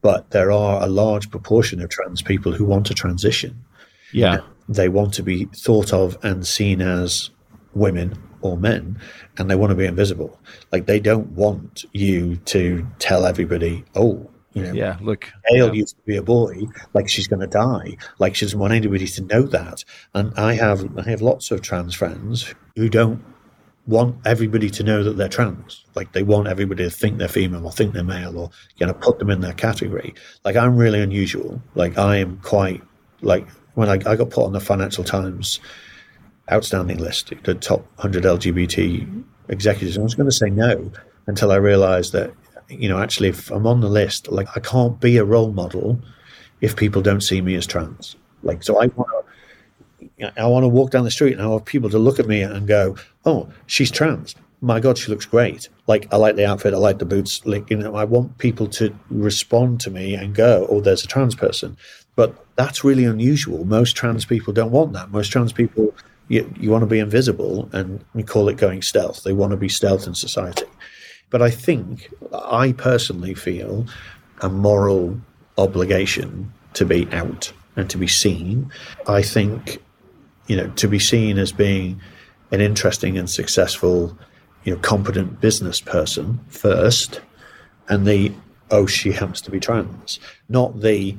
But 0.02 0.30
there 0.30 0.52
are 0.52 0.82
a 0.82 0.86
large 0.86 1.30
proportion 1.30 1.80
of 1.80 1.88
trans 1.88 2.20
people 2.20 2.52
who 2.52 2.66
want 2.66 2.86
to 2.86 2.94
transition. 2.94 3.64
yeah? 4.12 4.40
They 4.68 4.88
want 4.88 5.14
to 5.14 5.22
be 5.22 5.46
thought 5.46 5.92
of 5.92 6.18
and 6.22 6.46
seen 6.46 6.82
as 6.82 7.30
women 7.74 8.18
or 8.44 8.57
men, 8.57 8.98
and 9.38 9.50
they 9.50 9.54
want 9.54 9.70
to 9.70 9.76
be 9.76 9.87
invisible. 9.87 10.38
Like 10.72 10.87
they 10.87 11.00
don't 11.00 11.28
want 11.33 11.85
you 11.92 12.37
to 12.37 12.87
tell 12.98 13.26
everybody, 13.26 13.85
oh, 13.94 14.30
you 14.52 14.62
know, 14.62 14.72
Yeah, 14.72 14.98
look. 15.00 15.33
Gail 15.50 15.66
yeah. 15.68 15.72
used 15.72 15.96
to 15.96 16.02
be 16.04 16.16
a 16.16 16.22
boy, 16.22 16.62
like 16.92 17.09
she's 17.09 17.26
going 17.26 17.40
to 17.40 17.46
die, 17.46 17.96
like 18.18 18.37
she 18.37 18.44
doesn't 18.44 18.59
want 18.59 18.72
anybody 18.72 19.07
to 19.07 19.22
know 19.22 19.42
that. 19.42 19.85
And 20.14 20.33
I 20.37 20.54
have 20.54 20.96
I 20.98 21.02
have 21.11 21.22
lots 21.22 21.50
of 21.50 21.62
trans 21.62 21.94
friends 21.94 22.54
who 22.76 22.88
don't 22.88 23.22
want 23.87 24.16
everybody 24.24 24.70
to 24.70 24.83
know 24.83 25.02
that 25.02 25.16
they're 25.16 25.28
trans. 25.28 25.85
Like 25.94 26.12
they 26.12 26.22
want 26.22 26.48
everybody 26.48 26.85
to 26.85 26.90
think 26.90 27.18
they're 27.18 27.28
female 27.28 27.66
or 27.66 27.72
think 27.72 27.92
they're 27.92 28.04
male 28.04 28.38
or 28.38 28.50
you 28.76 28.87
know 28.87 28.94
put 28.94 29.18
them 29.18 29.30
in 29.30 29.40
their 29.40 29.52
category. 29.52 30.14
Like 30.44 30.57
I'm 30.57 30.76
really 30.76 31.02
unusual. 31.02 31.61
Like 31.74 31.98
I 31.98 32.16
am 32.16 32.38
quite 32.42 32.83
like 33.22 33.48
when 33.74 33.88
I, 33.88 33.94
I 33.94 34.16
got 34.16 34.30
put 34.30 34.44
on 34.44 34.52
the 34.52 34.61
Financial 34.61 35.04
Times 35.04 35.61
outstanding 36.50 36.98
list, 36.98 37.33
the 37.44 37.54
top 37.54 37.80
100 37.96 38.24
LGBT 38.24 39.24
executives. 39.48 39.98
I 39.98 40.02
was 40.02 40.14
going 40.14 40.28
to 40.28 40.33
say 40.33 40.50
no 40.50 40.90
until 41.26 41.52
I 41.52 41.57
realized 41.57 42.12
that, 42.12 42.33
you 42.68 42.88
know, 42.88 42.98
actually, 42.98 43.28
if 43.28 43.50
I'm 43.50 43.66
on 43.66 43.80
the 43.80 43.88
list, 43.88 44.28
like 44.30 44.48
I 44.57 44.61
can't 44.61 45.00
be 45.00 45.16
a 45.16 45.24
role 45.24 45.52
model 45.52 46.00
if 46.61 46.76
people 46.76 47.02
don't 47.02 47.20
see 47.20 47.40
me 47.40 47.54
as 47.54 47.66
trans. 47.66 48.16
Like, 48.42 48.62
so 48.62 48.80
I 48.80 48.87
want 48.87 49.11
to, 49.11 50.40
I 50.40 50.46
want 50.46 50.64
to 50.64 50.68
walk 50.68 50.90
down 50.90 51.04
the 51.04 51.11
street 51.11 51.33
and 51.33 51.42
I 51.42 51.46
want 51.46 51.64
people 51.64 51.90
to 51.90 51.98
look 51.98 52.18
at 52.18 52.26
me 52.26 52.42
and 52.42 52.66
go, 52.66 52.96
oh, 53.24 53.48
she's 53.66 53.90
trans. 53.90 54.35
My 54.61 54.80
God, 54.80 54.96
she 54.96 55.11
looks 55.11 55.26
great. 55.26 55.68
Like, 55.87 56.12
I 56.12 56.16
like 56.16 56.37
the 56.37 56.46
outfit, 56.46 56.72
I 56.72 56.78
like 56.78 56.98
the 56.98 57.04
boots. 57.04 57.44
Like, 57.44 57.68
you 57.68 57.76
know, 57.76 57.96
I 57.96 58.04
want 58.04 58.38
people 58.38 58.66
to 58.68 58.98
respond 59.11 59.80
to 59.80 59.90
me 59.90 60.14
and 60.14 60.35
go, 60.35 60.66
oh, 60.70 60.80
there's 60.80 61.04
a 61.04 61.09
trans 61.09 61.35
person. 61.35 61.76
But 62.16 62.35
that's 62.57 62.85
really 62.85 63.04
unusual. 63.04 63.64
Most 63.64 63.96
trans 63.96 64.24
people 64.24 64.52
don't 64.52 64.70
want 64.70 64.92
that. 64.92 65.11
Most 65.11 65.28
trans 65.28 65.52
people, 65.52 65.92
you, 66.28 66.52
you 66.58 66.70
want 66.70 66.82
to 66.82 66.87
be 66.87 66.98
invisible, 66.98 67.68
and 67.72 68.04
we 68.14 68.22
call 68.22 68.48
it 68.48 68.56
going 68.56 68.82
stealth. 68.82 69.22
They 69.22 69.32
want 69.32 69.50
to 69.50 69.56
be 69.56 69.68
stealth 69.68 70.06
in 70.06 70.14
society. 70.14 70.66
But 71.30 71.42
I 71.42 71.50
think, 71.50 72.12
I 72.32 72.72
personally 72.72 73.34
feel 73.34 73.87
a 74.40 74.48
moral 74.48 75.20
obligation 75.58 76.52
to 76.74 76.84
be 76.84 77.08
out 77.12 77.52
and 77.76 77.88
to 77.90 77.98
be 77.98 78.06
seen. 78.06 78.70
I 79.06 79.22
think, 79.22 79.82
you 80.46 80.56
know, 80.56 80.68
to 80.70 80.88
be 80.88 80.98
seen 80.98 81.38
as 81.38 81.52
being 81.52 82.00
an 82.50 82.60
interesting 82.60 83.18
and 83.18 83.28
successful, 83.28 84.16
you 84.64 84.74
know, 84.74 84.80
competent 84.80 85.40
business 85.40 85.80
person 85.80 86.40
first, 86.48 87.20
and 87.88 88.06
the, 88.06 88.32
oh, 88.70 88.87
she 88.87 89.12
happens 89.12 89.40
to 89.42 89.50
be 89.50 89.60
trans, 89.60 90.20
not 90.48 90.80
the, 90.80 91.16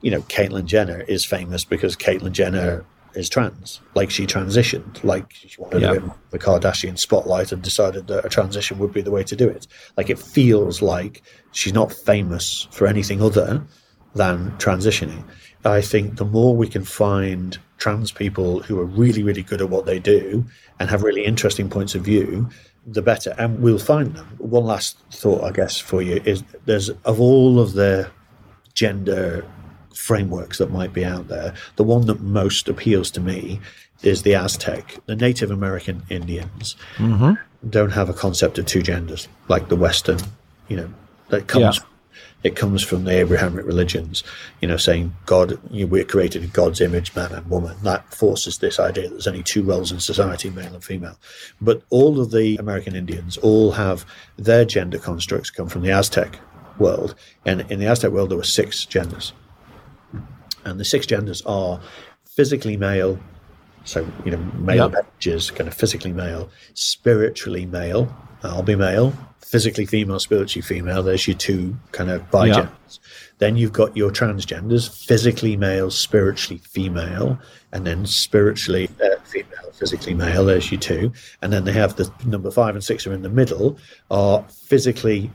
you 0.00 0.10
know, 0.10 0.22
Caitlyn 0.22 0.64
Jenner 0.64 1.02
is 1.02 1.24
famous 1.24 1.64
because 1.64 1.96
Caitlyn 1.96 2.32
Jenner 2.32 2.84
is 3.18 3.28
trans. 3.28 3.80
Like 3.94 4.10
she 4.10 4.26
transitioned, 4.26 5.02
like 5.04 5.32
she 5.32 5.60
wanted 5.60 5.82
Yeah. 5.82 5.94
to 5.94 6.00
be 6.00 6.10
the 6.30 6.38
Kardashian 6.38 6.98
spotlight 6.98 7.52
and 7.52 7.62
decided 7.62 8.06
that 8.06 8.24
a 8.24 8.28
transition 8.28 8.78
would 8.78 8.92
be 8.92 9.02
the 9.02 9.10
way 9.10 9.24
to 9.24 9.36
do 9.36 9.48
it. 9.48 9.66
Like 9.96 10.10
it 10.10 10.18
feels 10.18 10.80
like 10.80 11.22
she's 11.52 11.72
not 11.74 11.92
famous 11.92 12.68
for 12.70 12.86
anything 12.86 13.20
other 13.22 13.62
than 14.14 14.52
transitioning. 14.58 15.24
I 15.64 15.80
think 15.82 16.16
the 16.16 16.24
more 16.24 16.56
we 16.56 16.68
can 16.68 16.84
find 16.84 17.58
trans 17.78 18.10
people 18.12 18.60
who 18.62 18.78
are 18.80 18.84
really, 18.84 19.22
really 19.22 19.42
good 19.42 19.60
at 19.60 19.70
what 19.70 19.86
they 19.86 19.98
do 19.98 20.44
and 20.80 20.88
have 20.90 21.02
really 21.02 21.24
interesting 21.24 21.68
points 21.68 21.94
of 21.94 22.02
view, 22.02 22.48
the 22.86 23.02
better. 23.02 23.34
And 23.38 23.60
we'll 23.60 23.78
find 23.78 24.14
them. 24.14 24.26
One 24.38 24.64
last 24.64 24.96
thought, 25.12 25.44
I 25.44 25.50
guess, 25.52 25.78
for 25.78 26.00
you 26.02 26.22
is 26.24 26.42
there's 26.64 26.88
of 27.04 27.20
all 27.20 27.60
of 27.60 27.74
the 27.74 28.08
gender 28.74 29.44
frameworks 29.94 30.58
that 30.58 30.70
might 30.70 30.92
be 30.92 31.04
out 31.04 31.28
there, 31.28 31.54
the 31.76 31.84
one 31.84 32.06
that 32.06 32.20
most 32.20 32.68
appeals 32.68 33.10
to 33.12 33.20
me 33.20 33.60
is 34.02 34.22
the 34.22 34.34
Aztec. 34.34 34.96
The 35.06 35.16
Native 35.16 35.50
American 35.50 36.02
Indians 36.08 36.76
mm-hmm. 36.96 37.34
don't 37.68 37.90
have 37.90 38.08
a 38.08 38.14
concept 38.14 38.58
of 38.58 38.66
two 38.66 38.82
genders 38.82 39.28
like 39.48 39.68
the 39.68 39.76
Western, 39.76 40.20
you 40.68 40.76
know, 40.76 40.92
that 41.28 41.48
comes. 41.48 41.78
Yeah. 41.78 41.84
It 42.44 42.54
comes 42.54 42.84
from 42.84 43.02
the 43.02 43.10
Abrahamic 43.10 43.66
religions, 43.66 44.22
you 44.60 44.68
know, 44.68 44.76
saying 44.76 45.12
God, 45.26 45.58
you 45.72 45.84
know, 45.84 45.90
we're 45.90 46.04
created 46.04 46.44
in 46.44 46.50
God's 46.50 46.80
image, 46.80 47.12
man 47.16 47.32
and 47.32 47.50
woman. 47.50 47.76
That 47.82 48.14
forces 48.14 48.58
this 48.58 48.78
idea 48.78 49.04
that 49.04 49.10
there's 49.10 49.26
only 49.26 49.42
two 49.42 49.64
roles 49.64 49.90
in 49.90 49.98
society, 49.98 50.48
male 50.48 50.72
and 50.72 50.84
female. 50.84 51.18
But 51.60 51.82
all 51.90 52.20
of 52.20 52.30
the 52.30 52.56
American 52.56 52.94
Indians 52.94 53.38
all 53.38 53.72
have 53.72 54.06
their 54.36 54.64
gender 54.64 54.98
constructs 54.98 55.50
come 55.50 55.68
from 55.68 55.82
the 55.82 55.90
Aztec 55.90 56.38
world. 56.78 57.16
And 57.44 57.62
in 57.72 57.80
the 57.80 57.86
Aztec 57.86 58.12
world, 58.12 58.30
there 58.30 58.38
were 58.38 58.44
six 58.44 58.84
genders. 58.84 59.32
And 60.70 60.80
the 60.80 60.84
six 60.84 61.06
genders 61.06 61.42
are 61.46 61.80
physically 62.24 62.76
male, 62.76 63.18
so, 63.84 64.06
you 64.24 64.30
know, 64.30 64.38
male 64.58 64.92
Yep. 64.94 65.06
is 65.22 65.50
kind 65.50 65.68
of 65.68 65.74
physically 65.74 66.12
male, 66.12 66.50
spiritually 66.74 67.66
male, 67.66 68.14
I'll 68.42 68.62
be 68.62 68.76
male, 68.76 69.12
physically 69.40 69.86
female, 69.86 70.18
spiritually 70.20 70.62
female. 70.62 71.02
There's 71.02 71.26
your 71.26 71.36
two 71.36 71.76
kind 71.92 72.10
of 72.10 72.30
bigenders. 72.30 72.98
Then 73.38 73.56
you've 73.56 73.72
got 73.72 73.96
your 73.96 74.10
transgenders, 74.10 74.88
physically 75.06 75.56
male, 75.56 75.90
spiritually 75.90 76.60
female, 76.64 77.38
and 77.72 77.86
then 77.86 78.06
spiritually 78.06 78.88
uh, 79.02 79.20
female, 79.24 79.72
physically 79.72 80.14
male. 80.14 80.44
There's 80.44 80.70
your 80.70 80.80
two. 80.80 81.12
And 81.42 81.52
then 81.52 81.64
they 81.64 81.72
have 81.72 81.96
the 81.96 82.12
number 82.24 82.50
five 82.50 82.74
and 82.74 82.84
six 82.84 83.06
are 83.06 83.12
in 83.12 83.22
the 83.22 83.28
middle, 83.28 83.78
are 84.10 84.44
physically 84.48 85.30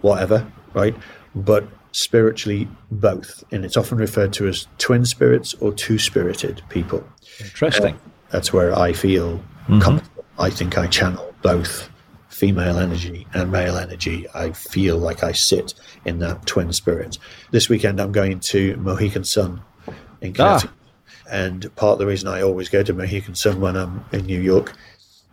whatever, 0.00 0.46
right? 0.74 0.94
But 1.34 1.66
spiritually 1.94 2.68
both. 2.90 3.44
And 3.52 3.64
it's 3.64 3.76
often 3.76 3.98
referred 3.98 4.32
to 4.34 4.48
as 4.48 4.66
twin 4.78 5.04
spirits 5.04 5.54
or 5.54 5.72
two 5.72 5.98
spirited 5.98 6.60
people. 6.68 7.06
Interesting. 7.40 7.94
Uh, 7.94 7.98
that's 8.30 8.52
where 8.52 8.76
I 8.76 8.92
feel 8.92 9.38
mm-hmm. 9.38 9.78
comfortable. 9.78 10.24
I 10.36 10.50
think 10.50 10.76
I 10.76 10.88
channel 10.88 11.32
both 11.42 11.88
female 12.28 12.78
energy 12.78 13.28
and 13.32 13.52
male 13.52 13.76
energy. 13.76 14.26
I 14.34 14.50
feel 14.50 14.98
like 14.98 15.22
I 15.22 15.30
sit 15.30 15.74
in 16.04 16.18
that 16.18 16.44
twin 16.46 16.72
spirit. 16.72 17.16
This 17.52 17.68
weekend, 17.68 18.00
I'm 18.00 18.10
going 18.10 18.40
to 18.40 18.76
Mohegan 18.76 19.22
Sun 19.22 19.62
in 20.20 20.32
ah. 20.32 20.34
Connecticut. 20.34 20.70
And 21.30 21.74
part 21.76 21.94
of 21.94 21.98
the 22.00 22.06
reason 22.06 22.28
I 22.28 22.42
always 22.42 22.68
go 22.68 22.82
to 22.82 22.92
Mohegan 22.92 23.36
Sun 23.36 23.60
when 23.60 23.76
I'm 23.76 24.04
in 24.12 24.26
New 24.26 24.40
York 24.40 24.74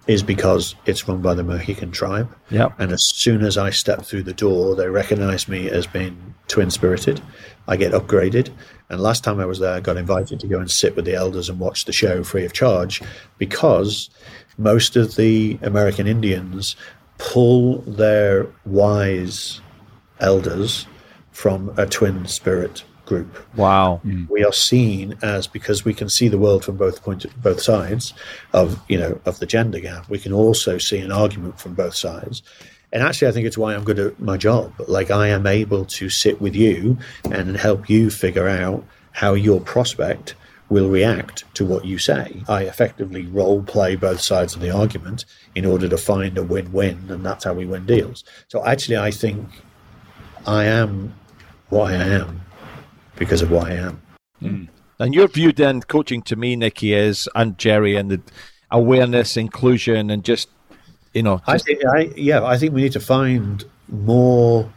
is 0.07 0.23
because 0.23 0.75
it's 0.85 1.07
run 1.07 1.21
by 1.21 1.33
the 1.33 1.43
Mohican 1.43 1.91
tribe. 1.91 2.33
Yep. 2.49 2.73
And 2.79 2.91
as 2.91 3.03
soon 3.03 3.43
as 3.43 3.57
I 3.57 3.69
step 3.69 4.03
through 4.03 4.23
the 4.23 4.33
door, 4.33 4.75
they 4.75 4.89
recognize 4.89 5.47
me 5.47 5.69
as 5.69 5.85
being 5.85 6.33
twin 6.47 6.71
spirited. 6.71 7.21
I 7.67 7.77
get 7.77 7.91
upgraded. 7.93 8.49
And 8.89 8.99
last 8.99 9.23
time 9.23 9.39
I 9.39 9.45
was 9.45 9.59
there, 9.59 9.73
I 9.73 9.79
got 9.79 9.97
invited 9.97 10.39
to 10.39 10.47
go 10.47 10.59
and 10.59 10.69
sit 10.69 10.95
with 10.95 11.05
the 11.05 11.15
elders 11.15 11.49
and 11.49 11.59
watch 11.59 11.85
the 11.85 11.93
show 11.93 12.23
free 12.23 12.45
of 12.45 12.53
charge 12.53 13.01
because 13.37 14.09
most 14.57 14.95
of 14.95 15.15
the 15.15 15.59
American 15.61 16.07
Indians 16.07 16.75
pull 17.17 17.77
their 17.81 18.47
wise 18.65 19.61
elders 20.19 20.87
from 21.31 21.73
a 21.77 21.85
twin 21.85 22.25
spirit 22.25 22.83
group. 23.11 23.57
Wow. 23.57 23.99
Mm. 24.05 24.29
We 24.29 24.45
are 24.45 24.53
seen 24.53 25.17
as 25.21 25.45
because 25.45 25.83
we 25.83 25.93
can 25.93 26.07
see 26.07 26.29
the 26.29 26.37
world 26.37 26.63
from 26.63 26.77
both 26.77 27.03
point 27.03 27.25
both 27.43 27.61
sides 27.61 28.13
of 28.53 28.79
you 28.87 28.97
know 28.97 29.19
of 29.25 29.39
the 29.39 29.45
gender 29.45 29.81
gap. 29.81 30.09
We 30.09 30.17
can 30.17 30.31
also 30.31 30.77
see 30.77 30.99
an 30.99 31.11
argument 31.11 31.59
from 31.59 31.73
both 31.73 31.95
sides. 31.95 32.41
And 32.93 33.03
actually, 33.03 33.27
I 33.27 33.31
think 33.31 33.47
it's 33.47 33.57
why 33.57 33.73
I'm 33.73 33.83
good 33.83 33.99
at 33.99 34.19
my 34.19 34.37
job. 34.37 34.73
Like 34.87 35.11
I 35.11 35.27
am 35.27 35.45
able 35.45 35.83
to 35.99 36.09
sit 36.09 36.39
with 36.39 36.55
you 36.55 36.97
and 37.29 37.57
help 37.57 37.89
you 37.89 38.09
figure 38.09 38.47
out 38.47 38.85
how 39.11 39.33
your 39.33 39.59
prospect 39.59 40.35
will 40.69 40.89
react 40.89 41.43
to 41.55 41.65
what 41.65 41.83
you 41.83 41.97
say. 41.97 42.43
I 42.47 42.63
effectively 42.63 43.25
role 43.27 43.61
play 43.61 43.97
both 43.97 44.21
sides 44.21 44.55
of 44.55 44.61
the 44.61 44.71
argument 44.71 45.25
in 45.53 45.65
order 45.65 45.89
to 45.89 45.97
find 45.97 46.37
a 46.37 46.43
win 46.43 46.71
win, 46.71 46.97
and 47.09 47.25
that's 47.25 47.43
how 47.43 47.53
we 47.53 47.65
win 47.65 47.85
deals. 47.85 48.23
So 48.47 48.65
actually, 48.65 48.97
I 48.97 49.11
think 49.11 49.49
I 50.47 50.63
am 50.63 51.13
what 51.69 51.91
I 51.91 51.95
am 51.95 52.41
because 53.15 53.41
of 53.41 53.51
what 53.51 53.67
I 53.67 53.75
am. 53.75 54.01
And 54.99 55.13
your 55.13 55.27
view 55.27 55.51
then, 55.51 55.81
coaching 55.81 56.21
to 56.23 56.35
me, 56.35 56.55
Nicci, 56.55 56.95
is 56.95 57.27
and 57.35 57.57
Jerry, 57.57 57.95
and 57.95 58.11
the 58.11 58.21
awareness, 58.69 59.37
inclusion, 59.37 60.09
and 60.09 60.23
just 60.23 60.49
you 61.13 61.23
know, 61.23 61.41
I 61.47 61.57
think, 61.57 61.81
I, 61.85 62.11
yeah, 62.15 62.43
I 62.43 62.57
think 62.57 62.73
we 62.73 62.81
need 62.83 62.93
to 62.93 62.99
find 62.99 63.63
more 63.89 64.71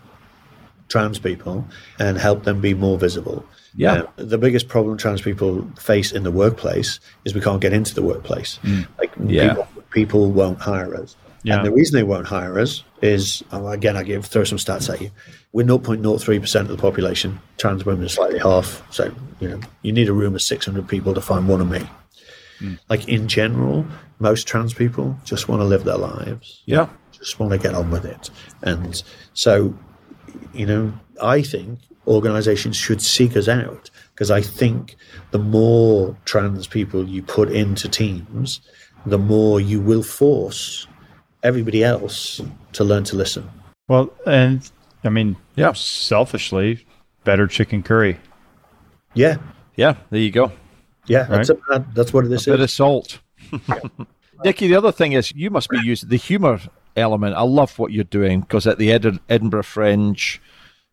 trans 0.88 1.18
people 1.18 1.66
and 1.98 2.18
help 2.18 2.44
them 2.44 2.60
be 2.60 2.74
more 2.74 2.98
visible. 2.98 3.44
Yeah. 3.76 3.92
Uh, 3.92 4.06
the 4.16 4.38
biggest 4.38 4.68
problem 4.68 4.96
trans 4.96 5.20
people 5.22 5.68
face 5.78 6.12
in 6.12 6.22
the 6.24 6.30
workplace 6.30 7.00
is 7.24 7.34
we 7.34 7.40
can't 7.40 7.60
get 7.60 7.72
into 7.72 7.94
the 7.94 8.02
workplace. 8.02 8.58
Like 8.98 9.12
Yeah. 9.24 9.48
people, 9.54 9.68
people 9.90 10.30
won't 10.32 10.60
hire 10.60 10.94
us. 10.96 11.16
Yeah. 11.44 11.56
And 11.56 11.66
the 11.66 11.70
reason 11.70 11.94
they 11.94 12.02
won't 12.02 12.26
hire 12.26 12.58
us 12.58 12.82
is, 13.02 13.42
again, 13.52 13.96
I 13.96 14.02
give 14.02 14.24
throw 14.24 14.44
some 14.44 14.58
stats 14.58 14.92
at 14.92 15.00
you. 15.00 15.10
We're 15.52 15.66
0.03% 15.66 16.60
of 16.60 16.68
the 16.68 16.76
population. 16.76 17.38
Trans 17.58 17.84
women 17.84 18.06
are 18.06 18.08
slightly 18.08 18.38
half. 18.38 18.82
So, 18.90 19.14
you 19.40 19.48
know, 19.48 19.60
you 19.82 19.92
need 19.92 20.08
a 20.08 20.12
room 20.12 20.34
of 20.34 20.42
600 20.42 20.88
people 20.88 21.14
to 21.14 21.20
find 21.20 21.46
one 21.46 21.60
of 21.60 21.70
me. 21.70 21.86
Hmm. 22.58 22.74
Like 22.88 23.08
in 23.08 23.28
general, 23.28 23.86
most 24.18 24.48
trans 24.48 24.72
people 24.72 25.16
just 25.24 25.48
want 25.48 25.60
to 25.60 25.64
live 25.64 25.84
their 25.84 25.98
lives 25.98 26.62
yeah, 26.66 26.88
just 27.12 27.38
want 27.38 27.52
to 27.52 27.58
get 27.58 27.74
on 27.74 27.90
with 27.90 28.04
it. 28.04 28.30
And 28.62 29.02
so, 29.34 29.74
you 30.52 30.66
know, 30.66 30.92
I 31.22 31.42
think 31.42 31.78
organizations 32.06 32.76
should 32.76 33.02
seek 33.02 33.36
us 33.36 33.48
out 33.48 33.90
because 34.14 34.30
I 34.30 34.40
think 34.40 34.96
the 35.30 35.38
more 35.38 36.16
trans 36.24 36.66
people 36.66 37.08
you 37.08 37.22
put 37.22 37.50
into 37.50 37.88
teams, 37.88 38.60
the 39.06 39.18
more 39.18 39.60
you 39.60 39.80
will 39.80 40.02
force 40.02 40.86
everybody 41.44 41.84
else 41.84 42.40
to 42.72 42.82
learn 42.84 43.04
to 43.04 43.16
listen. 43.16 43.48
Well, 43.86 44.12
and 44.26 44.68
I 45.04 45.10
mean, 45.10 45.36
Yeah. 45.54 45.72
selfishly, 45.74 46.84
better 47.22 47.46
chicken 47.46 47.82
curry. 47.82 48.18
Yeah, 49.14 49.36
yeah. 49.76 49.94
There 50.10 50.20
you 50.20 50.30
go. 50.32 50.50
yeah, 51.06 51.24
that's, 51.24 51.50
a, 51.50 51.56
that's 51.94 52.12
what 52.12 52.28
this 52.28 52.46
bit 52.46 52.54
is. 52.58 52.64
of 52.64 52.70
salt. 52.70 53.20
Nicci, 54.44 54.68
the 54.68 54.74
other 54.74 54.90
thing 54.92 55.12
is 55.12 55.32
you 55.34 55.50
must 55.50 55.68
be 55.70 55.78
using 55.84 56.08
the 56.08 56.16
humour 56.16 56.60
element. 56.96 57.36
I 57.36 57.42
love 57.42 57.78
what 57.78 57.92
you're 57.92 58.04
doing 58.04 58.40
because 58.40 58.66
at 58.66 58.78
the 58.78 58.90
Ed- 58.90 59.20
Edinburgh 59.28 59.62
Fringe, 59.62 60.40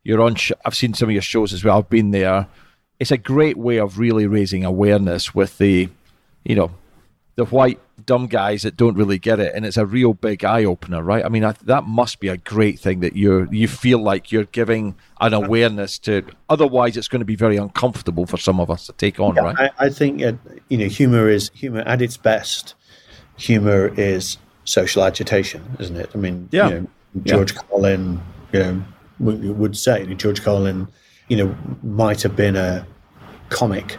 you're 0.04 0.22
on. 0.22 0.36
Sh- 0.36 0.52
I've 0.66 0.76
seen 0.76 0.93
some 0.93 1.10
of 1.10 1.14
your 1.14 1.22
shows 1.22 1.54
as 1.54 1.64
well. 1.64 1.78
I've 1.80 1.89
been 1.89 2.12
there. 2.12 2.47
It's 2.99 3.12
a 3.12 3.18
great 3.18 3.58
way 3.58 3.78
of 3.80 3.97
really 3.97 4.28
raising 4.28 4.64
awareness 4.64 5.34
with 5.34 5.58
the, 5.58 5.89
you 6.43 6.56
know, 6.56 6.72
the 7.41 7.55
white 7.55 7.79
dumb 8.05 8.27
guys 8.27 8.61
that 8.61 8.77
don't 8.77 8.95
really 8.95 9.17
get 9.17 9.39
it, 9.39 9.51
and 9.55 9.65
it's 9.65 9.77
a 9.77 9.85
real 9.85 10.13
big 10.13 10.45
eye 10.45 10.63
opener, 10.63 11.01
right? 11.01 11.25
I 11.25 11.29
mean, 11.29 11.43
I, 11.43 11.53
that 11.63 11.85
must 11.85 12.19
be 12.19 12.27
a 12.27 12.37
great 12.37 12.79
thing 12.79 12.99
that 12.99 13.15
you 13.15 13.47
you 13.51 13.67
feel 13.67 13.97
like 13.99 14.31
you're 14.31 14.45
giving 14.45 14.95
an 15.19 15.33
awareness 15.33 15.97
to. 15.99 16.23
Otherwise, 16.49 16.97
it's 16.97 17.07
going 17.07 17.21
to 17.21 17.25
be 17.25 17.35
very 17.35 17.57
uncomfortable 17.57 18.27
for 18.27 18.37
some 18.37 18.59
of 18.59 18.69
us 18.69 18.85
to 18.85 18.93
take 18.93 19.19
on, 19.19 19.33
right? 19.35 19.55
I, 19.79 19.85
I 19.87 19.89
think 19.89 20.21
uh, 20.21 20.33
you 20.69 20.77
know 20.77 20.85
humor 20.87 21.29
is 21.29 21.49
humor 21.55 21.81
at 21.87 21.99
its 22.01 22.15
best. 22.15 22.75
Humor 23.37 23.87
is 23.97 24.37
social 24.65 25.03
agitation, 25.03 25.63
isn't 25.79 25.97
it? 25.97 26.11
I 26.13 26.17
mean, 26.19 26.47
Yeah. 26.51 26.69
you 26.69 26.75
know, 26.81 26.87
George 27.23 27.55
Carlin, 27.55 28.21
you 28.53 28.59
know, 28.59 28.83
would, 29.19 29.57
would 29.57 29.75
say 29.77 30.05
George 30.13 30.43
Carlin, 30.43 30.87
you 31.27 31.37
know, 31.37 31.55
might 31.81 32.21
have 32.21 32.35
been 32.35 32.55
a 32.55 32.85
comic, 33.49 33.97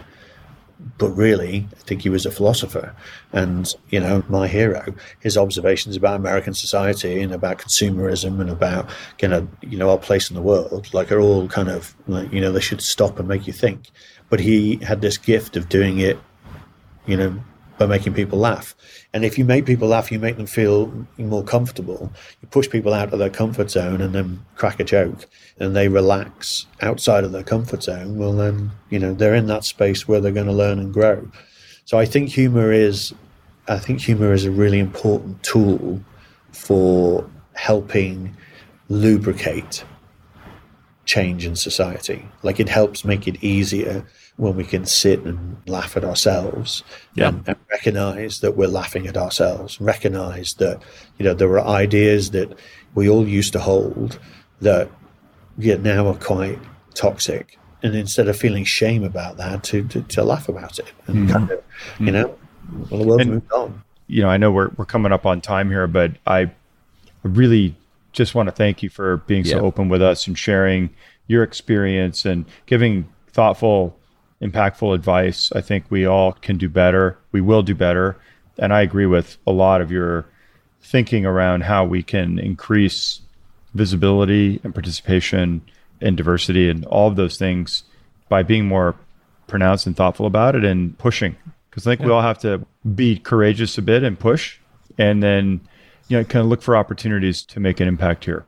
but 0.98 1.10
really, 1.10 1.66
I 1.72 1.80
think 1.80 2.02
he 2.02 2.08
was 2.08 2.26
a 2.26 2.30
philosopher. 2.30 2.94
And 3.32 3.72
you 3.90 4.00
know, 4.00 4.22
my 4.28 4.48
hero, 4.48 4.94
his 5.20 5.36
observations 5.36 5.96
about 5.96 6.16
American 6.16 6.54
society 6.54 7.20
and 7.20 7.32
about 7.32 7.58
consumerism 7.58 8.40
and 8.40 8.50
about 8.50 8.90
kind 9.18 9.32
of 9.32 9.48
you 9.62 9.78
know 9.78 9.90
our 9.90 9.98
place 9.98 10.30
in 10.30 10.36
the 10.36 10.42
world, 10.42 10.92
like 10.92 11.12
are 11.12 11.20
all 11.20 11.48
kind 11.48 11.68
of 11.68 11.94
like 12.06 12.32
you 12.32 12.40
know 12.40 12.52
they 12.52 12.60
should 12.60 12.82
stop 12.82 13.18
and 13.18 13.28
make 13.28 13.46
you 13.46 13.52
think. 13.52 13.90
But 14.28 14.40
he 14.40 14.76
had 14.76 15.00
this 15.02 15.18
gift 15.18 15.56
of 15.56 15.68
doing 15.68 15.98
it 15.98 16.18
you 17.06 17.16
know, 17.16 17.42
by 17.78 17.86
making 17.86 18.14
people 18.14 18.38
laugh. 18.38 18.74
And 19.14 19.24
if 19.24 19.36
you 19.36 19.44
make 19.44 19.66
people 19.66 19.88
laugh, 19.88 20.10
you 20.10 20.18
make 20.18 20.36
them 20.38 20.46
feel 20.46 21.06
more 21.18 21.44
comfortable. 21.44 22.10
You 22.40 22.48
push 22.48 22.70
people 22.70 22.94
out 22.94 23.12
of 23.12 23.18
their 23.18 23.30
comfort 23.30 23.70
zone 23.70 24.00
and 24.00 24.14
then 24.14 24.42
crack 24.56 24.80
a 24.80 24.84
joke 24.84 25.26
and 25.58 25.76
they 25.76 25.88
relax 25.88 26.66
outside 26.80 27.24
of 27.24 27.32
their 27.32 27.42
comfort 27.42 27.82
zone. 27.82 28.16
Well, 28.16 28.32
then, 28.32 28.70
you 28.88 28.98
know, 28.98 29.12
they're 29.12 29.34
in 29.34 29.48
that 29.48 29.64
space 29.64 30.08
where 30.08 30.20
they're 30.20 30.32
going 30.32 30.46
to 30.46 30.52
learn 30.52 30.78
and 30.78 30.94
grow. 30.94 31.28
So 31.84 31.98
I 31.98 32.06
think 32.06 32.30
humor 32.30 32.72
is, 32.72 33.12
I 33.68 33.78
think 33.78 34.00
humor 34.00 34.32
is 34.32 34.46
a 34.46 34.50
really 34.50 34.78
important 34.78 35.42
tool 35.42 36.00
for 36.52 37.28
helping 37.54 38.34
lubricate 38.88 39.84
change 41.04 41.44
in 41.44 41.56
society. 41.56 42.28
Like 42.42 42.60
it 42.60 42.68
helps 42.68 43.04
make 43.04 43.26
it 43.26 43.42
easier 43.42 44.06
when 44.36 44.56
we 44.56 44.64
can 44.64 44.86
sit 44.86 45.20
and 45.22 45.56
laugh 45.66 45.96
at 45.96 46.04
ourselves 46.04 46.82
Yeah. 47.14 47.28
and, 47.28 47.46
and 47.46 47.56
recognize 47.70 48.40
that 48.40 48.56
we're 48.56 48.68
laughing 48.68 49.06
at 49.06 49.16
ourselves, 49.16 49.80
recognize 49.80 50.54
that, 50.54 50.82
you 51.18 51.24
know, 51.24 51.34
there 51.34 51.52
are 51.58 51.66
ideas 51.66 52.30
that 52.30 52.56
we 52.94 53.08
all 53.08 53.26
used 53.26 53.52
to 53.52 53.60
hold 53.60 54.18
that 54.60 54.88
yet 55.58 55.80
now 55.82 56.08
are 56.08 56.14
quite 56.14 56.58
toxic. 56.94 57.58
And 57.82 57.96
instead 57.96 58.28
of 58.28 58.36
feeling 58.36 58.64
shame 58.64 59.02
about 59.02 59.38
that, 59.38 59.64
to, 59.64 59.86
to, 59.88 60.02
to 60.02 60.22
laugh 60.22 60.48
about 60.48 60.78
it 60.78 60.92
and 61.06 61.26
hmm. 61.26 61.32
kind 61.32 61.50
of, 61.50 61.62
you 61.98 62.06
hmm. 62.06 62.12
know, 62.12 62.38
well, 62.90 63.00
the 63.00 63.06
world's 63.06 63.22
And- 63.22 63.30
moved 63.32 63.52
on. 63.52 63.82
you 64.06 64.22
know, 64.22 64.28
I 64.28 64.36
know 64.36 64.52
we're 64.52 64.70
we're 64.76 64.84
coming 64.84 65.12
up 65.12 65.26
on 65.26 65.40
time 65.40 65.68
here, 65.68 65.86
but 65.86 66.12
I 66.26 66.50
really 67.22 67.74
just 68.12 68.34
want 68.34 68.48
to 68.48 68.54
thank 68.54 68.82
you 68.82 68.88
for 68.88 69.18
being 69.18 69.44
so 69.44 69.60
open 69.60 69.88
with 69.88 70.02
us 70.02 70.26
and 70.26 70.38
sharing 70.38 70.90
your 71.26 71.42
experience 71.42 72.24
and 72.24 72.44
giving 72.66 73.08
thoughtful, 73.28 73.98
impactful 74.40 74.94
advice. 74.94 75.50
I 75.54 75.60
think 75.60 75.86
we 75.88 76.06
all 76.06 76.32
can 76.32 76.58
do 76.58 76.68
better. 76.68 77.18
We 77.32 77.40
will 77.40 77.62
do 77.62 77.74
better. 77.74 78.16
And 78.58 78.72
I 78.72 78.82
agree 78.82 79.06
with 79.06 79.38
a 79.46 79.52
lot 79.52 79.80
of 79.80 79.90
your 79.90 80.26
thinking 80.82 81.24
around 81.24 81.62
how 81.62 81.84
we 81.84 82.02
can 82.02 82.38
increase 82.38 83.20
visibility 83.74 84.60
and 84.62 84.74
participation 84.74 85.62
and 86.00 86.16
diversity 86.16 86.68
and 86.68 86.84
all 86.86 87.08
of 87.08 87.16
those 87.16 87.38
things 87.38 87.84
by 88.28 88.42
being 88.42 88.66
more 88.66 88.94
pronounced 89.46 89.86
and 89.86 89.96
thoughtful 89.96 90.26
about 90.26 90.54
it 90.54 90.64
and 90.64 90.98
pushing. 90.98 91.36
Because 91.70 91.86
I 91.86 91.92
think 91.92 92.06
we 92.06 92.12
all 92.12 92.22
have 92.22 92.38
to 92.40 92.66
be 92.94 93.16
courageous 93.16 93.78
a 93.78 93.82
bit 93.82 94.02
and 94.02 94.18
push, 94.18 94.58
and 94.98 95.22
then 95.22 95.60
you 96.08 96.18
know 96.18 96.24
kind 96.24 96.42
of 96.42 96.48
look 96.48 96.62
for 96.62 96.76
opportunities 96.76 97.42
to 97.46 97.60
make 97.60 97.80
an 97.80 97.88
impact 97.88 98.24
here. 98.24 98.44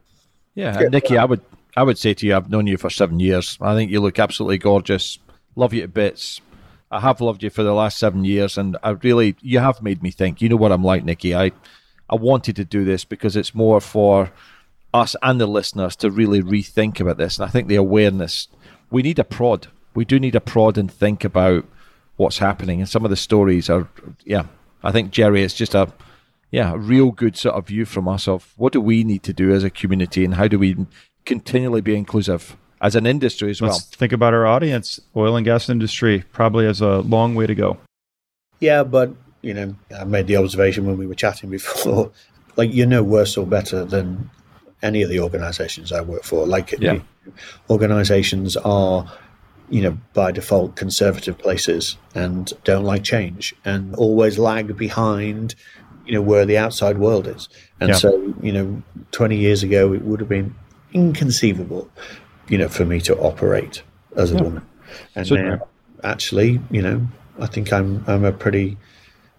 Yeah, 0.55 0.79
and 0.79 0.93
Nicci, 0.93 1.19
I 1.19 1.25
would 1.25 1.41
I 1.77 1.83
would 1.83 1.99
say 1.99 2.15
to 2.15 2.27
you, 2.27 2.37
I've 2.37 2.51
known 2.51 2.67
you 2.67 2.77
for 2.77 2.91
seven 2.91 3.21
years. 3.21 3.59
I 3.61 3.75
think 3.75 3.91
you 3.91 4.01
look 4.01 4.19
absolutely 4.19 4.59
gorgeous. 4.59 5.19
Love 5.57 5.73
you 5.73 5.83
to 5.83 5.89
bits. 5.89 6.41
I 6.91 7.01
have 7.01 7.21
loved 7.21 7.43
you 7.43 7.51
for 7.51 7.63
the 7.63 7.75
last 7.75 7.99
seven 7.99 8.25
years, 8.25 8.57
and 8.57 8.77
I 8.83 8.91
really 8.91 9.37
you 9.41 9.59
have 9.59 9.83
made 9.83 10.03
me 10.03 10.11
think. 10.11 10.41
You 10.41 10.49
know 10.49 10.57
what 10.57 10.73
I'm 10.73 10.85
like, 10.85 11.05
Nicci. 11.05 11.37
I 11.37 11.53
I 12.09 12.17
wanted 12.17 12.57
to 12.57 12.65
do 12.65 12.85
this 12.85 13.05
because 13.05 13.37
it's 13.37 13.55
more 13.55 13.81
for 13.81 14.31
us 14.93 15.17
and 15.23 15.41
the 15.41 15.47
listeners 15.47 15.97
to 15.97 16.11
really 16.11 16.41
rethink 16.41 17.01
about 17.01 17.17
this. 17.17 17.39
And 17.39 17.49
I 17.49 17.51
think 17.51 17.67
the 17.67 17.75
awareness 17.75 18.47
we 18.95 19.03
need 19.03 19.19
a 19.19 19.25
prod. 19.25 19.67
We 19.95 20.05
do 20.05 20.21
need 20.21 20.37
a 20.37 20.41
prod 20.41 20.79
and 20.79 20.91
think 20.91 21.25
about 21.25 21.65
what's 22.17 22.39
happening. 22.39 22.81
And 22.81 22.89
some 22.89 23.05
of 23.05 23.11
the 23.11 23.17
stories 23.17 23.69
are, 23.69 23.89
yeah. 24.25 24.47
I 24.85 24.93
think 24.93 25.11
Jerry 25.11 25.43
is 25.43 25.53
just 25.53 25.75
a 25.75 25.93
yeah, 26.55 26.73
a 26.73 26.79
real 26.79 27.11
good 27.11 27.37
sort 27.37 27.57
of 27.57 27.67
view 27.67 27.85
from 27.85 28.07
us 28.07 28.29
of 28.29 28.55
what 28.57 28.73
do 28.73 28.81
we 28.81 29.03
need 29.03 29.25
to 29.25 29.33
do 29.33 29.53
as 29.53 29.65
a 29.65 29.71
community 29.71 30.25
and 30.25 30.35
how 30.35 30.47
do 30.47 30.57
we 30.57 30.77
continually 31.25 31.81
be 31.81 31.97
inclusive 31.97 32.57
as 32.81 32.95
an 32.95 33.07
industry 33.07 33.51
as 33.51 33.61
well. 33.61 33.73
Let's 33.73 33.87
think 33.87 34.13
about 34.13 34.35
our 34.35 34.47
audience. 34.47 35.01
Oil 35.17 35.35
and 35.37 35.45
gas 35.45 35.69
industry 35.69 36.25
probably 36.33 36.67
has 36.67 36.81
a 36.81 36.99
long 37.01 37.35
way 37.35 37.49
to 37.49 37.57
go. 37.57 37.79
Yeah, 38.61 38.85
but 38.85 39.13
you 39.43 39.53
know, 39.53 39.75
I 39.99 40.05
made 40.05 40.29
the 40.29 40.37
observation 40.37 40.87
when 40.87 40.97
we 40.97 41.09
were 41.09 41.17
chatting 41.17 41.51
before. 41.51 42.13
Like 42.57 42.73
you 42.73 42.87
know, 42.87 43.03
worse 43.03 43.37
or 43.37 43.45
better 43.49 43.85
than 43.85 44.31
any 44.81 45.03
of 45.03 45.09
the 45.11 45.19
organisations 45.19 45.91
I 45.91 46.03
work 46.03 46.23
for. 46.23 46.47
Like 46.47 46.71
Yeah. 46.79 47.01
organisations 47.69 48.57
are, 48.59 49.11
you 49.71 49.83
know, 49.83 49.99
by 50.13 50.31
default 50.31 50.77
conservative 50.77 51.37
places 51.37 51.97
and 52.15 52.53
don't 52.63 52.85
like 52.85 53.03
change 53.03 53.57
and 53.65 53.93
always 53.97 54.39
lag 54.39 54.77
behind, 54.77 55.57
you 56.07 56.13
know, 56.13 56.23
where 56.23 56.45
the 56.45 56.59
outside 56.59 56.99
world 56.99 57.27
is. 57.27 57.49
And 57.81 57.91
Yeah. 57.91 57.97
so, 57.97 58.35
you 58.43 58.53
know, 58.53 58.83
twenty 59.13 59.37
years 59.37 59.63
ago, 59.63 59.93
it 59.93 60.03
would 60.03 60.21
have 60.21 60.29
been 60.29 60.55
inconceivable, 60.93 61.89
you 62.49 62.59
know, 62.59 62.69
for 62.69 62.85
me 62.85 63.01
to 63.03 63.17
operate 63.17 63.83
as 64.17 64.33
a 64.33 64.37
woman. 64.43 64.63
And 65.17 65.27
So- 65.27 65.35
now, 65.37 65.67
actually, 66.03 66.61
you 66.71 66.83
know, 66.83 67.07
I 67.41 67.47
think 67.47 67.73
I'm 67.73 68.05
I'm 68.07 68.25
a 68.25 68.33
pretty 68.33 68.77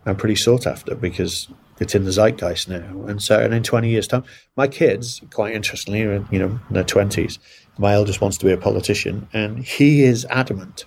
I'm 0.06 0.16
pretty 0.16 0.36
sought 0.36 0.68
after 0.68 0.94
because 0.96 1.48
it's 1.80 1.96
in 1.96 2.06
the 2.06 2.12
zeitgeist 2.12 2.70
now. 2.70 3.06
And 3.08 3.22
so, 3.22 3.40
and 3.40 3.54
in 3.54 3.64
20 3.64 3.90
years' 3.90 4.08
time, 4.08 4.24
my 4.56 4.68
kids, 4.68 5.22
quite 5.34 5.54
interestingly, 5.56 6.04
are, 6.04 6.24
you 6.32 6.40
know, 6.40 6.60
in 6.70 6.74
their 6.74 6.84
20s. 6.86 7.38
My 7.78 7.94
eldest 7.94 8.22
wants 8.22 8.38
to 8.38 8.46
be 8.46 8.52
a 8.54 8.58
politician, 8.58 9.28
and 9.34 9.60
he 9.60 10.04
is 10.04 10.26
adamant 10.30 10.86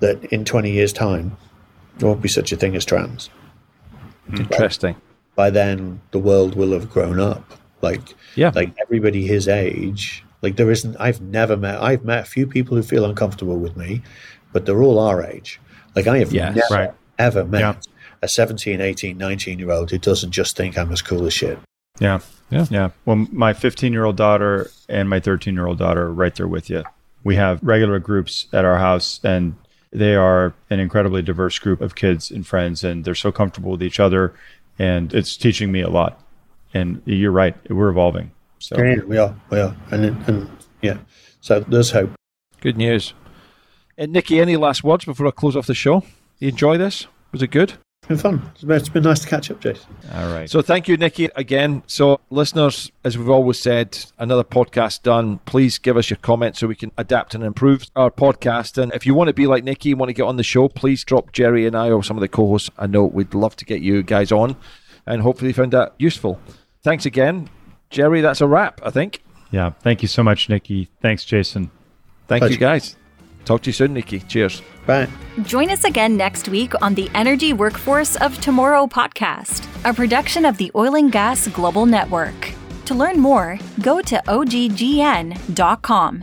that 0.00 0.22
in 0.26 0.44
20 0.44 0.70
years' 0.70 0.92
time, 0.92 1.36
there 1.98 2.08
won't 2.08 2.22
be 2.22 2.28
such 2.28 2.52
a 2.52 2.56
thing 2.56 2.76
as 2.76 2.84
trans. 2.84 3.30
Interesting. 4.38 4.96
By 5.34 5.50
then, 5.50 6.00
the 6.10 6.18
world 6.18 6.54
will 6.54 6.72
have 6.72 6.90
grown 6.90 7.18
up. 7.20 7.44
Like, 7.80 8.00
Yeah. 8.34 8.52
like 8.54 8.74
everybody 8.80 9.26
his 9.26 9.48
age. 9.48 10.24
Like 10.42 10.56
there 10.56 10.70
isn't. 10.70 10.96
I've 10.98 11.20
never 11.20 11.56
met. 11.56 11.80
I've 11.82 12.04
met 12.04 12.20
a 12.20 12.24
few 12.28 12.46
people 12.46 12.76
who 12.76 12.82
feel 12.82 13.04
uncomfortable 13.04 13.56
with 13.56 13.76
me, 13.76 14.02
but 14.52 14.66
they're 14.66 14.82
all 14.82 14.98
our 14.98 15.24
age. 15.24 15.60
Like 15.94 16.06
I 16.06 16.18
have 16.18 16.32
Yes. 16.32 16.56
never 16.56 16.82
Right. 16.82 16.90
ever 17.18 17.44
met 17.44 17.60
Yeah. 17.60 17.74
a 18.22 18.28
17, 18.28 18.80
18, 18.80 19.16
19 19.18 19.58
year 19.58 19.70
old 19.70 19.90
who 19.90 19.98
doesn't 19.98 20.32
just 20.32 20.56
think 20.56 20.76
I'm 20.76 20.90
as 20.92 21.02
cool 21.02 21.26
as 21.26 21.32
shit. 21.32 21.58
Yeah. 22.00 22.20
Yeah. 22.50 22.66
Yeah. 22.70 22.88
Well, 23.04 23.26
my 23.30 23.52
15 23.52 23.92
year 23.92 24.04
old 24.04 24.16
daughter 24.16 24.70
and 24.88 25.08
my 25.08 25.20
13 25.20 25.54
year 25.54 25.66
old 25.66 25.78
daughter 25.78 26.02
are 26.06 26.12
right 26.12 26.34
there 26.34 26.48
with 26.48 26.68
you. 26.70 26.82
We 27.24 27.36
have 27.36 27.60
regular 27.62 27.98
groups 28.00 28.46
at 28.52 28.64
our 28.64 28.78
house, 28.78 29.20
and 29.22 29.54
they 29.92 30.14
are 30.14 30.54
an 30.70 30.80
incredibly 30.80 31.22
diverse 31.22 31.58
group 31.58 31.80
of 31.80 31.94
kids 31.94 32.30
and 32.30 32.46
friends, 32.46 32.82
and 32.82 33.04
they're 33.04 33.14
so 33.14 33.30
comfortable 33.30 33.72
with 33.72 33.82
each 33.82 34.00
other. 34.00 34.34
And 34.78 35.12
it's 35.14 35.36
teaching 35.36 35.70
me 35.70 35.82
a 35.82 35.90
lot. 35.90 36.20
And 36.74 37.02
you're 37.04 37.30
right, 37.32 37.54
we're 37.70 37.90
evolving. 37.90 38.32
So, 38.58 38.78
Yeah, 38.78 39.02
we 39.04 39.18
are, 39.18 39.34
we 39.50 39.60
are, 39.60 39.76
and 39.90 40.04
and 40.26 40.50
yeah. 40.80 40.98
So 41.40 41.60
there's 41.60 41.90
hope. 41.90 42.12
Good 42.60 42.76
news. 42.76 43.12
And 43.98 44.14
Nicci, 44.14 44.40
any 44.40 44.56
last 44.56 44.82
words 44.82 45.04
before 45.04 45.26
I 45.26 45.30
close 45.32 45.56
off 45.56 45.66
the 45.66 45.74
show? 45.74 46.04
You 46.38 46.48
enjoy 46.48 46.78
this? 46.78 47.06
Was 47.32 47.42
it 47.42 47.48
good? 47.48 47.74
It's 48.02 48.08
been 48.08 48.18
fun. 48.18 48.50
It's 48.56 48.64
been, 48.64 48.76
it's 48.76 48.88
been 48.88 49.02
nice 49.04 49.20
to 49.20 49.28
catch 49.28 49.48
up, 49.52 49.60
Jason. 49.60 49.86
all 50.12 50.32
right. 50.34 50.50
So 50.50 50.60
thank 50.60 50.88
you, 50.88 50.98
Nicci, 50.98 51.30
again. 51.36 51.84
So 51.86 52.18
listeners, 52.30 52.90
as 53.04 53.16
we've 53.16 53.30
always 53.30 53.60
said, 53.60 53.96
another 54.18 54.42
podcast 54.42 55.04
done. 55.04 55.38
Please 55.46 55.78
give 55.78 55.96
us 55.96 56.10
your 56.10 56.16
comments 56.16 56.58
so 56.58 56.66
we 56.66 56.74
can 56.74 56.90
adapt 56.98 57.32
and 57.36 57.44
improve 57.44 57.84
our 57.94 58.10
podcast. 58.10 58.76
And 58.76 58.92
if 58.92 59.06
you 59.06 59.14
want 59.14 59.28
to 59.28 59.32
be 59.32 59.46
like 59.46 59.62
Nicci, 59.62 59.92
and 59.92 60.00
want 60.00 60.08
to 60.10 60.14
get 60.14 60.24
on 60.24 60.34
the 60.36 60.42
show, 60.42 60.68
please 60.68 61.04
drop 61.04 61.30
Jerry 61.30 61.64
and 61.64 61.76
I 61.76 61.92
or 61.92 62.02
some 62.02 62.16
of 62.16 62.22
the 62.22 62.28
co-hosts 62.28 62.70
a 62.76 62.88
note. 62.88 63.12
We'd 63.12 63.34
love 63.34 63.54
to 63.54 63.64
get 63.64 63.82
you 63.82 64.02
guys 64.02 64.32
on, 64.32 64.56
and 65.06 65.22
hopefully 65.22 65.50
you 65.50 65.54
found 65.54 65.72
that 65.72 65.94
useful. 65.96 66.40
Thanks 66.82 67.06
again, 67.06 67.48
Jerry. 67.88 68.20
That's 68.20 68.40
a 68.40 68.48
wrap, 68.48 68.80
I 68.84 68.90
think. 68.90 69.22
yeah. 69.52 69.70
Thank 69.80 70.02
you 70.02 70.08
so 70.08 70.24
much, 70.24 70.48
Nicci. 70.48 70.88
Thanks, 71.02 71.24
Jason. 71.24 71.70
Thank 72.26 72.50
you, 72.50 72.56
guys. 72.56 72.96
Talk 73.44 73.62
to 73.62 73.68
you 73.68 73.72
soon, 73.72 73.94
Nicci. 73.94 74.26
Cheers. 74.28 74.62
Bye. 74.86 75.08
Join 75.42 75.70
us 75.70 75.84
again 75.84 76.16
next 76.16 76.48
week 76.48 76.80
on 76.82 76.94
the 76.94 77.10
Energy 77.14 77.52
Workforce 77.52 78.16
of 78.16 78.38
Tomorrow 78.40 78.86
podcast, 78.86 79.66
a 79.88 79.94
production 79.94 80.44
of 80.44 80.56
the 80.56 80.70
Oil 80.74 80.96
and 80.96 81.10
Gas 81.10 81.48
Global 81.48 81.86
Network. 81.86 82.52
To 82.86 82.94
learn 82.94 83.20
more, 83.20 83.58
go 83.80 84.00
to 84.02 84.22
oggn.com. 84.26 86.22